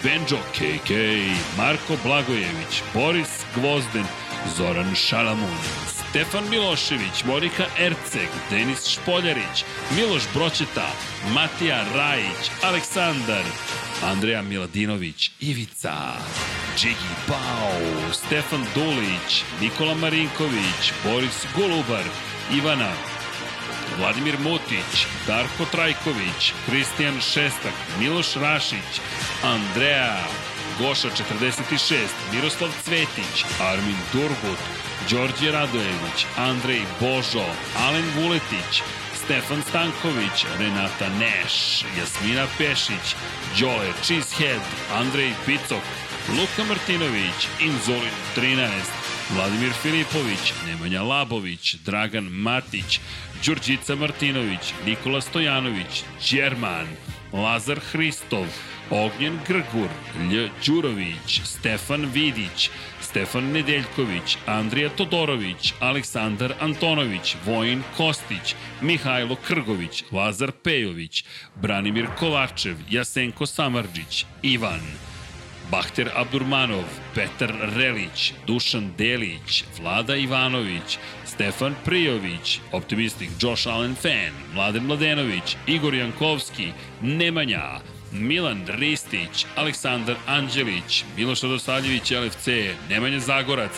[0.02, 0.90] Benđo KK,
[1.58, 4.04] Marko Blagojević, Boris Gvozden,
[4.56, 9.64] Zoran Šalamun, Stefan Milošević, Morika Erceg, Denis Špoljarić,
[9.96, 10.88] Miloš Broćeta,
[11.34, 13.44] Matija Rajić, Aleksandar,
[14.02, 15.94] Andreja Miladinović, Ivica,
[16.76, 22.04] Džigi Pau, Stefan Dulić, Nikola Marinković, Boris Golubar,
[22.52, 22.92] Ivana,
[23.98, 29.00] Vladimir Mutić, Darko Trajković, Kristijan Šestak, Miloš Rašić,
[29.44, 30.16] Andreja,
[30.78, 31.96] Goša 46,
[32.32, 34.60] Miroslav Cvetić, Armin Durgut,
[35.10, 37.46] Đorđe Radojević, Andrej Božo,
[37.86, 38.82] Alen Vuletić,
[39.24, 43.16] Stefan Stanković, Renata Neš, Jasmina Pešić,
[43.60, 44.60] Đole Cheesehead,
[44.94, 45.82] Andrej Picok,
[46.28, 48.70] Luka Martinović, Inzolin 13,
[49.30, 53.00] Vladimir Filipović, Nemanja Labović, Dragan Matić,
[53.44, 56.86] Đurđica Martinović, Nikola Stojanović, Đerman,
[57.32, 58.46] Lazar Hristov,
[58.90, 59.88] Ognjen Grgur,
[60.30, 60.48] Lj.
[60.66, 62.70] Đurović, Stefan Vidić,
[63.00, 71.24] Stefan Nedeljković, Andrija Todorović, Aleksandar Antonović, Vojin Kostić, Mihajlo Krgović, Lazar Pejović,
[71.54, 74.80] Branimir Kovačev, Jasenko Samarđić, Ivan,
[75.70, 76.84] Bahter Abdurmanov,
[77.14, 85.94] Petar Relić, Dušan Delić, Vlada Ivanović, Stefan Prijović, Optimistik Josh Allen Fan, Mladen Mladenović, Igor
[85.94, 86.72] Jankovski,
[87.02, 87.80] Nemanja,
[88.12, 92.48] Milan Ristić, Aleksandar Anđelić, Miloš Radosavljević LFC,
[92.90, 93.72] Nemanja Zagorac,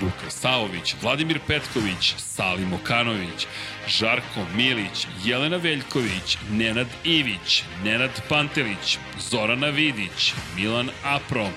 [0.00, 3.46] Luka Saović, Vladimir Petković, Salim Okanović,
[3.88, 8.98] Žarko Milić, Jelena Veljković, Nenad Ivić, Nenad Pantelić,
[9.30, 11.48] Zorana Vidić, Milan Apro,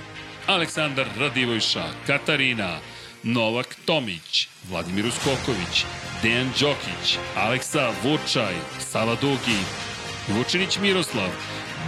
[0.47, 2.79] Aleksandar Radivojša, Katarina,
[3.23, 5.85] Novak Tomić, Vladimir Uskoković,
[6.21, 9.59] Dejan Đokić, Aleksa Vučaj, Sava Dugi,
[10.27, 11.29] Vučinić Miroslav,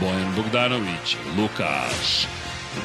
[0.02, 2.28] Bojan Bogdanović, Lukaš,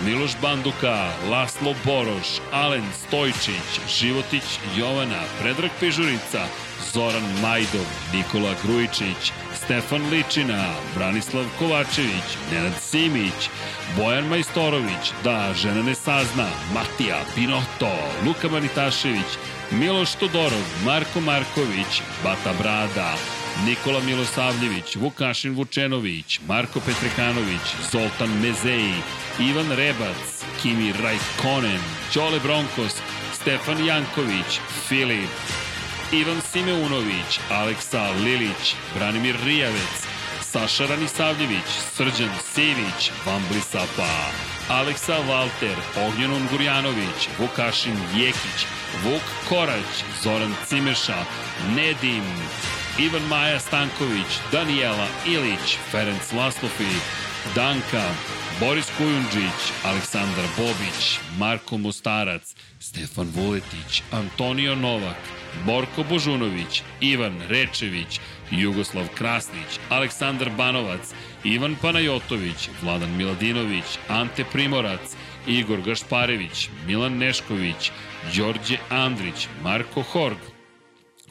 [0.04, 4.42] Miloš Banduka, Laslo Boroš, Alen Stojčić, Životić
[4.76, 6.46] Jovana, Predrag Pežurica,
[6.92, 9.32] Zoran Majdov, Nikola Grujičić,
[9.64, 10.64] Stefan Ličina,
[10.94, 13.50] Branislav Kovačević, Nenad Simić,
[13.96, 17.92] Bojan Majstorović, Da žena ne sazna, Matija Pinoto,
[18.26, 19.38] Luka Manitašević,
[19.70, 23.14] Miloš Todorov, Marko Marković, Bata Brada,
[23.66, 28.94] Nikola Milosavljević, Vukašin Vučenović, Marko Petrekanović, Zoltan Mezeji,
[29.40, 31.80] Ivan Rebac, Kimi Rajkonen,
[32.12, 32.94] Ćole Bronkos,
[33.32, 35.30] Stefan Janković, Filip,
[36.12, 40.06] Ivan Simeunović, Aleksa Lilić, Branimir Rijavec,
[40.40, 44.30] Saša Ranisavljević, Srđan Sivić, Vambli Sapa,
[44.68, 45.76] Aleksa Valter,
[46.06, 48.66] Ognjen Ungurjanović, Vukašin Jekić,
[49.04, 51.24] Vuk Korać, Zoran Cimeša,
[51.76, 52.24] Nedim,
[52.98, 56.84] Ivan Maja Stanković, Danijela Ilić, Ferenc Laslofi,
[57.54, 58.04] Danka,
[58.60, 65.16] Boris Kujundžić, Aleksandar Bobić, Marko Mostarac, Stefan Vuletić, Antonio Novak,
[65.66, 68.20] Borko Božunović, Ivan Rečević,
[68.50, 71.14] Jugoslav Krasnić, Aleksandar Banovac,
[71.44, 75.16] Ivan Panajotović, Vladan Miladinović, Ante Primorac,
[75.46, 77.90] Igor Gašparević, Milan Nešković,
[78.36, 80.51] Đorđe Andrić, Marko Horg,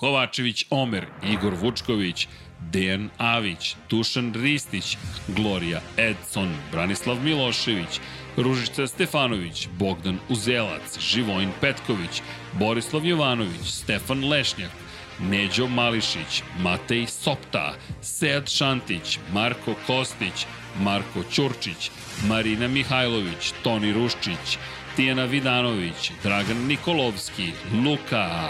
[0.01, 2.27] Kovačević Omer, Igor Vučković,
[2.71, 4.97] Dejan Avić, Dušan Ristić,
[5.27, 7.99] Gloria Edson, Branislav Milošević,
[8.37, 12.21] Ružica Stefanović, Bogdan Uzelac, Živojin Petković,
[12.53, 14.71] Borislav Jovanović, Stefan Lešnjak,
[15.19, 20.45] Neđo Mališić, Matej Sopta, Sead Šantić, Marko Kostić,
[20.79, 21.91] Marko Ćurčić,
[22.27, 24.57] Marina Mihajlović, Toni Ruščić,
[24.95, 27.51] Tijana Vidanović, Dragan Nikolovski,
[27.85, 28.49] Luka,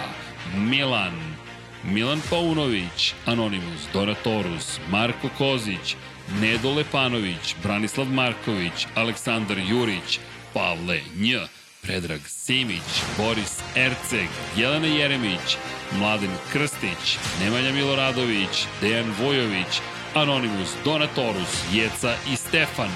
[0.57, 1.40] Milan,
[1.83, 5.95] Milan Paunović, Anonimus, Donatorus, Marko Kozić,
[6.41, 10.19] Nedo Lepanović, Branislav Marković, Aleksandar Jurić,
[10.53, 11.35] Pavle Nj,
[11.81, 15.57] Predrag Simić, Boris Erceg, Jelena Jeremić,
[15.99, 19.81] Mladen Krstić, Nemanja Miloradović, Dejan Vojović,
[20.13, 22.89] Anonimus, Donatorus, Jeca i Stefan,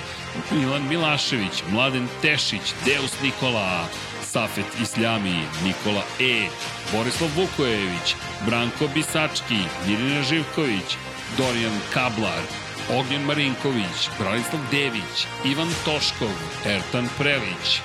[0.52, 3.88] Milan Milašević, Mladen Tešić, Deus Nikola,
[4.36, 6.48] Safet Isljami, Nikola E,
[6.92, 10.98] Borislav Vukojević, Branko Bisački, Mirina Živković,
[11.38, 12.42] Dorijan Kablar,
[12.90, 16.36] Ognjen Marinković, Branislav Dević, Ivan Toškov,
[16.66, 17.80] Ertan Prelić,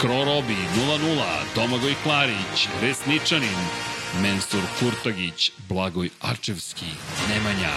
[0.00, 1.22] Kro Robi 0-0,
[1.54, 3.60] Domagoj Klarić, Resničanin,
[4.22, 6.90] Mensur Kurtagić, Blagoj Arčevski,
[7.28, 7.74] Nemanja,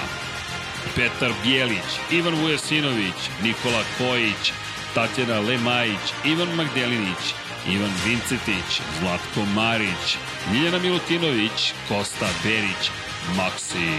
[0.95, 4.53] Petar Bjelić, Ivan Vujasinović, Nikola Kojić,
[4.93, 7.23] Tatjana Lemajić, Ivan Magdelinić,
[7.67, 10.17] Ivan Vincetić, Zlatko Marić,
[10.51, 12.91] Miljana Milutinović, Kosta Berić,
[13.37, 13.89] Maksi,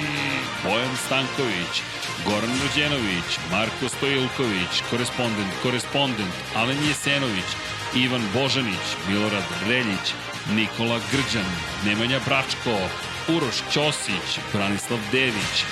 [0.64, 1.82] Bojan Stanković,
[2.26, 7.50] Goran Rođenović, Marko Stojilković, korespondent, korespondent, Alen Jesenović,
[7.94, 10.06] Ivan Božanić, Milorad Reljić,
[10.54, 11.50] Nikola Grđan,
[11.84, 12.76] Nemanja Bračko,
[13.28, 15.64] Uroš Ćosić, Branislav Dević,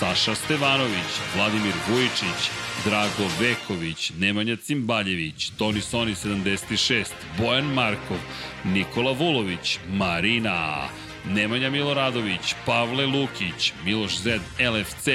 [0.00, 2.50] Saša Stevanović, Vladimir Vujičić,
[2.84, 7.04] Drago Veković, Nemanja Cimbaljević, Toni Soni 76,
[7.38, 8.16] Bojan Markov,
[8.64, 10.88] Nikola Vulović, Marina,
[11.24, 15.08] Nemanja Miloradović, Pavle Lukić, Miloš Zed LFC,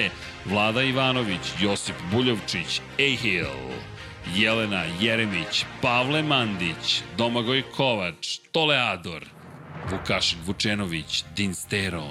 [0.45, 3.47] Vlada Ivanović, Josip Buljovčić, Ehil,
[4.35, 9.25] Jelena Jeremić, Pavle Mandić, Domagoj Kovač, Toleador,
[9.91, 12.07] Vukašin Vučenović, Dinstero,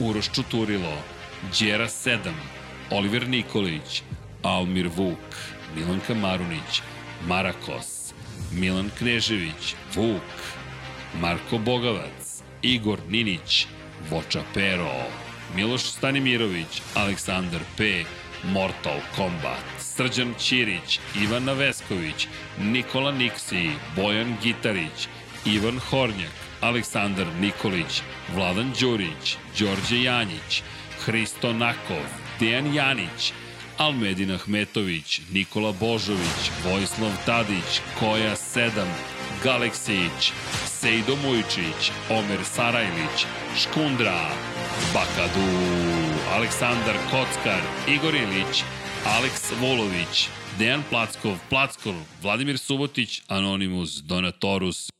[0.00, 1.02] Uroš Čuturilo,
[1.48, 2.32] Đera 7,
[2.90, 4.02] Oliver Nikolić,
[4.42, 5.36] Almir Vuk,
[5.76, 6.82] Milanka Marunić,
[7.26, 8.14] Marakos,
[8.52, 10.22] Milan Knežević, Vuk,
[11.20, 13.66] Marko Bogavac, Igor Ninić,
[14.10, 14.92] Voča Pero,
[15.56, 18.04] Miloš Stanimirović, Aleksandar P,
[18.44, 25.08] Mortal Kombat, Srđan Ćirić, Ivana Vesković, Nikola Niksi, Bojan Gitarić,
[25.44, 28.02] Ivan Hornjak, Aleksandar Nikolić,
[28.34, 30.62] Vladan Đurić, Đorđe Janjić,
[31.10, 32.06] Hristo Nakov,
[32.38, 33.32] Dejan Janić,
[33.78, 38.70] Almedin Ahmetović, Nikola Božović, Vojislav Tadić, Koja 7,
[39.44, 40.32] Galeksić,
[40.66, 43.26] Sejdo Mujčić, Omer Sarajlić,
[43.58, 44.30] Škundra,
[44.94, 45.50] Bakadu,
[46.34, 48.62] Aleksandar Kockar, Igor Ilić,
[49.06, 50.28] Aleks Volović,
[50.58, 54.99] Dejan Plackov, Plackov, Vladimir Subotić, Anonimus, Donatorus.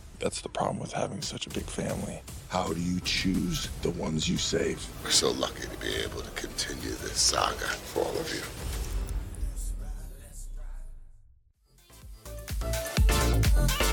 [0.21, 2.21] That's the problem with having such a big family.
[2.49, 4.85] How do you choose the ones you save?
[5.03, 8.41] We're so lucky to be able to continue this saga for all of you.
[9.49, 10.47] Let's ride,
[13.49, 13.90] let's ride.